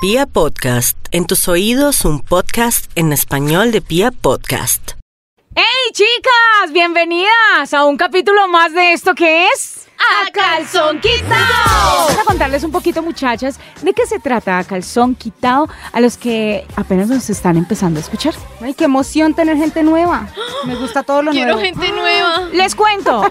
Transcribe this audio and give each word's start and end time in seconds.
Pia 0.00 0.26
Podcast, 0.26 0.96
en 1.10 1.26
tus 1.26 1.48
oídos 1.48 2.04
un 2.04 2.20
podcast 2.20 2.86
en 2.94 3.12
español 3.12 3.72
de 3.72 3.80
Pia 3.80 4.10
Podcast. 4.12 4.92
¡Hey 5.56 5.64
chicas! 5.92 6.72
Bienvenidas 6.72 7.74
a 7.74 7.84
un 7.84 7.96
capítulo 7.96 8.46
más 8.48 8.72
de 8.72 8.92
esto 8.92 9.14
que 9.14 9.46
es... 9.48 9.86
¡A 9.98 10.30
calzón 10.30 11.00
quitado! 11.00 11.96
Vamos 12.06 12.18
a 12.18 12.24
contarles 12.24 12.62
un 12.62 12.70
poquito 12.70 13.02
muchachas 13.02 13.58
de 13.82 13.92
qué 13.92 14.06
se 14.06 14.20
trata 14.20 14.58
a 14.58 14.64
calzón 14.64 15.16
quitado 15.16 15.68
a 15.92 16.00
los 16.00 16.16
que 16.16 16.64
apenas 16.76 17.08
nos 17.08 17.28
están 17.28 17.56
empezando 17.56 17.98
a 17.98 18.02
escuchar. 18.02 18.34
Ay, 18.60 18.74
qué 18.74 18.84
emoción 18.84 19.34
tener 19.34 19.56
gente 19.56 19.82
nueva. 19.82 20.28
Me 20.64 20.76
gusta 20.76 21.02
todo 21.02 21.22
lo 21.22 21.30
Quiero 21.32 21.54
nuevo. 21.56 21.60
gente 21.60 21.90
nueva. 21.90 22.48
Les 22.52 22.76
cuento. 22.76 23.24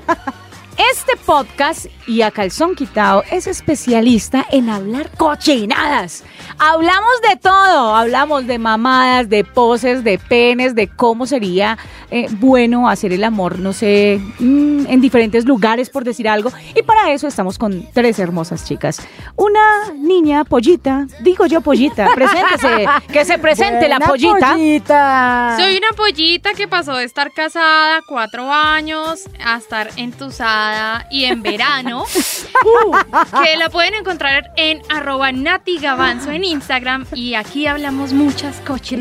Este 0.77 1.17
podcast 1.25 1.87
y 2.05 2.21
a 2.21 2.29
calzón 2.29 2.75
quitado 2.75 3.23
es 3.31 3.47
especialista 3.47 4.45
en 4.51 4.69
hablar 4.69 5.09
cochinadas. 5.17 6.23
Hablamos 6.59 7.21
de 7.27 7.35
todo, 7.35 7.95
hablamos 7.95 8.45
de 8.45 8.59
mamadas, 8.59 9.27
de 9.27 9.43
poses, 9.43 10.03
de 10.03 10.19
penes, 10.19 10.75
de 10.75 10.87
cómo 10.87 11.25
sería 11.25 11.79
eh, 12.11 12.27
bueno 12.31 12.87
hacer 12.87 13.11
el 13.11 13.23
amor, 13.23 13.57
no 13.57 13.73
sé, 13.73 14.21
mm, 14.39 14.85
en 14.87 15.01
diferentes 15.01 15.45
lugares 15.45 15.89
por 15.89 16.03
decir 16.03 16.29
algo. 16.29 16.51
Y 16.75 16.83
para 16.83 17.11
eso 17.11 17.27
estamos 17.27 17.57
con 17.57 17.87
tres 17.91 18.19
hermosas 18.19 18.63
chicas. 18.63 19.01
Una 19.35 19.93
niña 19.95 20.43
pollita, 20.43 21.07
digo 21.21 21.47
yo 21.47 21.61
pollita, 21.61 22.07
preséntese, 22.15 22.85
que 23.11 23.25
se 23.25 23.39
presente 23.39 23.87
la 23.87 23.99
pollita. 23.99 25.55
Soy 25.57 25.77
una 25.77 25.91
pollita 25.95 26.53
que 26.53 26.67
pasó 26.67 26.95
de 26.95 27.05
estar 27.05 27.31
casada 27.33 28.01
cuatro 28.07 28.51
años 28.51 29.27
a 29.43 29.57
estar 29.57 29.89
entusada 29.97 30.66
y 31.09 31.25
en 31.25 31.41
verano. 31.41 32.05
que 33.43 33.57
la 33.57 33.69
pueden 33.69 33.93
encontrar 33.95 34.51
en 34.55 34.81
arroba 34.89 35.31
Nati 35.31 35.77
Gavanzo 35.79 36.31
en 36.31 36.43
Instagram. 36.43 37.05
Y 37.13 37.33
aquí 37.35 37.67
hablamos 37.67 38.13
muchas 38.13 38.59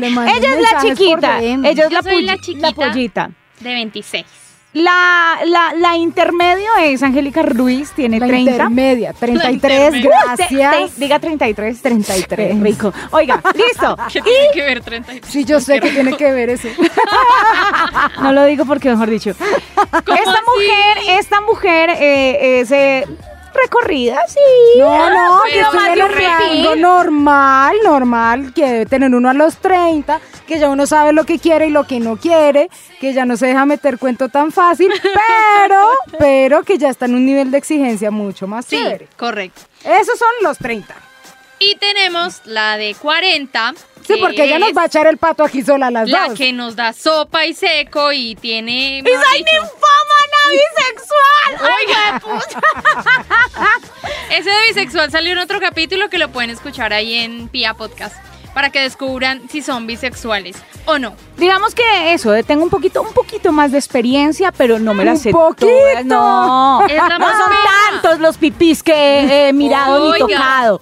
mando 0.09 0.31
Ella 0.33 0.55
es 0.55 0.61
la 0.71 0.81
chiquita, 0.81 1.39
ella 1.41 1.85
es 1.85 1.91
la, 1.91 2.01
soy 2.01 2.21
la 2.23 2.33
polli- 2.35 2.41
chiquita. 2.41 2.67
la 2.69 2.73
pollita. 2.75 3.31
de 3.59 3.73
26. 3.73 4.25
La, 4.83 5.39
la, 5.45 5.73
la 5.73 5.95
intermedio 5.97 6.69
es 6.81 7.01
Angélica 7.01 7.41
Ruiz, 7.41 7.91
tiene 7.93 8.19
La 8.19 8.27
30. 8.27 8.51
intermedia, 8.51 9.13
33, 9.13 9.53
intermedia. 9.53 10.09
gracias. 10.25 10.47
Te- 10.49 10.87
te- 10.87 10.99
diga 10.99 11.19
33, 11.19 11.81
33, 11.81 12.59
rico. 12.61 12.93
Oiga, 13.11 13.41
listo. 13.55 13.97
¿Qué 14.13 14.21
tiene 14.21 14.47
que 14.53 14.61
ver 14.61 14.81
33? 14.81 15.31
Sí, 15.31 15.45
yo 15.45 15.59
sé 15.59 15.79
que 15.79 15.89
tiene 15.91 16.15
que 16.15 16.31
ver 16.31 16.49
eso. 16.51 16.67
No 18.21 18.31
lo 18.33 18.45
digo 18.45 18.65
porque 18.65 18.89
mejor 18.89 19.09
dicho. 19.09 19.31
Esta 19.31 20.13
así? 20.13 20.41
mujer, 20.45 20.97
esta 21.19 21.41
mujer 21.41 21.89
eh, 21.91 22.59
es 22.61 22.71
eh, 22.71 23.05
recorrida, 23.61 24.19
sí. 24.27 24.39
No, 24.79 25.09
no, 25.09 25.41
que 25.43 25.59
estoy 25.59 25.85
en 25.89 26.01
el 26.01 26.13
rango 26.13 26.75
normal, 26.75 27.75
normal, 27.83 28.53
que 28.53 28.65
debe 28.65 28.85
tener 28.85 29.13
uno 29.13 29.29
a 29.29 29.33
los 29.33 29.57
30, 29.57 30.19
que 30.47 30.59
ya 30.59 30.69
uno 30.69 30.85
sabe 30.87 31.13
lo 31.13 31.25
que 31.25 31.39
quiere 31.39 31.67
y 31.67 31.69
lo 31.71 31.85
que 31.85 31.99
no 31.99 32.17
quiere, 32.17 32.69
que 32.99 33.13
ya 33.13 33.25
no 33.25 33.37
se 33.37 33.47
deja 33.47 33.65
meter 33.65 33.97
cuento 33.97 34.29
tan 34.29 34.51
fácil, 34.51 34.91
pero, 35.57 35.89
pero 36.19 36.63
que 36.63 36.77
ya 36.77 36.89
está 36.89 37.05
en 37.05 37.15
un 37.15 37.25
nivel 37.25 37.51
de 37.51 37.57
exigencia 37.57 38.11
mucho 38.11 38.47
más 38.47 38.65
Sí, 38.65 38.77
chévere. 38.77 39.07
correcto. 39.17 39.61
Esos 39.83 40.17
son 40.17 40.29
los 40.41 40.57
30. 40.57 40.93
Y 41.59 41.75
tenemos 41.77 42.41
la 42.45 42.77
de 42.77 42.93
40. 42.95 43.73
Sí, 44.05 44.13
que 44.13 44.17
porque 44.21 44.43
ella 44.43 44.59
nos 44.59 44.69
es 44.69 44.77
va 44.77 44.83
a 44.83 44.85
echar 44.85 45.07
el 45.07 45.17
pato 45.17 45.43
aquí 45.43 45.63
sola 45.63 45.87
a 45.87 45.91
las 45.91 46.07
La 46.09 46.27
dos. 46.29 46.37
que 46.37 46.53
nos 46.53 46.75
da 46.75 46.93
sopa 46.93 47.45
y 47.45 47.53
seco 47.55 48.11
y 48.13 48.35
tiene. 48.35 48.99
¡Y 48.99 49.01
mejor 49.01 49.25
soy 49.25 49.39
dicho, 49.39 49.49
ninfómana 49.53 50.16
bisexual! 50.51 51.71
Oiga, 51.77 52.21
Ese 54.31 54.49
de 54.49 54.55
bisexual 54.67 55.11
salió 55.11 55.31
en 55.33 55.39
otro 55.39 55.59
capítulo 55.59 56.09
que 56.09 56.17
lo 56.17 56.29
pueden 56.29 56.49
escuchar 56.49 56.93
ahí 56.93 57.13
en 57.15 57.47
Pia 57.49 57.73
Podcast 57.73 58.15
para 58.53 58.71
que 58.71 58.79
descubran 58.81 59.47
si 59.49 59.61
son 59.61 59.85
bisexuales 59.85 60.57
o 60.85 60.97
no. 60.97 61.13
Digamos 61.37 61.75
que 61.75 62.13
eso, 62.13 62.33
eh, 62.35 62.41
tengo 62.43 62.63
un 62.63 62.71
poquito, 62.71 63.03
un 63.03 63.13
poquito 63.13 63.51
más 63.51 63.71
de 63.71 63.77
experiencia, 63.77 64.51
pero 64.51 64.79
no 64.79 64.95
me 64.95 65.05
la 65.05 65.11
Un 65.11 65.17
sé 65.19 65.29
poquito. 65.31 65.67
todas, 65.67 66.05
No, 66.05 66.81
no 66.81 66.87
son 66.87 67.51
tantos 67.91 68.19
los 68.19 68.37
pipís 68.37 68.81
que 68.81 69.49
he 69.49 69.53
mirado 69.53 69.99
ni 69.99 70.23
Oiga. 70.23 70.37
tocado. 70.37 70.81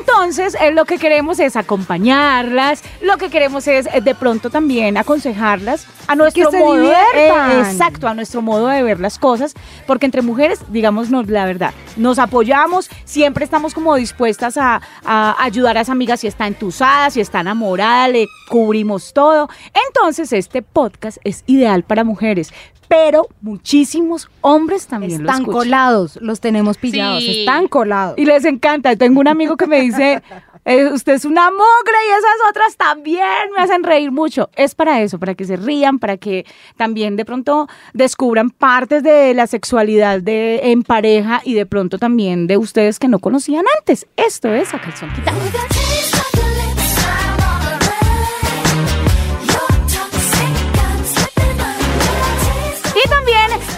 Entonces, 0.00 0.56
eh, 0.60 0.70
lo 0.72 0.84
que 0.86 0.98
queremos 0.98 1.38
es 1.40 1.56
acompañarlas, 1.56 2.82
lo 3.02 3.16
que 3.18 3.28
queremos 3.30 3.66
es 3.68 3.86
eh, 3.92 4.00
de 4.00 4.14
pronto 4.14 4.50
también 4.50 4.96
aconsejarlas 4.96 5.86
a 6.06 6.14
nuestro 6.16 6.50
se 6.50 6.58
modo, 6.58 6.76
de- 6.76 6.92
eh, 7.14 7.60
exacto, 7.60 8.08
a 8.08 8.14
nuestro 8.14 8.42
modo 8.42 8.68
de 8.68 8.82
ver 8.82 9.00
las 9.00 9.18
cosas, 9.18 9.54
porque 9.86 10.06
entre 10.06 10.22
mujeres, 10.22 10.60
digámonos 10.68 11.28
la 11.28 11.44
verdad, 11.44 11.72
nos 11.96 12.18
apoyamos, 12.18 12.88
siempre 13.04 13.44
estamos 13.44 13.74
como 13.74 13.94
dispuestas 13.96 14.56
a, 14.56 14.80
a 15.04 15.42
ayudar 15.42 15.76
a 15.78 15.82
esa 15.82 15.92
amiga 15.92 16.16
si 16.16 16.26
está 16.26 16.46
entusada, 16.46 17.10
si 17.10 17.20
está 17.20 17.40
enamorada, 17.40 18.08
le 18.08 18.26
cubrimos 18.48 19.12
todo. 19.12 19.48
Entonces, 19.88 20.32
este 20.32 20.62
podcast 20.62 21.18
es 21.24 21.44
ideal 21.46 21.82
para 21.82 22.04
mujeres, 22.04 22.52
pero 22.88 23.26
muchísimos 23.40 24.30
hombres 24.40 24.86
también 24.86 25.20
Están 25.22 25.44
colados, 25.44 26.18
los 26.20 26.40
tenemos 26.40 26.78
pillados, 26.78 27.22
Sí. 27.22 27.40
están 27.40 27.68
colados. 27.68 28.18
Y 28.18 28.24
les 28.24 28.44
encanta. 28.44 28.94
Tengo 28.96 29.20
un 29.20 29.28
amigo 29.28 29.56
que 29.56 29.66
me 29.66 29.80
dice, 29.80 30.22
eh, 30.64 30.86
usted 30.92 31.14
es 31.14 31.24
una 31.24 31.50
mogre 31.50 31.98
y 32.08 32.10
esas 32.10 32.50
otras 32.50 32.76
también 32.76 33.24
me 33.56 33.62
hacen 33.62 33.82
reír 33.82 34.10
mucho. 34.12 34.50
Es 34.56 34.74
para 34.74 35.00
eso, 35.02 35.18
para 35.18 35.34
que 35.34 35.44
se 35.44 35.56
rían, 35.56 35.98
para 35.98 36.16
que 36.16 36.44
también 36.76 37.16
de 37.16 37.24
pronto 37.24 37.68
descubran 37.92 38.50
partes 38.50 39.02
de 39.02 39.34
la 39.34 39.46
sexualidad 39.46 40.20
de, 40.20 40.60
en 40.72 40.82
pareja 40.82 41.40
y 41.44 41.54
de 41.54 41.66
pronto 41.66 41.98
también 41.98 42.46
de 42.46 42.56
ustedes 42.56 42.98
que 42.98 43.08
no 43.08 43.18
conocían 43.18 43.64
antes. 43.78 44.06
Esto 44.16 44.52
es 44.52 44.74
a 44.74 44.80
calzón 44.80 45.10
quitado. 45.14 45.38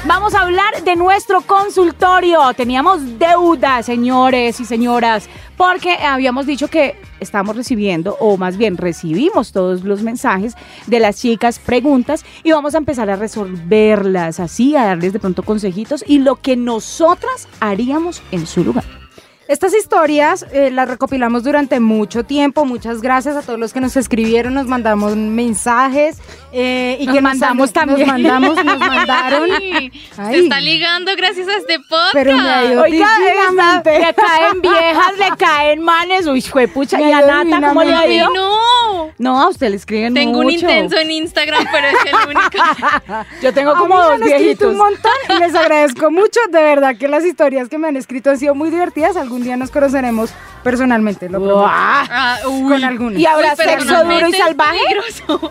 Vamos 0.06 0.34
a 0.34 0.42
hablar 0.42 0.84
de 0.84 0.96
nuestro 0.96 1.40
consultorio. 1.40 2.40
Teníamos 2.54 3.18
deuda, 3.18 3.82
señores 3.82 4.60
y 4.60 4.64
señoras, 4.64 5.28
porque 5.56 5.94
habíamos 5.94 6.46
dicho 6.46 6.68
que 6.68 6.96
estamos 7.20 7.56
recibiendo, 7.56 8.16
o 8.20 8.36
más 8.36 8.56
bien 8.56 8.76
recibimos 8.76 9.52
todos 9.52 9.84
los 9.84 10.02
mensajes 10.02 10.54
de 10.86 11.00
las 11.00 11.20
chicas, 11.20 11.58
preguntas, 11.58 12.24
y 12.42 12.52
vamos 12.52 12.74
a 12.74 12.78
empezar 12.78 13.10
a 13.10 13.16
resolverlas 13.16 14.38
así, 14.40 14.76
a 14.76 14.84
darles 14.84 15.12
de 15.12 15.18
pronto 15.18 15.42
consejitos 15.42 16.04
y 16.06 16.18
lo 16.18 16.36
que 16.36 16.56
nosotras 16.56 17.48
haríamos 17.60 18.22
en 18.30 18.46
su 18.46 18.64
lugar. 18.64 19.05
Estas 19.48 19.74
historias 19.74 20.44
eh, 20.52 20.70
las 20.72 20.88
recopilamos 20.88 21.44
durante 21.44 21.78
mucho 21.78 22.24
tiempo. 22.24 22.64
Muchas 22.64 23.00
gracias 23.00 23.36
a 23.36 23.42
todos 23.42 23.58
los 23.60 23.72
que 23.72 23.80
nos 23.80 23.96
escribieron, 23.96 24.54
nos 24.54 24.66
mandamos 24.66 25.14
mensajes 25.16 26.18
eh, 26.52 26.96
y 27.00 27.06
Nos 27.06 27.14
que 27.14 27.20
mandamos 27.20 27.56
nos, 27.66 27.72
también. 27.72 28.00
Nos 28.00 28.08
mandamos, 28.08 28.64
nos 28.64 28.78
mandaron. 28.78 29.48
Ay, 29.52 29.92
Ay. 30.18 30.34
Se 30.34 30.40
está 30.40 30.60
ligando 30.60 31.12
gracias 31.16 31.46
a 31.48 31.56
este 31.58 31.78
podcast. 31.78 32.12
Pero 32.12 32.36
me 32.36 32.76
Oiga, 32.78 33.08
esta- 33.28 33.82
le 33.98 34.14
caen 34.14 34.60
viejas, 34.62 35.18
le 35.18 35.36
caen 35.38 35.80
manes, 35.82 36.26
uy, 36.26 36.42
pucha, 36.74 36.98
Me 36.98 37.10
y 37.10 37.12
a 37.12 37.20
Nata, 37.44 37.68
¿cómo 37.68 37.84
le 37.84 37.94
ha 37.94 38.06
ido? 38.08 38.28
no. 38.34 38.86
No, 39.18 39.40
a 39.40 39.48
usted 39.48 39.70
le 39.70 39.76
escriben 39.76 40.12
Tengo 40.12 40.40
un 40.40 40.50
intenso 40.50 40.98
en 40.98 41.10
Instagram, 41.10 41.66
pero 41.72 41.86
es 41.86 41.94
el 42.04 42.28
único. 42.36 43.24
Yo 43.42 43.54
tengo 43.54 43.70
A 43.70 43.78
como 43.78 43.96
dos 43.96 44.12
han 44.12 44.22
escrito 44.22 44.38
viejitos. 44.42 44.72
un 44.72 44.76
montón 44.78 45.12
y 45.30 45.38
les 45.40 45.54
agradezco 45.54 46.10
mucho. 46.10 46.38
De 46.50 46.60
verdad 46.60 46.96
que 46.98 47.08
las 47.08 47.24
historias 47.24 47.68
que 47.70 47.78
me 47.78 47.88
han 47.88 47.96
escrito 47.96 48.28
han 48.30 48.38
sido 48.38 48.54
muy 48.54 48.68
divertidas. 48.68 49.16
Algún 49.36 49.44
día 49.44 49.58
nos 49.58 49.70
conoceremos 49.70 50.30
personalmente, 50.62 51.28
lo 51.28 51.38
prometo. 51.38 51.66
Ah, 51.68 52.38
uy. 52.46 52.70
Con 52.70 52.84
algunas. 52.84 53.20
Y 53.20 53.26
pero 53.26 53.54
sexo 53.54 54.04
duro 54.04 54.28
y 54.28 54.32
salvaje. 54.32 54.78
peligroso. 54.88 55.50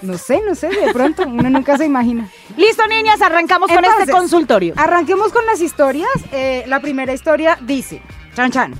No 0.00 0.16
sé, 0.16 0.40
no 0.46 0.54
sé, 0.54 0.68
de 0.68 0.90
pronto 0.94 1.24
uno 1.26 1.50
nunca 1.50 1.76
se 1.76 1.84
imagina. 1.84 2.30
Listo, 2.56 2.86
niñas, 2.86 3.20
arrancamos 3.20 3.70
con 3.70 3.84
este 3.84 4.10
consultorio. 4.10 4.72
Arranquemos 4.78 5.32
con 5.34 5.44
las 5.44 5.60
historias. 5.60 6.08
Eh, 6.32 6.64
la 6.66 6.80
primera 6.80 7.12
historia 7.12 7.58
dice, 7.60 8.00
chan 8.34 8.50
chan. 8.50 8.74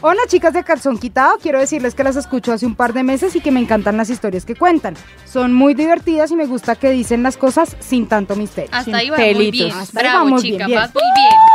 Hola 0.00 0.22
chicas 0.26 0.54
de 0.54 0.64
calzón 0.64 0.98
quitado, 0.98 1.38
quiero 1.38 1.60
decirles 1.60 1.94
que 1.94 2.02
las 2.02 2.16
escucho 2.16 2.52
hace 2.52 2.64
un 2.66 2.74
par 2.74 2.92
de 2.94 3.02
meses 3.02 3.36
y 3.36 3.40
que 3.40 3.50
me 3.50 3.60
encantan 3.60 3.96
las 3.98 4.08
historias 4.08 4.46
que 4.46 4.56
cuentan. 4.56 4.94
Son 5.26 5.52
muy 5.52 5.74
divertidas 5.74 6.30
y 6.30 6.36
me 6.36 6.46
gusta 6.46 6.76
que 6.76 6.90
dicen 6.90 7.22
las 7.22 7.36
cosas 7.36 7.76
sin 7.78 8.08
tanto 8.08 8.36
misterio. 8.36 8.70
Hasta 8.72 8.96
ahí 8.96 9.10
va 9.10 9.18
muy 9.18 9.50
bien. 9.50 9.70
Hasta 9.70 10.00
ahí 10.00 10.06
Bravo, 10.06 10.24
vamos 10.24 10.42
chica, 10.42 10.56
bien, 10.56 10.68
bien. 10.68 10.80
vas 10.80 10.94
muy 10.94 11.02
bien. 11.14 11.51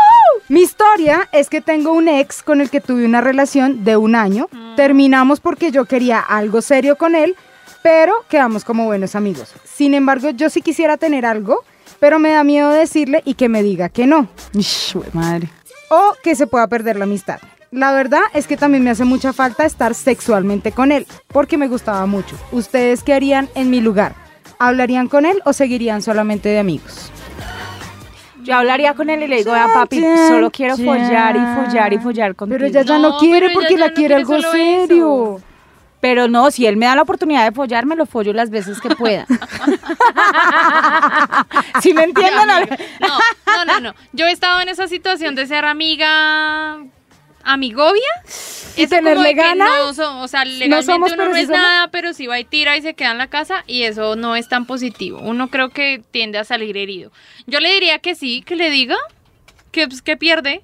Mi 0.49 0.61
historia 0.61 1.27
es 1.33 1.49
que 1.49 1.59
tengo 1.59 1.91
un 1.91 2.07
ex 2.07 2.41
con 2.41 2.61
el 2.61 2.69
que 2.69 2.79
tuve 2.79 3.03
una 3.03 3.19
relación 3.19 3.83
de 3.83 3.97
un 3.97 4.15
año. 4.15 4.47
Terminamos 4.77 5.41
porque 5.41 5.71
yo 5.71 5.83
quería 5.85 6.19
algo 6.19 6.61
serio 6.61 6.95
con 6.97 7.15
él, 7.15 7.35
pero 7.83 8.13
quedamos 8.29 8.63
como 8.63 8.85
buenos 8.85 9.15
amigos. 9.15 9.53
Sin 9.65 9.93
embargo, 9.93 10.29
yo 10.29 10.49
sí 10.49 10.61
quisiera 10.61 10.95
tener 10.95 11.25
algo, 11.25 11.65
pero 11.99 12.17
me 12.17 12.29
da 12.31 12.45
miedo 12.45 12.69
decirle 12.69 13.21
y 13.25 13.33
que 13.33 13.49
me 13.49 13.61
diga 13.61 13.89
que 13.89 14.07
no. 14.07 14.29
Ish, 14.53 14.95
madre. 15.11 15.49
o 15.89 16.13
que 16.23 16.35
se 16.35 16.47
pueda 16.47 16.67
perder 16.67 16.95
la 16.95 17.03
amistad. 17.03 17.39
La 17.71 17.91
verdad 17.91 18.21
es 18.33 18.47
que 18.47 18.55
también 18.55 18.85
me 18.85 18.91
hace 18.91 19.03
mucha 19.03 19.33
falta 19.33 19.65
estar 19.65 19.93
sexualmente 19.95 20.71
con 20.71 20.93
él, 20.93 21.05
porque 21.27 21.57
me 21.57 21.67
gustaba 21.67 22.05
mucho. 22.05 22.37
¿Ustedes 22.53 23.03
qué 23.03 23.13
harían 23.13 23.49
en 23.53 23.69
mi 23.69 23.81
lugar? 23.81 24.15
¿Hablarían 24.59 25.09
con 25.09 25.25
él 25.25 25.41
o 25.43 25.51
seguirían 25.51 26.01
solamente 26.01 26.47
de 26.47 26.59
amigos? 26.59 27.11
Yo 28.47 28.55
hablaría 28.55 28.93
con 28.93 29.09
él 29.09 29.21
y 29.23 29.27
le 29.27 29.37
digo, 29.37 29.53
a 29.53 29.67
papi, 29.73 30.01
solo 30.29 30.49
quiero 30.49 30.77
follar 30.77 31.35
y 31.35 31.39
follar 31.65 31.91
y 31.93 31.97
follar 31.99 32.33
contigo. 32.33 32.57
Pero 32.57 32.65
ella 32.67 32.81
ya 32.83 32.97
No, 32.97 33.09
no 33.11 33.17
quiere 33.17 33.49
porque 33.49 33.77
la 33.77 33.87
no 33.89 33.93
quiere 33.93 34.15
quiere 34.15 34.37
algo 34.37 34.51
serio. 34.51 35.35
eso. 35.37 35.41
Pero 35.99 36.29
no, 36.29 36.49
si 36.51 36.65
él 36.65 36.77
me 36.77 36.85
da 36.85 36.95
la 36.95 37.01
oportunidad 37.01 37.43
de 37.43 37.51
follar, 37.51 37.85
me 37.85 37.97
lo 37.97 38.05
follo 38.05 38.31
las 38.31 38.49
veces 38.49 38.79
que 38.79 38.95
pueda. 38.95 39.25
¿Sí 41.81 41.93
me 41.93 42.03
entienden? 42.03 42.47
No, 42.47 42.59
no, 43.47 43.65
no, 43.65 43.79
no. 43.81 43.93
Yo 44.13 44.25
he 44.27 44.31
estado 44.31 44.61
en 44.61 44.69
esa 44.69 44.87
situación 44.87 45.35
de 45.35 45.45
ser 45.47 45.65
amiga 45.65 46.77
amigovia 47.51 48.01
¿Y 48.75 48.83
Eso 48.83 48.89
tenerle 48.95 49.33
ganas? 49.33 49.69
no 49.79 49.93
so- 49.93 50.19
o 50.19 50.27
sea, 50.27 50.45
legalmente 50.45 50.85
somos, 50.85 51.11
uno 51.13 51.25
no 51.29 51.35
es 51.35 51.47
somos. 51.47 51.59
nada, 51.61 51.87
pero 51.89 52.13
si 52.13 52.27
va 52.27 52.39
y 52.39 52.43
tira 52.45 52.77
y 52.77 52.81
se 52.83 52.93
queda 52.93 53.11
en 53.11 53.17
la 53.17 53.27
casa 53.27 53.63
y 53.65 53.83
eso 53.83 54.15
no 54.15 54.35
es 54.35 54.47
tan 54.49 54.65
positivo. 54.67 55.19
Uno 55.23 55.47
creo 55.49 55.69
que 55.69 56.03
tiende 56.11 56.37
a 56.37 56.43
salir 56.43 56.77
herido. 56.77 57.11
Yo 57.47 57.59
le 57.59 57.73
diría 57.73 57.97
que 57.99 58.13
sí, 58.13 58.43
que 58.43 58.55
le 58.55 58.69
diga 58.69 58.95
que, 59.71 59.87
pues, 59.87 60.03
que 60.03 60.15
pierde, 60.15 60.61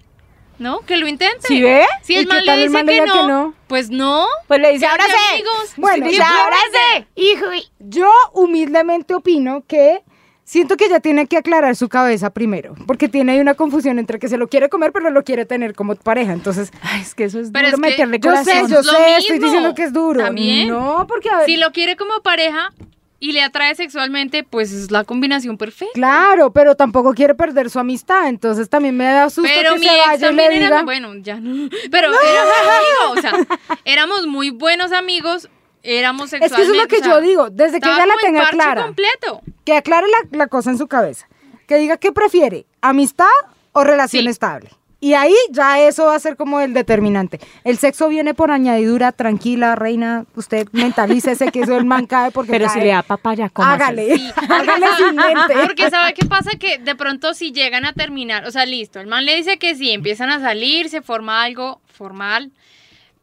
¿no? 0.60 0.82
Que 0.82 0.98
lo 0.98 1.08
intente. 1.08 1.48
¿Sí 1.48 1.60
ve? 1.62 1.86
Si 2.04 2.14
¿Y 2.14 2.18
el 2.18 2.28
tal 2.28 2.46
le 2.46 2.56
dice 2.68 2.86
que, 2.86 3.02
no, 3.06 3.14
que 3.14 3.24
no? 3.28 3.54
pues 3.68 3.90
no. 3.90 4.28
Pues 4.48 4.60
le 4.62 4.74
dice, 4.74 4.86
ahora 4.86 5.06
sí. 5.06 5.34
amigos. 5.34 5.74
Bueno, 5.78 6.06
Dice, 6.06 6.18
¿Qué 6.20 6.24
puede 6.28 6.40
ahora 6.42 6.58
sí. 6.96 7.06
Hijo, 7.16 7.46
Yo 7.80 8.12
humildemente 8.34 9.16
opino 9.16 9.64
que 9.68 10.02
siento 10.44 10.78
que 10.78 10.86
ella 10.86 11.00
tiene 11.00 11.28
que 11.28 11.38
aclarar 11.38 11.76
su 11.76 11.90
cabeza 11.90 12.30
primero, 12.30 12.76
porque 12.86 13.08
tiene 13.10 13.34
ahí 13.34 13.40
una 13.40 13.54
confusión 13.54 14.00
entre 14.00 14.20
que 14.20 14.28
se 14.28 14.38
lo 14.38 14.48
quiere 14.48 14.70
comer, 14.70 14.92
pero 14.92 15.10
lo 15.10 15.24
quiere 15.24 15.46
tener 15.46 15.74
como 15.74 15.96
pareja. 15.96 16.34
Entonces, 16.34 16.72
Ay, 16.82 17.02
es 17.02 17.16
que 17.16 17.26
eso 17.26 17.40
es 17.40 17.52
Pero 17.52 17.72
duro 17.72 17.88
es 17.88 17.96
que 17.96 18.20
yo 18.20 18.36
sé, 18.44 18.54
yo 18.70 18.80
Es 18.80 18.86
sé, 18.88 19.18
estoy 19.18 19.40
diciendo 19.40 19.74
que 19.74 19.84
es 19.84 19.94
duro. 19.94 20.24
También. 20.24 20.68
No, 20.70 21.06
porque 21.08 21.30
a 21.30 21.38
ver, 21.38 21.46
Si 21.46 21.58
lo 21.58 21.72
quiere 21.72 21.96
como 21.96 22.20
pareja 22.22 22.72
y 23.20 23.32
le 23.32 23.42
atrae 23.42 23.74
sexualmente, 23.74 24.44
pues 24.44 24.74
es 24.74 24.92
la 24.92 25.06
combinación 25.06 25.58
perfecta. 25.58 25.94
claro, 25.94 26.52
pero 26.52 26.76
tampoco 26.76 27.14
quiere 27.14 27.34
perder 27.36 27.70
su 27.70 27.80
amistad, 27.80 28.28
entonces 28.28 28.70
también 28.70 28.98
me 28.98 29.06
da 29.06 29.30
susto 29.30 29.50
Pero 29.56 29.76
que 29.76 29.80
mi 29.80 29.86
se 29.86 29.92
ex 29.96 30.06
vaya 30.08 30.32
y 30.32 30.36
le 30.36 30.66
era, 30.66 30.84
bueno, 30.84 31.14
ya 31.16 31.40
no. 31.40 31.70
Pero 31.92 32.10
éramos 32.10 32.54
amigos, 33.16 33.18
o 33.18 33.22
sea, 33.22 33.58
éramos 33.86 34.28
muy 34.28 34.50
buenos 34.50 34.92
amigos, 34.92 35.48
éramos 35.84 36.34
Es 36.34 36.40
que 36.40 36.46
eso 36.46 36.62
es 36.62 36.70
lo 36.70 36.88
que 36.88 36.98
o 36.98 37.00
sea, 37.00 37.08
yo 37.10 37.22
digo, 37.22 37.50
desde 37.50 37.80
que 37.80 37.90
ella 37.90 38.06
la 38.06 38.16
tenga 38.22 38.50
clara, 38.50 38.84
completo. 38.86 39.42
que 39.66 39.76
aclare 39.78 40.08
la, 40.08 40.38
la 40.38 40.48
cosa 40.48 40.72
en 40.72 40.78
su 40.78 40.88
cabeza, 40.88 41.28
que 41.68 41.76
diga 41.78 41.98
qué 41.98 42.12
prefiere, 42.12 42.66
amistad 42.82 43.26
o 43.74 43.84
relación 43.84 44.24
Sí. 44.24 44.30
estable. 44.30 44.70
Y 45.00 45.16
ahí 45.16 45.36
ya 45.52 45.82
eso 45.82 46.06
va 46.06 46.16
a 46.16 46.20
ser 46.20 46.38
como 46.38 46.62
el 46.62 46.74
determinante. 46.74 47.42
El 47.66 47.78
sexo 47.78 48.08
viene 48.08 48.34
por 48.34 48.52
añadidura, 48.52 49.12
tranquila, 49.12 49.76
reina, 49.76 50.26
usted 50.36 50.66
mentalícese 50.72 51.52
que 51.52 51.60
eso 51.60 51.76
el 51.76 51.84
man 51.84 52.06
cae 52.06 52.32
porque 52.32 52.54
Pero 52.54 52.70
si 52.70 52.80
le 52.80 52.88
da 52.88 53.04
papaya, 53.04 53.50
¿cómo? 53.50 53.68
Hágale, 53.68 54.16
Sí. 54.16 54.32
hágale 54.50 54.86
sin 54.96 55.16
mente. 55.18 55.56
Porque 55.66 55.90
sabe 55.90 56.14
qué 56.14 56.26
pasa 56.26 56.52
que 56.58 56.78
de 56.78 56.96
pronto 56.96 57.34
si 57.34 57.52
llegan 57.52 57.84
a 57.84 57.92
terminar, 57.92 58.46
o 58.48 58.52
sea, 58.52 58.66
listo, 58.66 59.02
el 59.02 59.08
man 59.08 59.26
le 59.26 59.36
dice 59.36 59.58
que 59.60 59.76
sí, 59.76 59.92
empiezan 59.92 60.30
a 60.30 60.40
salir, 60.40 60.88
se 60.88 61.02
forma 61.02 61.44
algo 61.44 61.82
formal, 61.88 62.54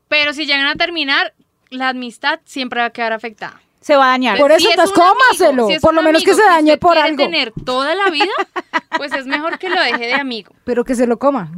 pero 0.09 0.35
si 0.35 0.45
llegan 0.45 0.67
a 0.67 0.75
terminar, 0.75 1.33
la 1.71 1.89
amistad 1.91 2.41
siempre 2.45 2.81
va 2.81 2.87
a 2.87 2.91
quedar 2.91 3.13
afectada. 3.13 3.61
Se 3.81 3.97
va 3.97 4.07
a 4.07 4.09
dañar. 4.11 4.37
Por 4.39 4.53
Si 4.61 4.67
eso, 4.69 4.83
es 4.83 4.93
cómaselo, 4.93 5.67
si 5.69 5.73
es 5.75 5.81
por 5.81 5.95
lo 5.95 6.03
menos 6.03 6.23
que 6.23 6.35
se 6.35 6.43
dañe 6.43 6.77
por 6.77 6.99
algo. 6.99 7.17
tener 7.17 7.53
toda 7.65 7.95
la 7.95 8.11
vida, 8.11 8.33
pues 8.99 9.13
es 9.15 9.27
mejor 9.27 9.59
que 9.59 9.71
lo 9.71 9.81
deje 9.81 10.07
de 10.07 10.15
amigo. 10.15 10.53
Pero 10.65 10.85
que 10.85 10.95
se 10.95 11.07
lo 11.07 11.19
coma. 11.19 11.51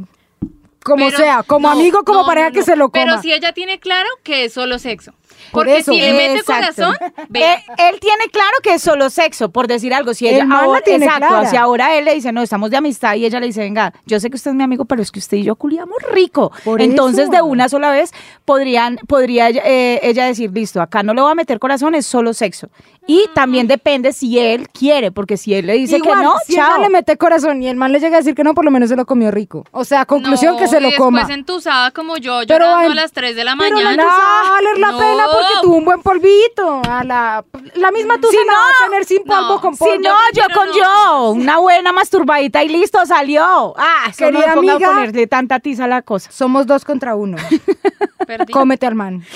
Como 0.83 1.05
Pero- 1.07 1.17
sea, 1.17 1.43
como 1.43 1.67
no, 1.67 1.73
amigo, 1.73 2.03
como 2.03 2.21
no, 2.21 2.25
pareja, 2.25 2.49
no, 2.49 2.53
que 2.53 2.63
se 2.63 2.75
lo 2.75 2.89
coma. 2.89 3.05
Pero 3.05 3.21
si 3.21 3.31
ella 3.33 3.51
tiene 3.53 3.79
claro 3.79 4.07
que 4.23 4.45
es 4.45 4.53
solo 4.53 4.79
sexo. 4.79 5.13
Por 5.53 5.65
Porque 5.65 5.77
eso, 5.77 5.93
si 5.93 5.99
le 6.01 6.11
mete 6.13 6.39
exacto. 6.39 6.83
corazón, 6.83 6.95
ve. 7.29 7.39
Eh, 7.53 7.63
él 7.89 7.99
tiene 8.01 8.25
claro 8.31 8.57
que 8.61 8.73
es 8.73 8.81
solo 8.81 9.09
sexo, 9.09 9.49
por 9.49 9.67
decir 9.67 9.93
algo. 9.93 10.13
Si 10.13 10.27
El 10.27 10.35
ella 10.35 10.45
man 10.45 10.57
la 10.59 10.63
ahora, 10.65 10.81
tiene 10.81 11.05
exacto, 11.05 11.27
clara. 11.27 11.49
si 11.49 11.55
ahora 11.55 11.95
él 11.97 12.05
le 12.05 12.15
dice, 12.15 12.31
no, 12.31 12.41
estamos 12.41 12.69
de 12.71 12.77
amistad, 12.77 13.15
y 13.15 13.25
ella 13.25 13.39
le 13.39 13.45
dice, 13.47 13.61
venga, 13.61 13.93
yo 14.05 14.19
sé 14.19 14.29
que 14.29 14.35
usted 14.35 14.51
es 14.51 14.55
mi 14.57 14.63
amigo, 14.63 14.85
pero 14.85 15.01
es 15.01 15.11
que 15.11 15.19
usted 15.19 15.37
y 15.37 15.43
yo 15.43 15.55
culiamos 15.55 15.97
rico. 16.11 16.51
Por 16.65 16.81
Entonces, 16.81 17.23
eso. 17.25 17.31
de 17.31 17.41
una 17.41 17.69
sola 17.69 17.91
vez, 17.91 18.11
podrían, 18.45 18.97
podría 19.07 19.49
eh, 19.49 19.99
ella 20.03 20.25
decir, 20.25 20.51
listo, 20.51 20.81
acá 20.81 21.03
no 21.03 21.13
le 21.13 21.21
voy 21.21 21.31
a 21.31 21.35
meter 21.35 21.59
corazón, 21.59 21.95
es 21.95 22.05
solo 22.05 22.33
sexo. 22.33 22.69
Y 23.05 23.27
también 23.35 23.67
depende 23.67 24.13
si 24.13 24.39
él 24.39 24.69
quiere, 24.69 25.11
porque 25.11 25.35
si 25.37 25.53
él 25.53 25.67
le 25.67 25.73
dice 25.73 25.97
Igual, 25.97 26.17
que 26.19 26.23
no, 26.23 26.33
si 26.47 26.55
chao. 26.55 26.77
ella 26.77 26.83
le 26.85 26.89
mete 26.89 27.17
corazón 27.17 27.61
y 27.61 27.67
el 27.67 27.75
man 27.75 27.91
le 27.91 27.99
llega 27.99 28.15
a 28.15 28.19
decir 28.19 28.33
que 28.33 28.43
no, 28.45 28.53
por 28.53 28.63
lo 28.63 28.71
menos 28.71 28.89
se 28.89 28.95
lo 28.95 29.05
comió 29.05 29.29
rico. 29.29 29.65
O 29.71 29.83
sea, 29.83 30.05
conclusión 30.05 30.53
No, 30.53 30.59
que 30.59 30.67
se 30.69 30.79
lo 30.79 30.89
coma. 30.97 31.19
después 31.19 31.37
entusada 31.37 31.91
como 31.91 32.15
yo, 32.17 32.39
Pero 32.47 32.65
llorando 32.65 32.85
en- 32.85 32.91
a 32.93 33.01
las 33.01 33.11
3 33.11 33.35
de 33.35 33.43
la 33.43 33.55
Pero 33.59 33.75
mañana. 33.75 34.03
no 34.03 34.07
va 34.09 34.47
a 34.47 34.51
valer 34.53 34.77
la 34.79 34.91
No. 34.91 34.97
pena 34.99 35.25
porque 35.47 35.61
tuvo 35.61 35.75
un 35.75 35.85
buen 35.85 36.01
polvito. 36.01 36.81
A 36.89 37.03
la, 37.03 37.43
la 37.75 37.91
misma 37.91 38.17
tú 38.19 38.27
Si 38.29 38.37
se 38.37 38.45
la 38.45 38.53
va 38.53 38.59
a 38.59 38.71
no, 38.71 38.85
tener 38.87 39.05
sin 39.05 39.23
polvo 39.23 39.55
no, 39.55 39.61
con 39.61 39.73
Si 39.73 39.79
polvo. 39.79 39.95
no, 40.01 40.15
yo 40.33 40.43
con 40.53 40.67
no. 40.67 40.73
yo, 40.75 41.29
una 41.31 41.57
buena 41.59 41.91
masturbadita 41.91 42.63
y 42.63 42.69
listo, 42.69 43.05
salió. 43.05 43.73
Ah, 43.77 44.05
no 44.07 44.13
Querida 44.15 44.51
amiga. 44.53 44.87
ponerle 44.87 45.27
tanta 45.27 45.59
tiza 45.59 45.85
a 45.85 45.87
la 45.87 46.01
cosa. 46.01 46.31
Somos 46.31 46.65
dos 46.67 46.85
contra 46.85 47.15
uno. 47.15 47.37
Perdí. 48.27 48.53
Cómete 48.53 48.85
al 48.87 48.95
man. 48.95 49.23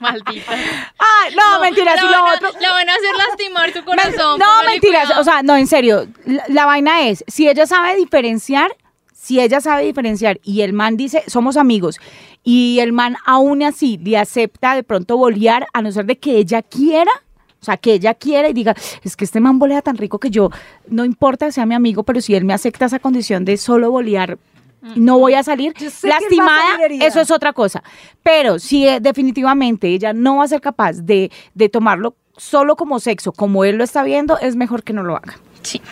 Maldita. 0.00 0.52
Ay, 0.52 1.34
no, 1.34 1.60
mentira, 1.60 1.94
la 1.94 2.00
si 2.00 2.06
van 2.06 2.12
lo 2.12 2.18
a- 2.26 2.34
otro. 2.34 2.48
La 2.60 2.72
van 2.72 2.88
a 2.88 2.92
hacer 2.94 3.14
lastimar 3.16 3.72
su 3.72 3.78
Me- 3.80 3.84
corazón. 3.84 4.38
no, 4.38 4.46
mentiras. 4.66 5.10
O 5.18 5.24
sea, 5.24 5.42
no, 5.42 5.56
en 5.56 5.66
serio. 5.66 6.06
La, 6.24 6.44
la 6.48 6.66
vaina 6.66 7.08
es, 7.08 7.24
si 7.26 7.48
ella 7.48 7.66
sabe 7.66 7.96
diferenciar, 7.96 8.76
si 9.28 9.38
ella 9.40 9.60
sabe 9.60 9.84
diferenciar 9.84 10.40
y 10.42 10.62
el 10.62 10.72
man 10.72 10.96
dice, 10.96 11.22
somos 11.26 11.58
amigos, 11.58 11.98
y 12.42 12.78
el 12.80 12.94
man 12.94 13.16
aún 13.26 13.62
así 13.62 13.98
le 13.98 14.16
acepta 14.16 14.74
de 14.74 14.82
pronto 14.82 15.18
bolear, 15.18 15.66
a 15.74 15.82
no 15.82 15.92
ser 15.92 16.06
de 16.06 16.16
que 16.16 16.38
ella 16.38 16.62
quiera. 16.62 17.12
O 17.60 17.64
sea, 17.64 17.76
que 17.76 17.92
ella 17.92 18.14
quiera 18.14 18.48
y 18.48 18.54
diga, 18.54 18.74
es 19.02 19.16
que 19.16 19.26
este 19.26 19.40
man 19.40 19.58
bolea 19.58 19.82
tan 19.82 19.98
rico 19.98 20.18
que 20.18 20.30
yo, 20.30 20.48
no 20.86 21.04
importa 21.04 21.44
que 21.44 21.52
sea 21.52 21.66
mi 21.66 21.74
amigo, 21.74 22.04
pero 22.04 22.22
si 22.22 22.36
él 22.36 22.46
me 22.46 22.54
acepta 22.54 22.86
esa 22.86 23.00
condición 23.00 23.44
de 23.44 23.58
solo 23.58 23.90
bolear, 23.90 24.38
no 24.96 25.18
voy 25.18 25.34
a 25.34 25.42
salir 25.42 25.74
a 25.76 26.06
lastimada, 26.06 26.86
eso 26.88 27.20
es 27.20 27.30
otra 27.30 27.52
cosa. 27.52 27.82
Pero 28.22 28.58
si 28.58 28.88
eh, 28.88 28.98
definitivamente 28.98 29.88
ella 29.88 30.14
no 30.14 30.36
va 30.36 30.44
a 30.44 30.48
ser 30.48 30.62
capaz 30.62 31.02
de, 31.02 31.30
de 31.52 31.68
tomarlo 31.68 32.16
solo 32.38 32.76
como 32.76 32.98
sexo, 32.98 33.32
como 33.32 33.64
él 33.64 33.76
lo 33.76 33.84
está 33.84 34.04
viendo, 34.04 34.38
es 34.38 34.56
mejor 34.56 34.84
que 34.84 34.94
no 34.94 35.02
lo 35.02 35.16
haga. 35.16 35.38
Sí. 35.60 35.82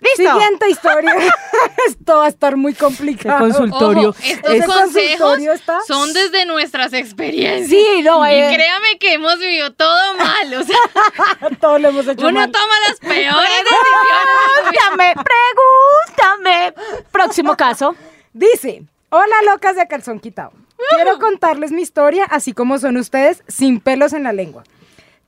¿Listo? 0.00 0.32
Siguiente 0.34 0.68
historia. 0.70 1.14
Esto 1.88 2.18
va 2.18 2.26
a 2.26 2.28
estar 2.28 2.56
muy 2.56 2.74
complicado. 2.74 3.46
El 3.46 3.52
consultorio. 3.52 4.08
Ojo, 4.10 4.18
estos 4.22 4.50
Ese 4.54 4.66
consejos 4.66 4.92
consultorio 5.18 5.52
está- 5.52 5.80
son 5.86 6.12
desde 6.12 6.44
nuestras 6.46 6.92
experiencias. 6.92 7.68
Sí, 7.70 8.02
no, 8.02 8.26
Y 8.26 8.32
eh, 8.34 8.50
créame 8.54 8.98
que 9.00 9.14
hemos 9.14 9.38
vivido 9.38 9.72
todo 9.72 10.14
mal. 10.16 10.54
O 10.54 10.62
sea, 10.64 10.76
Todo 11.60 11.78
lo 11.78 11.88
hemos 11.88 12.06
hecho 12.06 12.26
uno 12.26 12.40
mal. 12.40 12.52
toma 12.52 12.74
las 12.88 12.98
peores 13.00 13.50
decisiones. 13.64 15.14
pregúntame, 15.14 15.14
pregúntame. 15.24 16.74
Próximo 17.10 17.56
caso. 17.56 17.94
Dice, 18.32 18.82
hola 19.08 19.36
locas 19.46 19.76
de 19.76 19.88
calzón 19.88 20.20
quitado. 20.20 20.52
Quiero 20.94 21.18
contarles 21.18 21.72
mi 21.72 21.80
historia 21.82 22.24
así 22.24 22.52
como 22.52 22.78
son 22.78 22.98
ustedes, 22.98 23.42
sin 23.48 23.80
pelos 23.80 24.12
en 24.12 24.24
la 24.24 24.32
lengua. 24.34 24.64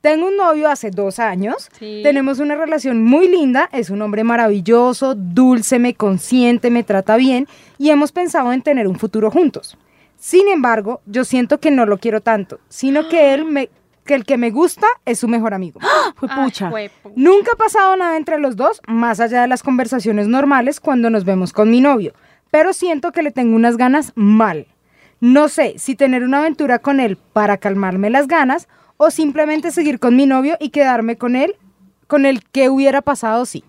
Tengo 0.01 0.27
un 0.27 0.37
novio 0.37 0.69
hace 0.69 0.91
dos 0.91 1.19
años, 1.19 1.69
Sí. 1.77 1.99
tenemos 2.03 2.39
una 2.39 2.55
relación 2.55 3.03
muy 3.03 3.27
linda, 3.27 3.69
es 3.73 3.89
un 3.89 4.01
hombre 4.01 4.23
maravilloso, 4.23 5.13
dulce, 5.13 5.77
me 5.77 5.93
consiente, 5.93 6.69
me 6.71 6.83
trata 6.83 7.17
bien 7.17 7.47
y 7.77 7.89
hemos 7.89 8.13
pensado 8.13 8.53
en 8.53 8.61
tener 8.61 8.87
un 8.87 8.97
futuro 8.97 9.29
juntos. 9.29 9.77
Sin 10.17 10.47
embargo, 10.47 11.01
yo 11.05 11.25
siento 11.25 11.59
que 11.59 11.69
no 11.71 11.85
lo 11.85 11.97
quiero 11.97 12.21
tanto, 12.21 12.59
sino 12.69 13.09
que 13.09 13.33
él 13.33 13.43
me, 13.43 13.69
que 14.05 14.15
el 14.15 14.23
que 14.23 14.37
me 14.37 14.51
gusta 14.51 14.87
es 15.05 15.19
su 15.19 15.27
mejor 15.27 15.53
amigo. 15.53 15.81
Fue 16.15 16.29
Ay, 16.31 16.45
pucha. 16.45 16.71
Nunca 17.17 17.51
ha 17.53 17.57
pasado 17.57 17.95
nada 17.97 18.15
entre 18.15 18.39
los 18.39 18.55
dos, 18.55 18.81
más 18.87 19.19
allá 19.19 19.41
de 19.41 19.47
las 19.49 19.63
conversaciones 19.63 20.27
normales 20.29 20.79
cuando 20.79 21.09
nos 21.09 21.25
vemos 21.25 21.51
con 21.51 21.69
mi 21.69 21.81
novio, 21.81 22.13
pero 22.51 22.71
siento 22.71 23.11
que 23.11 23.21
le 23.21 23.31
tengo 23.31 23.53
unas 23.55 23.75
ganas 23.75 24.13
mal. 24.15 24.67
No 25.19 25.49
sé 25.49 25.73
si 25.77 25.95
tener 25.95 26.23
una 26.23 26.39
aventura 26.39 26.79
con 26.79 27.01
él 27.01 27.17
para 27.33 27.57
calmarme 27.57 28.09
las 28.09 28.27
ganas 28.27 28.69
o 29.01 29.11
simplemente 29.11 29.71
seguir 29.71 29.97
con 29.97 30.17
mi 30.17 30.25
novio 30.25 30.57
y 30.59 30.71
quedarme 30.71 31.17
con 31.17 31.37
él, 31.37 31.55
con 32.07 32.25
el 32.25 32.43
que 32.43 32.69
hubiera 32.69 33.01
pasado 33.01 33.45
sí. 33.45 33.63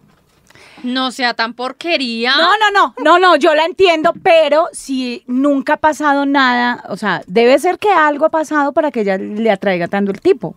No 0.82 1.12
sea 1.12 1.34
tan 1.34 1.54
porquería. 1.54 2.32
No, 2.37 2.49
no, 2.58 2.70
no, 2.72 2.94
no, 2.99 3.18
no, 3.20 3.37
yo 3.37 3.54
la 3.54 3.64
entiendo, 3.64 4.12
pero 4.25 4.68
si 4.72 5.22
nunca 5.28 5.75
ha 5.75 5.76
pasado 5.76 6.26
nada, 6.26 6.84
o 6.88 6.96
sea, 6.96 7.22
debe 7.28 7.60
ser 7.60 7.78
que 7.78 7.92
algo 7.92 8.26
ha 8.26 8.30
pasado 8.30 8.72
para 8.72 8.90
que 8.90 9.02
ella 9.02 9.18
le 9.18 9.52
atraiga 9.52 9.87
tanto 9.87 10.10
el 10.10 10.20
tipo. 10.20 10.56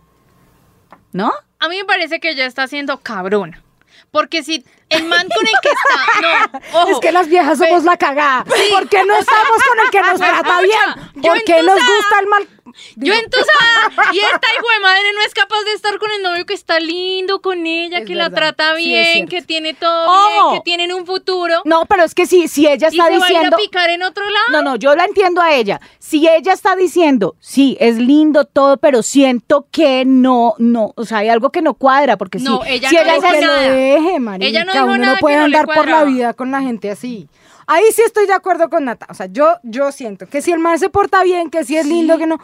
¿No? 1.12 1.32
A 1.60 1.68
mí 1.68 1.76
me 1.76 1.84
parece 1.84 2.18
que 2.18 2.30
ella 2.30 2.44
está 2.44 2.66
siendo 2.66 2.98
cabrona. 2.98 3.62
Porque 4.10 4.42
si 4.42 4.64
el 4.88 5.04
man 5.04 5.28
con 5.28 5.46
el 5.46 5.54
que 5.62 5.68
está. 5.68 6.58
No, 6.72 6.78
ojo. 6.80 6.90
es 6.90 6.98
que 6.98 7.12
las 7.12 7.28
viejas 7.28 7.58
somos 7.58 7.84
la 7.84 7.96
cagada. 7.96 8.44
¿Por 8.44 8.88
qué 8.88 9.04
no 9.04 9.16
estamos 9.16 9.62
con 9.68 9.78
el 9.84 9.90
que 9.90 10.00
nos 10.00 10.18
trata 10.18 10.60
bien? 10.62 11.22
¿Por 11.22 11.44
qué 11.44 11.62
nos 11.62 11.76
gusta 11.76 12.20
el 12.20 12.26
mal? 12.26 12.48
Yo 12.96 13.14
entusada. 13.14 14.12
Y 14.12 14.18
esta 14.18 14.48
hijo 14.56 14.66
de 14.74 14.80
madre 14.80 15.12
no 15.14 15.20
es 15.26 15.34
capaz 15.34 15.62
de 15.64 15.72
estar 15.72 15.98
con 15.98 16.10
el 16.10 16.22
novio 16.22 16.44
que 16.46 16.54
está 16.54 16.80
lindo 16.80 17.40
con 17.40 17.66
ella, 17.66 17.98
Es 17.98 18.06
que 18.06 18.14
la 18.14 18.30
trata 18.30 18.72
es 18.72 18.76
bien, 18.78 19.28
que 19.28 19.42
tiene 19.42 19.74
todo 19.74 20.06
bien, 20.28 20.58
que 20.58 20.64
tienen 20.64 20.92
un 20.92 21.06
futuro. 21.06 21.62
No, 21.64 21.86
pero 21.86 22.04
es 22.04 22.14
que 22.14 22.26
si, 22.26 22.48
si 22.48 22.66
ella 22.66 22.88
y 22.90 22.96
está 22.98 23.08
se 23.12 23.18
va 23.18 23.26
a 23.26 23.30
ir 23.30 23.36
a 23.36 23.40
diciendo... 23.40 23.56
picar 23.56 23.90
en 23.90 24.02
otro 24.02 24.24
lado. 24.24 24.46
No, 24.50 24.62
no, 24.62 24.76
yo 24.76 24.94
la 24.94 25.04
entiendo 25.04 25.40
a 25.40 25.52
ella. 25.54 25.80
Si 25.98 26.28
ella 26.28 26.52
está 26.52 26.76
diciendo, 26.76 27.36
sí, 27.40 27.76
es 27.80 27.96
lindo 27.96 28.44
todo, 28.44 28.76
pero 28.76 29.02
siento 29.02 29.66
que 29.70 30.04
no, 30.04 30.54
no, 30.58 30.92
o 30.96 31.04
sea, 31.04 31.18
hay 31.18 31.28
algo 31.28 31.50
que 31.50 31.62
no 31.62 31.74
cuadra, 31.74 32.16
porque 32.16 32.38
No, 32.38 32.62
si, 32.62 32.72
ella 32.72 32.88
si 32.88 32.96
no 32.96 33.02
ella 33.02 33.14
dijo 33.14 33.30
lo 33.32 33.40
nada. 33.40 33.60
deje, 33.70 34.20
marica. 34.20 34.46
Ella 34.48 34.64
no 34.64 34.72
dijo 34.72 34.84
Uno 34.84 34.96
nada 34.98 35.14
no 35.14 35.18
puede 35.20 35.36
que 35.36 35.40
no 35.42 35.48
le 35.48 35.58
andar 35.58 35.74
por 35.76 35.88
la 35.88 36.04
vida 36.04 36.34
con 36.34 36.50
la 36.50 36.60
gente 36.60 36.90
así. 36.90 37.28
Ahí 37.66 37.84
sí 37.92 38.02
estoy 38.02 38.26
de 38.26 38.32
acuerdo 38.32 38.68
con 38.70 38.84
Nata. 38.84 39.06
O 39.10 39.14
sea, 39.14 39.26
yo, 39.26 39.54
yo 39.62 39.92
siento 39.92 40.26
que 40.28 40.42
si 40.42 40.52
el 40.52 40.58
man 40.58 40.78
se 40.78 40.88
porta 40.90 41.22
bien, 41.22 41.50
que 41.50 41.64
si 41.64 41.76
es 41.76 41.86
lindo, 41.86 42.18
que 42.18 42.26
no. 42.26 42.38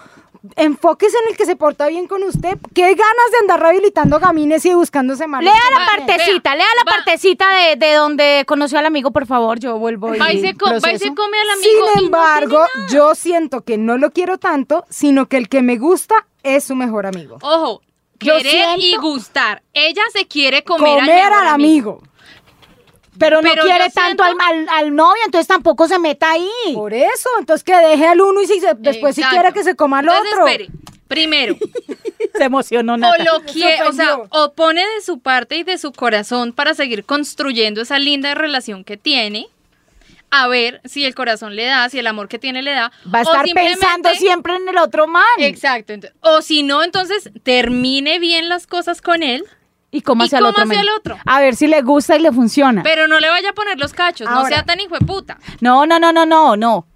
Enfóquese 0.56 1.16
en 1.22 1.30
el 1.32 1.36
que 1.36 1.44
se 1.44 1.54
porta 1.54 1.86
bien 1.88 2.06
con 2.06 2.22
usted. 2.22 2.56
Qué 2.74 2.82
ganas 2.82 3.30
de 3.30 3.38
andar 3.42 3.60
rehabilitando 3.60 4.18
gamines 4.18 4.64
y 4.64 4.72
buscándose 4.72 5.26
mal. 5.26 5.44
Lea 5.44 5.52
la 5.78 5.84
partecita, 5.84 6.54
lea 6.56 6.64
la 6.78 6.90
va. 6.90 6.96
partecita 6.96 7.46
de, 7.50 7.76
de 7.76 7.92
donde 7.92 8.44
conoció 8.46 8.78
al 8.78 8.86
amigo, 8.86 9.10
por 9.10 9.26
favor. 9.26 9.58
Yo 9.60 9.78
vuelvo 9.78 10.14
y 10.14 10.18
Va 10.18 10.32
y 10.32 10.40
se, 10.40 10.54
co- 10.56 10.70
va 10.70 10.76
y 10.76 10.80
se 10.80 10.88
proceso. 10.88 11.14
come 11.14 11.36
al 11.38 11.50
amigo. 11.50 11.68
y 11.68 11.88
Sin 11.98 12.00
no 12.00 12.06
embargo, 12.06 12.64
tiene 12.72 12.86
nada. 12.86 12.88
yo 12.90 13.14
siento 13.14 13.60
que 13.64 13.76
no 13.76 13.98
lo 13.98 14.12
quiero 14.12 14.38
tanto, 14.38 14.86
sino 14.88 15.26
que 15.28 15.36
el 15.36 15.50
que 15.50 15.60
me 15.60 15.76
gusta 15.76 16.26
es 16.42 16.64
su 16.64 16.74
mejor 16.74 17.04
amigo. 17.04 17.36
Ojo, 17.42 17.82
Yo 18.20 18.38
querer 18.38 18.78
y 18.78 18.96
gustar. 18.96 19.62
Ella 19.74 20.02
se 20.14 20.26
quiere 20.26 20.64
comer, 20.64 21.00
Comer, 21.00 21.00
al, 21.02 21.06
mejor 21.06 21.32
al 21.34 21.48
amigo. 21.48 22.02
Pero 23.20 23.40
no 23.42 23.48
Pero 23.50 23.62
quiere 23.62 23.90
tanto 23.90 24.24
siento- 24.24 24.44
al, 24.44 24.68
al, 24.68 24.68
al 24.68 24.94
novio, 24.96 25.22
entonces 25.24 25.46
tampoco 25.46 25.86
se 25.86 25.98
meta 26.00 26.32
ahí. 26.32 26.48
Por 26.74 26.92
eso, 26.92 27.28
entonces 27.38 27.62
que 27.62 27.76
deje 27.76 28.06
al 28.06 28.20
uno 28.20 28.40
y 28.42 28.46
si 28.48 28.58
se- 28.58 28.74
después 28.78 29.14
si 29.14 29.22
quiere 29.22 29.52
que 29.52 29.62
se 29.62 29.76
coma 29.76 30.00
al 30.00 30.06
Entonces, 30.08 30.32
otro. 30.32 30.46
espere. 30.48 30.68
Primero, 31.06 31.56
Se 32.36 32.44
emocionó 32.44 32.94
o 32.94 32.96
nada. 32.96 33.16
lo 33.18 33.40
quiere, 33.44 33.82
o 33.86 33.92
sea, 33.92 34.18
o 34.30 34.52
pone 34.54 34.80
de 34.80 35.00
su 35.04 35.18
parte 35.20 35.56
y 35.56 35.62
de 35.64 35.76
su 35.78 35.92
corazón 35.92 36.52
para 36.52 36.74
seguir 36.74 37.04
construyendo 37.04 37.82
esa 37.82 37.98
linda 37.98 38.34
relación 38.34 38.84
que 38.84 38.96
tiene. 38.96 39.48
A 40.32 40.46
ver 40.46 40.80
si 40.84 41.04
el 41.04 41.16
corazón 41.16 41.56
le 41.56 41.64
da, 41.64 41.88
si 41.88 41.98
el 41.98 42.06
amor 42.06 42.28
que 42.28 42.38
tiene 42.38 42.62
le 42.62 42.70
da. 42.70 42.92
Va 43.12 43.18
a 43.18 43.22
o 43.22 43.24
estar 43.24 43.44
pensando 43.52 44.10
siempre 44.14 44.54
en 44.54 44.68
el 44.68 44.78
otro 44.78 45.08
man. 45.08 45.24
Exacto. 45.38 45.92
o 46.20 46.40
si 46.40 46.62
no, 46.62 46.84
entonces 46.84 47.30
termine 47.42 48.20
bien 48.20 48.48
las 48.48 48.68
cosas 48.68 49.02
con 49.02 49.24
él, 49.24 49.44
Y 49.92 50.02
cómo 50.02 50.22
Y 50.22 50.26
hacia 50.26 50.38
el 50.38 50.46
otro. 50.46 50.66
men. 50.66 50.78
al 50.78 50.88
otro. 50.90 51.18
A 51.26 51.40
ver 51.40 51.56
si 51.56 51.66
le 51.66 51.82
gusta 51.82 52.16
y 52.16 52.20
le 52.20 52.30
funciona. 52.32 52.82
pero 52.82 53.08
no 53.08 53.18
le 53.20 53.28
vaya 53.28 53.50
a 53.50 53.52
poner 53.52 53.78
los 53.78 53.92
cachos, 53.92 54.28
no 54.28 54.36
Ahora. 54.36 54.48
sea 54.48 54.64
tan 54.64 54.78
hijo 54.80 54.96
de 54.98 55.04
puta. 55.04 55.38
No, 55.60 55.84
no, 55.86 55.98
no, 55.98 56.12
no, 56.12 56.24
no, 56.26 56.56
no. 56.56 56.86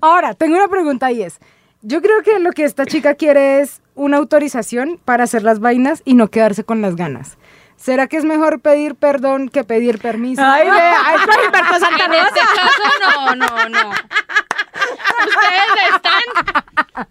Ahora, 0.00 0.34
tengo 0.34 0.56
una 0.56 0.68
pregunta 0.68 1.10
y 1.12 1.22
es, 1.22 1.38
yo 1.82 2.00
creo 2.02 2.22
que 2.22 2.38
lo 2.40 2.50
que 2.52 2.64
esta 2.64 2.86
chica 2.86 3.14
quiere 3.14 3.60
es 3.60 3.80
una 3.94 4.16
autorización 4.16 4.98
para 5.04 5.24
hacer 5.24 5.42
las 5.42 5.60
vainas 5.60 6.02
y 6.04 6.14
no 6.14 6.28
quedarse 6.28 6.64
con 6.64 6.80
las 6.80 6.96
ganas. 6.96 7.36
¿Será 7.76 8.06
que 8.08 8.16
es 8.18 8.24
mejor 8.24 8.60
pedir 8.60 8.94
perdón 8.94 9.48
que 9.48 9.64
pedir 9.64 9.98
permiso? 10.00 10.42
Ay, 10.44 10.68
vea, 10.68 11.14
es 11.14 11.20
Gilberto 11.22 11.78
Santa 11.78 12.04
En 12.04 12.12
este 12.14 12.40
caso, 12.40 12.82
no, 13.00 13.34
no, 13.36 13.68
no. 13.68 13.90
Ustedes 15.26 15.94
están. 15.94 17.06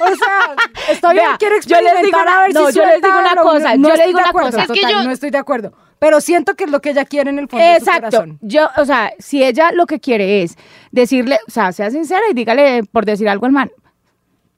O 0.00 0.06
sea, 0.08 0.54
está 0.90 1.12
bien, 1.12 1.24
quiero 1.38 1.56
yo 1.60 1.80
les 1.80 2.02
digo 2.02 2.18
experimentar 2.18 2.22
una- 2.22 2.38
a 2.38 2.42
ver 2.42 2.54
no, 2.54 2.66
si 2.68 2.78
yo 2.78 2.84
les 2.86 3.02
digo 3.02 3.18
una 3.18 3.36
cosa, 3.36 3.76
no 3.76 3.88
yo 3.88 3.94
les 3.94 3.94
estoy 3.94 4.06
digo 4.06 4.18
de 4.18 4.22
una 4.22 4.28
acuerdo, 4.30 4.50
cosa. 4.50 4.62
Es 4.62 4.68
que 4.68 4.80
total, 4.80 4.92
yo- 4.92 5.02
no 5.04 5.10
estoy 5.10 5.30
de 5.30 5.38
acuerdo. 5.38 5.72
Pero 5.98 6.20
siento 6.20 6.54
que 6.54 6.64
es 6.64 6.70
lo 6.70 6.80
que 6.80 6.90
ella 6.90 7.04
quiere 7.06 7.30
en 7.30 7.38
el 7.38 7.48
fondo 7.48 7.64
de 7.64 7.72
su 7.80 7.84
Exacto. 7.86 8.00
corazón. 8.10 8.38
Yo, 8.42 8.68
o 8.76 8.84
sea, 8.84 9.12
si 9.18 9.42
ella 9.42 9.70
lo 9.72 9.86
que 9.86 9.98
quiere 10.00 10.42
es 10.42 10.56
decirle, 10.90 11.38
o 11.48 11.50
sea, 11.50 11.72
sea 11.72 11.90
sincera 11.90 12.20
y 12.30 12.34
dígale 12.34 12.82
por 12.84 13.04
decir 13.06 13.28
algo 13.28 13.46
al 13.46 13.52
man. 13.52 13.70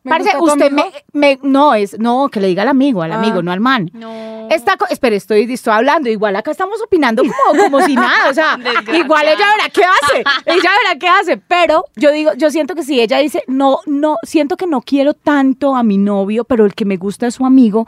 ¿Me 0.08 0.18
Parece, 0.24 0.38
tu 0.38 0.44
usted 0.44 0.70
me, 0.70 0.84
me- 1.12 1.38
no 1.42 1.74
es, 1.74 1.98
no, 1.98 2.28
que 2.28 2.40
le 2.40 2.48
diga 2.48 2.62
al 2.62 2.68
amigo, 2.68 3.02
al 3.02 3.12
Ah. 3.12 3.16
amigo, 3.18 3.42
no 3.42 3.52
al 3.52 3.60
man. 3.60 3.90
No. 3.92 4.48
Esta, 4.50 4.76
co- 4.76 4.86
espere, 4.88 5.16
estoy, 5.16 5.50
estoy 5.52 5.72
hablando, 5.74 6.08
igual 6.08 6.34
acá 6.36 6.50
estamos 6.50 6.80
opinando 6.82 7.22
como, 7.22 7.62
como 7.62 7.80
si 7.82 7.94
nada, 7.94 8.30
o 8.30 8.34
sea, 8.34 8.58
igual 8.94 9.26
ella 9.26 9.46
verá 9.56 9.68
qué 9.72 9.82
hace, 9.84 10.18
ella 10.46 10.70
verá 10.84 10.98
qué 10.98 11.08
hace, 11.08 11.36
pero 11.36 11.84
yo 11.96 12.10
digo, 12.12 12.32
yo 12.36 12.50
siento 12.50 12.74
que 12.74 12.82
si 12.82 13.00
ella 13.00 13.18
dice, 13.18 13.42
no, 13.46 13.78
no, 13.86 14.16
siento 14.22 14.56
que 14.56 14.66
no 14.66 14.80
quiero 14.80 15.14
tanto 15.14 15.76
a 15.76 15.82
mi 15.82 15.98
novio, 15.98 16.44
pero 16.44 16.64
el 16.64 16.74
que 16.74 16.84
me 16.84 16.96
gusta 16.96 17.26
es 17.26 17.34
su 17.34 17.44
amigo, 17.44 17.86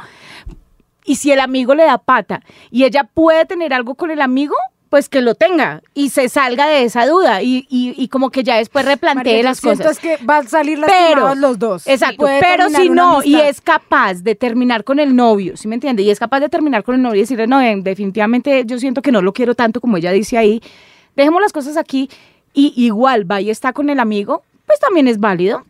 y 1.04 1.16
si 1.16 1.32
el 1.32 1.40
amigo 1.40 1.74
le 1.74 1.84
da 1.84 1.98
pata 1.98 2.42
y 2.70 2.84
ella 2.84 3.04
puede 3.04 3.44
tener 3.46 3.72
algo 3.72 3.94
con 3.94 4.10
el 4.10 4.20
amigo, 4.20 4.54
pues 4.90 5.08
que 5.08 5.22
lo 5.22 5.34
tenga 5.36 5.82
y 5.94 6.10
se 6.10 6.28
salga 6.28 6.66
de 6.66 6.82
esa 6.82 7.06
duda 7.06 7.42
y, 7.42 7.64
y, 7.70 7.94
y 7.96 8.08
como 8.08 8.30
que 8.30 8.42
ya 8.42 8.56
después 8.56 8.84
replantee 8.84 9.38
yo 9.38 9.44
las 9.44 9.58
siento 9.58 9.84
cosas. 9.84 9.92
es 9.92 9.98
que 10.18 10.24
van 10.24 10.44
a 10.46 10.48
salir 10.48 10.80
Pero, 10.84 10.96
lastimados 11.20 11.38
los 11.38 11.58
dos. 11.60 11.86
exacto, 11.86 12.26
pero 12.40 12.68
si 12.70 12.90
no, 12.90 13.22
y 13.22 13.36
es 13.36 13.60
capaz 13.60 14.14
de 14.22 14.34
terminar 14.34 14.82
con 14.84 14.98
el 14.98 15.14
novio, 15.14 15.56
¿sí 15.56 15.68
me 15.68 15.76
entiende? 15.76 16.02
Y 16.02 16.10
es 16.10 16.18
capaz 16.18 16.40
de 16.40 16.48
terminar 16.48 16.82
con 16.82 16.96
el 16.96 17.02
novio 17.02 17.18
y 17.18 17.20
decirle, 17.20 17.46
no, 17.46 17.60
eh, 17.60 17.74
definitivamente 17.78 18.64
yo 18.66 18.78
siento 18.80 19.00
que 19.00 19.12
no 19.12 19.22
lo 19.22 19.32
quiero 19.32 19.54
tanto 19.54 19.80
como 19.80 19.96
ella 19.96 20.10
dice 20.10 20.36
ahí, 20.36 20.60
dejemos 21.14 21.40
las 21.40 21.52
cosas 21.52 21.76
aquí 21.76 22.10
y 22.52 22.72
igual 22.76 23.30
va 23.30 23.40
y 23.40 23.48
está 23.48 23.72
con 23.72 23.90
el 23.90 24.00
amigo, 24.00 24.42
pues 24.66 24.80
también 24.80 25.06
es 25.06 25.20
válido. 25.20 25.64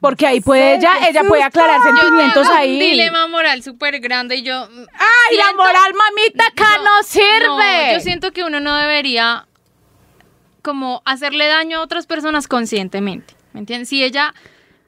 Porque 0.00 0.28
ahí 0.28 0.40
puede 0.40 0.76
ella, 0.76 0.92
ella 1.08 1.24
puede 1.24 1.42
aclarar 1.42 1.78
Yo 1.80 1.90
sentimientos 1.90 2.42
tengo 2.46 2.56
ahí. 2.56 2.74
un 2.74 2.78
dilema 2.78 3.26
moral 3.26 3.62
súper 3.64 3.98
grande 3.98 4.36
y 4.36 4.42
yo. 4.42 4.68
Ay, 5.30 5.36
la 5.36 5.44
siento- 5.44 5.62
moral, 5.64 5.92
mamita, 5.94 6.46
acá 6.46 6.78
no, 6.84 7.02
sirve. 7.02 7.46
No, 7.46 7.92
yo 7.94 8.00
siento 8.00 8.32
que 8.32 8.44
uno 8.44 8.60
no 8.60 8.74
debería 8.76 9.46
como 10.62 11.02
hacerle 11.04 11.46
daño 11.46 11.78
a 11.78 11.82
otras 11.82 12.06
personas 12.06 12.48
conscientemente. 12.48 13.34
¿Me 13.52 13.60
entiendes? 13.60 13.88
Si 13.88 14.02
ella, 14.04 14.34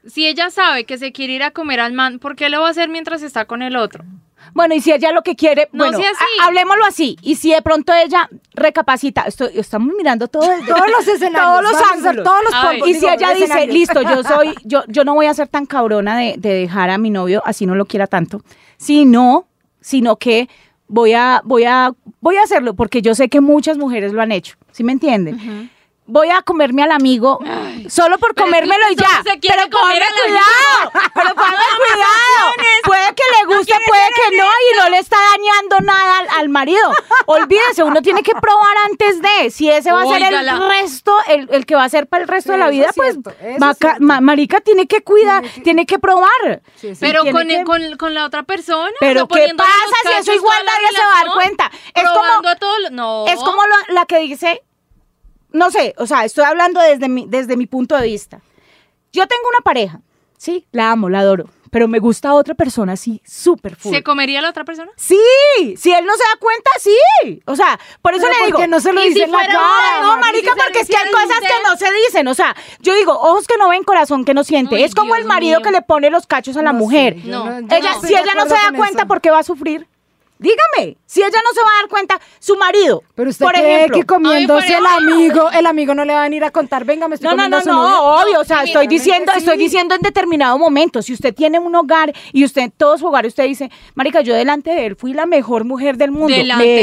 si 0.05 0.27
ella 0.27 0.49
sabe 0.51 0.85
que 0.85 0.97
se 0.97 1.11
quiere 1.11 1.33
ir 1.33 1.43
a 1.43 1.51
comer 1.51 1.79
al 1.79 1.93
man, 1.93 2.19
¿por 2.19 2.35
qué 2.35 2.49
lo 2.49 2.61
va 2.61 2.67
a 2.67 2.71
hacer 2.71 2.89
mientras 2.89 3.23
está 3.23 3.45
con 3.45 3.61
el 3.61 3.75
otro? 3.75 4.03
Bueno, 4.53 4.73
y 4.73 4.81
si 4.81 4.91
ella 4.91 5.11
lo 5.11 5.21
que 5.21 5.35
quiere, 5.35 5.69
No 5.71 5.83
bueno, 5.85 5.99
sea 5.99 6.09
así. 6.09 6.23
ha- 6.41 6.45
hablemoslo 6.47 6.83
así. 6.85 7.15
Y 7.21 7.35
si 7.35 7.51
de 7.53 7.61
pronto 7.61 7.93
ella 7.93 8.27
recapacita, 8.53 9.21
estoy, 9.21 9.51
estamos 9.57 9.93
mirando 9.95 10.27
todo 10.27 10.51
el- 10.51 10.65
Todos 10.65 10.89
los 10.89 11.07
escenarios, 11.07 11.61
todos 11.61 11.63
los 11.63 11.91
ángulos. 11.91 12.23
todos 12.23 12.43
los 12.79 12.87
Y 12.89 12.93
si 12.95 13.07
ella 13.07 13.33
dice, 13.33 13.67
listo, 13.67 14.01
yo 14.01 14.23
soy, 14.23 14.53
yo, 14.63 14.83
yo 14.87 15.03
no 15.03 15.13
voy 15.13 15.27
a 15.27 15.33
ser 15.33 15.47
tan 15.47 15.65
cabrona 15.65 16.17
de, 16.17 16.35
de 16.37 16.53
dejar 16.53 16.89
a 16.89 16.97
mi 16.97 17.11
novio, 17.11 17.41
así 17.45 17.65
no 17.67 17.75
lo 17.75 17.85
quiera 17.85 18.07
tanto, 18.07 18.41
sino, 18.77 19.47
sino 19.81 20.15
que 20.15 20.47
voy 20.87 21.13
a, 21.13 21.41
voy 21.43 21.63
a, 21.65 21.93
voy 22.19 22.35
a 22.37 22.43
hacerlo, 22.43 22.75
porque 22.75 23.01
yo 23.01 23.15
sé 23.15 23.29
que 23.29 23.41
muchas 23.41 23.77
mujeres 23.77 24.13
lo 24.13 24.21
han 24.21 24.31
hecho, 24.31 24.55
¿sí 24.71 24.83
me 24.83 24.91
entienden? 24.91 25.69
Voy 26.07 26.29
a 26.29 26.41
comerme 26.41 26.83
al 26.83 26.91
amigo 26.91 27.39
solo 27.87 28.17
por 28.17 28.35
comérmelo 28.35 28.83
y 28.91 28.95
ya. 28.95 29.07
se 29.23 29.37
Pero 29.39 29.69
comer 29.69 30.03
cuidado. 30.25 30.91
Pero 31.13 31.35
ponme 31.35 31.55
cuidado. 31.77 32.71
Puede 32.83 33.15
que 33.15 33.23
le 33.39 33.55
guste, 33.55 33.73
puede 33.85 34.07
que 34.15 34.35
no, 34.37 34.43
y 34.43 34.77
no 34.79 34.89
le 34.89 34.97
está 34.97 35.15
dañando 35.31 35.77
nada 35.81 36.19
al, 36.19 36.27
al 36.39 36.49
marido. 36.49 36.91
Olvídese, 37.27 37.83
uno 37.83 38.01
tiene 38.01 38.23
que 38.23 38.33
probar 38.33 38.75
antes 38.89 39.21
de. 39.21 39.51
Si 39.51 39.69
ese 39.69 39.91
va 39.91 40.01
a 40.01 40.07
ser 40.07 40.21
el 40.33 40.67
resto, 40.67 41.15
el, 41.27 41.47
el 41.51 41.65
que 41.65 41.75
va 41.75 41.83
a 41.85 41.89
ser 41.89 42.07
para 42.07 42.23
el 42.23 42.27
resto 42.27 42.51
de 42.51 42.57
la 42.57 42.69
vida, 42.69 42.87
es 42.89 42.95
pues 42.95 43.13
cierto, 43.13 43.31
ma- 43.99 44.19
marica 44.19 44.59
tiene 44.59 44.87
que 44.87 45.03
cuidar, 45.03 45.41
Tiene 45.43 45.53
que- 45.55 45.61
tiene 45.61 45.85
que 45.85 45.99
probar. 45.99 46.61
Sí, 46.75 46.93
sí. 46.95 46.97
Pero 46.99 47.21
tiene 47.21 47.63
con, 47.63 47.79
que- 47.79 47.87
con, 47.89 47.97
con 47.97 48.13
la 48.13 48.25
otra 48.25 48.43
persona. 48.43 48.89
o 48.89 48.93
Pero 48.99 49.27
sea, 49.31 49.45
¿qué 49.47 49.53
pasa 49.55 49.69
si 50.03 50.11
eso 50.19 50.33
igual 50.33 50.65
nadie 50.65 50.87
se 50.93 51.01
va 51.01 51.19
a 51.19 51.23
dar 51.25 51.33
cuenta? 51.33 51.71
Es 51.93 52.03
como- 52.09 52.55
todo 52.59 52.79
lo- 52.79 52.89
no. 52.89 53.25
Es 53.27 53.35
como 53.39 53.61
lo- 53.65 53.93
la 53.93 54.05
que 54.05 54.19
dice, 54.19 54.61
no 55.51 55.71
sé, 55.71 55.93
o 55.97 56.05
sea, 56.07 56.25
estoy 56.25 56.43
hablando 56.45 56.79
desde 56.81 57.09
mi, 57.09 57.25
desde 57.27 57.57
mi 57.57 57.67
punto 57.67 57.95
de 57.97 58.07
vista. 58.07 58.41
Yo 59.13 59.27
tengo 59.27 59.43
una 59.49 59.61
pareja, 59.63 59.99
sí, 60.37 60.65
la 60.71 60.91
amo, 60.91 61.09
la 61.09 61.19
adoro, 61.19 61.49
pero 61.69 61.87
me 61.87 61.99
gusta 61.99 62.33
otra 62.33 62.53
persona 62.55 62.93
así, 62.93 63.21
súper 63.25 63.75
full. 63.75 63.93
¿Se 63.93 64.03
comería 64.03 64.39
a 64.39 64.41
la 64.41 64.49
otra 64.49 64.63
persona? 64.65 64.91
Sí, 64.97 65.17
si 65.77 65.93
él 65.93 66.05
no 66.05 66.13
se 66.13 66.19
da 66.23 66.39
cuenta, 66.39 66.69
sí. 66.79 67.41
O 67.45 67.55
sea, 67.55 67.79
por 68.01 68.13
eso 68.13 68.23
Pero 68.23 68.33
le 68.33 68.37
¿por 68.39 68.45
digo. 68.47 68.59
qué 68.59 68.67
no 68.67 68.79
se 68.81 68.91
lo 68.93 69.01
¿y 69.01 69.05
dice 69.09 69.15
si 69.19 69.23
en 69.23 69.31
la 69.31 69.37
fuera 69.39 69.53
cara? 69.53 69.67
una- 69.99 70.01
No, 70.01 70.17
¿Y 70.17 70.21
marica, 70.21 70.53
si 70.53 70.59
porque 70.59 70.79
es 70.81 70.87
que 70.89 70.97
hay 70.97 71.11
cosas 71.11 71.27
que 71.39 71.47
sincero? 71.47 71.59
no 71.69 71.77
se 71.77 71.91
dicen. 72.07 72.27
O 72.27 72.33
sea, 72.33 72.55
yo 72.81 72.93
digo, 72.95 73.13
ojos 73.13 73.47
que 73.47 73.57
no 73.57 73.69
ven, 73.69 73.83
corazón 73.83 74.25
que 74.25 74.33
no 74.33 74.43
siente. 74.43 74.75
Uy, 74.75 74.83
es 74.83 74.95
como 74.95 75.15
el 75.15 75.21
Dios 75.23 75.27
marido 75.33 75.59
mío. 75.59 75.65
que 75.65 75.71
le 75.71 75.81
pone 75.81 76.09
los 76.09 76.27
cachos 76.27 76.57
a 76.57 76.61
la 76.61 76.73
No 76.73 76.79
mujer. 76.79 77.15
sé, 77.21 77.27
No. 77.27 77.47
ella, 77.49 77.91
estoy 77.91 78.09
si 78.09 78.15
ella 78.15 78.33
no 78.35 78.43
se 78.43 78.53
da 78.53 78.71
cuenta, 78.75 78.99
eso. 79.03 79.07
¿por 79.07 79.21
qué 79.21 79.29
va 79.31 79.39
a 79.39 79.43
sufrir? 79.43 79.87
Dígame, 80.41 80.97
si 81.05 81.21
ella 81.21 81.29
no 81.43 81.53
se 81.53 81.61
va 81.61 81.67
a 81.69 81.81
dar 81.83 81.87
cuenta, 81.89 82.19
su 82.39 82.55
marido, 82.57 83.03
Pero 83.13 83.29
usted 83.29 83.45
por 83.45 83.53
cree 83.53 83.75
ejemplo, 83.75 83.97
que 83.99 84.05
comiéndose 84.07 84.75
el 84.75 84.85
amigo, 84.87 85.51
el 85.51 85.67
amigo 85.67 85.93
no 85.93 86.03
le 86.03 86.13
va 86.15 86.21
a 86.21 86.23
venir 86.23 86.43
a 86.43 86.49
contar, 86.49 86.83
venga, 86.83 87.07
me 87.07 87.13
estoy 87.13 87.29
No, 87.29 87.35
no, 87.35 87.43
comiendo 87.43 87.57
no, 87.57 87.61
a 87.61 87.63
su 87.63 87.69
no, 87.69 87.89
novia. 87.99 88.23
obvio, 88.25 88.39
o 88.39 88.43
sea, 88.43 88.57
No, 88.57 88.63
estoy 88.63 88.87
diciendo, 88.87 89.31
sí. 89.33 89.39
estoy 89.39 89.57
diciendo 89.57 89.93
en 89.93 90.01
determinado 90.01 90.57
momento, 90.57 91.03
si 91.03 91.13
usted 91.13 91.35
tiene 91.35 91.59
un 91.59 91.75
hogar 91.75 92.11
y 92.33 92.43
usted, 92.43 92.71
todo 92.75 92.97
su 92.97 93.05
hogar, 93.05 93.27
usted 93.27 93.43
dice, 93.43 93.69
marica, 93.93 94.21
yo 94.21 94.33
delante 94.33 94.71
de 94.71 94.87
él 94.87 94.95
fui 94.95 95.13
la 95.13 95.27
mejor 95.27 95.63
mujer 95.63 95.97
del 95.97 96.09
mundo. 96.09 96.33
Delante. 96.35 96.63
Me- 96.65 96.81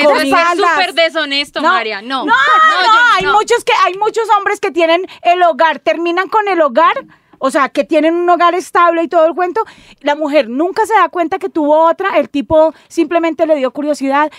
Eso 0.00 0.10
comí- 0.10 0.32
es 0.32 0.58
súper 0.58 0.92
deshonesto, 0.94 1.62
María. 1.62 2.02
No. 2.02 2.24
No, 2.26 2.32
no, 2.32 2.32
yo 2.32 2.90
hay 3.18 3.24
no. 3.24 3.34
muchos 3.34 3.62
que 3.64 3.72
hay 3.86 3.94
muchos 3.98 4.24
hombres 4.36 4.58
que 4.58 4.72
tienen 4.72 5.06
el 5.22 5.40
hogar, 5.44 5.78
terminan 5.78 6.28
con 6.28 6.48
el 6.48 6.60
hogar, 6.60 7.04
o 7.40 7.50
sea, 7.50 7.68
que 7.70 7.82
tienen 7.82 8.14
un 8.14 8.28
hogar 8.30 8.54
estable 8.54 9.02
y 9.02 9.08
todo 9.08 9.26
el 9.26 9.34
cuento. 9.34 9.62
La 10.02 10.14
mujer 10.14 10.48
nunca 10.48 10.86
se 10.86 10.94
da 10.94 11.08
cuenta 11.08 11.38
que 11.40 11.48
tuvo 11.48 11.88
otra, 11.88 12.10
el 12.18 12.28
tipo 12.30 12.72
simplemente 12.86 13.46
le 13.46 13.56
dio 13.56 13.72
curiosidad. 13.72 14.30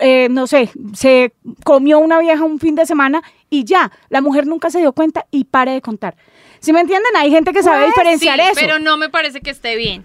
eh, 0.00 0.28
no 0.30 0.46
sé, 0.46 0.70
se 0.94 1.32
comió 1.64 1.98
una 1.98 2.20
vieja 2.20 2.44
un 2.44 2.60
fin 2.60 2.76
de 2.76 2.86
semana 2.86 3.20
y 3.50 3.64
ya, 3.64 3.90
la 4.10 4.20
mujer 4.20 4.46
nunca 4.46 4.70
se 4.70 4.78
dio 4.78 4.92
cuenta 4.92 5.26
y 5.32 5.44
pare 5.44 5.72
de 5.72 5.82
contar. 5.82 6.14
¿Sí 6.60 6.72
me 6.72 6.80
entienden? 6.80 7.10
Hay 7.16 7.30
gente 7.30 7.52
que 7.52 7.62
sabe 7.64 7.84
Pues, 7.84 7.94
diferenciar 7.94 8.36
Sí, 8.38 8.44
eso. 8.46 8.60
pero 8.60 8.78
no 8.78 8.96
me 8.96 9.08
parece 9.08 9.40
que 9.40 9.50
esté 9.50 9.74
bien. 9.76 10.04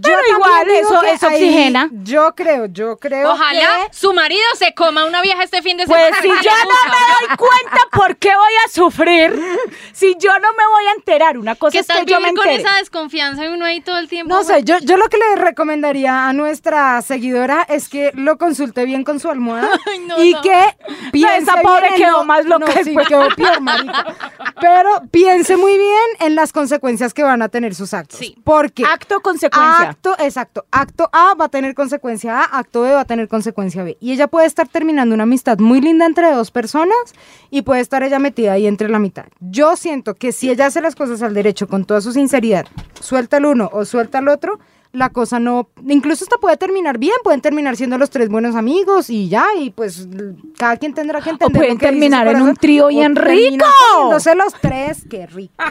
Pero 0.00 0.16
también 0.16 0.36
igual 0.36 0.70
eso- 0.70 1.00
ahí- 1.26 1.34
oxigena. 1.34 1.88
Yo 1.92 2.34
creo, 2.34 2.66
yo 2.66 2.96
creo 2.96 3.32
Ojalá 3.32 3.60
que- 3.90 3.94
su 3.96 4.12
marido 4.14 4.42
se 4.56 4.72
coma 4.74 5.04
una 5.04 5.20
vieja 5.20 5.42
este 5.42 5.60
fin 5.62 5.76
de 5.76 5.86
Pues 5.86 5.98
semana. 6.00 6.16
si 6.22 6.28
que 6.28 6.34
le 6.34 6.42
ya 6.42 6.54
no 6.64 6.70
me 6.90 7.28
doy 7.28 7.36
cuenta, 7.36 7.78
¿por 7.92 8.16
qué 8.16 8.28
voy 8.34 8.52
a 8.66 8.70
sufrir 8.70 9.32
si 9.92 10.16
yo 10.18 10.32
no 10.38 10.52
me 10.54 10.66
voy 10.66 10.86
a 10.86 10.92
enterar? 10.92 11.36
Una 11.36 11.54
cosa 11.56 11.72
¿Qué 11.72 11.78
es 11.80 11.86
que 11.86 12.04
yo 12.06 12.20
me 12.20 12.28
vivir 12.30 12.38
con 12.38 12.48
entere. 12.48 12.62
esa 12.68 12.78
desconfianza 12.78 13.44
y 13.44 13.48
uno 13.48 13.64
ahí 13.66 13.80
todo 13.82 13.98
el 13.98 14.08
tiempo? 14.08 14.34
No 14.34 14.44
sé, 14.44 14.62
yo, 14.64 14.78
yo 14.78 14.96
lo 14.96 15.08
que 15.10 15.18
le 15.18 15.36
recomendaría 15.36 16.26
a 16.28 16.32
nuestra 16.32 17.00
seguidora 17.02 17.66
es 17.68 17.88
que 17.90 18.12
lo 18.14 18.38
consulte 18.38 18.84
bien 18.86 19.04
con 19.04 19.20
su 19.20 19.28
almohada 19.30 19.68
Ay, 19.86 19.98
no, 20.00 20.22
y 20.22 20.32
no. 20.32 20.40
que 20.40 20.76
piense 21.12 21.38
esa 21.50 21.60
pobre 21.60 21.82
bien 21.90 21.94
en 21.94 22.00
quedó 22.02 22.18
lo- 22.18 22.24
más 22.24 22.44
loca 22.46 22.66
no, 22.66 22.72
sí, 22.72 22.82
después. 22.84 23.08
quedó 23.08 23.28
peor, 23.36 23.60
marica. 23.60 24.06
Pero 24.60 25.02
piense 25.10 25.56
muy 25.56 25.76
bien 25.76 26.04
en 26.20 26.34
las 26.34 26.52
consecuencias 26.52 27.12
que 27.12 27.22
van 27.24 27.42
a 27.42 27.48
tener 27.48 27.74
sus 27.74 27.92
actos. 27.94 28.18
Sí. 28.18 28.36
Porque 28.44 28.84
Acto, 28.84 29.20
consecuencia. 29.20 29.81
Acto, 29.90 30.14
exacto. 30.18 30.66
Acto 30.70 31.08
A 31.12 31.34
va 31.34 31.46
a 31.46 31.48
tener 31.48 31.74
consecuencia 31.74 32.40
A, 32.40 32.58
acto 32.58 32.82
B 32.82 32.92
va 32.92 33.00
a 33.00 33.04
tener 33.04 33.28
consecuencia 33.28 33.82
B. 33.82 33.96
Y 34.00 34.12
ella 34.12 34.28
puede 34.28 34.46
estar 34.46 34.68
terminando 34.68 35.14
una 35.14 35.24
amistad 35.24 35.58
muy 35.58 35.80
linda 35.80 36.06
entre 36.06 36.30
dos 36.32 36.50
personas 36.50 36.96
y 37.50 37.62
puede 37.62 37.80
estar 37.80 38.02
ella 38.02 38.18
metida 38.18 38.52
ahí 38.52 38.66
entre 38.66 38.88
la 38.88 38.98
mitad. 38.98 39.26
Yo 39.40 39.76
siento 39.76 40.14
que 40.14 40.32
si 40.32 40.50
ella 40.50 40.66
hace 40.66 40.80
las 40.80 40.94
cosas 40.94 41.22
al 41.22 41.34
derecho 41.34 41.68
con 41.68 41.84
toda 41.84 42.00
su 42.00 42.12
sinceridad, 42.12 42.66
suelta 43.00 43.36
el 43.36 43.46
uno 43.46 43.70
o 43.72 43.84
suelta 43.84 44.18
el 44.18 44.28
otro, 44.28 44.58
la 44.92 45.08
cosa 45.08 45.38
no, 45.40 45.70
incluso 45.88 46.24
hasta 46.24 46.36
puede 46.36 46.56
terminar 46.58 46.98
bien, 46.98 47.14
pueden 47.24 47.40
terminar 47.40 47.76
siendo 47.76 47.96
los 47.96 48.10
tres 48.10 48.28
buenos 48.28 48.54
amigos 48.54 49.08
y 49.08 49.28
ya, 49.28 49.46
y 49.58 49.70
pues 49.70 50.06
cada 50.58 50.76
quien 50.76 50.92
tendrá 50.92 51.20
que 51.22 51.30
entender. 51.30 51.56
pueden 51.58 51.74
lo 51.74 51.78
que 51.78 51.86
dice 51.86 51.94
su 51.96 52.10
terminar 52.10 52.28
en 52.28 52.42
un 52.42 52.54
trío 52.56 52.84
o 52.84 52.88
bien 52.88 53.16
rico. 53.16 53.64
comiéndose 53.94 54.34
los 54.34 54.52
tres, 54.60 55.04
qué 55.08 55.26
rico. 55.26 55.54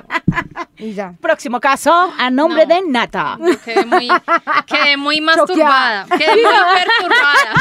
Y 0.78 0.94
ya. 0.94 1.14
Próximo 1.22 1.60
caso, 1.60 1.94
a 2.18 2.32
nombre 2.32 2.66
No. 2.66 2.74
de 2.74 2.82
Nata. 2.90 3.38
Yo 3.40 3.62
quedé 3.62 3.86
muy, 3.86 4.08
quedé 4.66 4.98
muy 4.98 5.22
masturbada. 5.22 6.08
Quedé 6.18 6.34
muy 6.34 6.44
perturbada. 6.76 7.54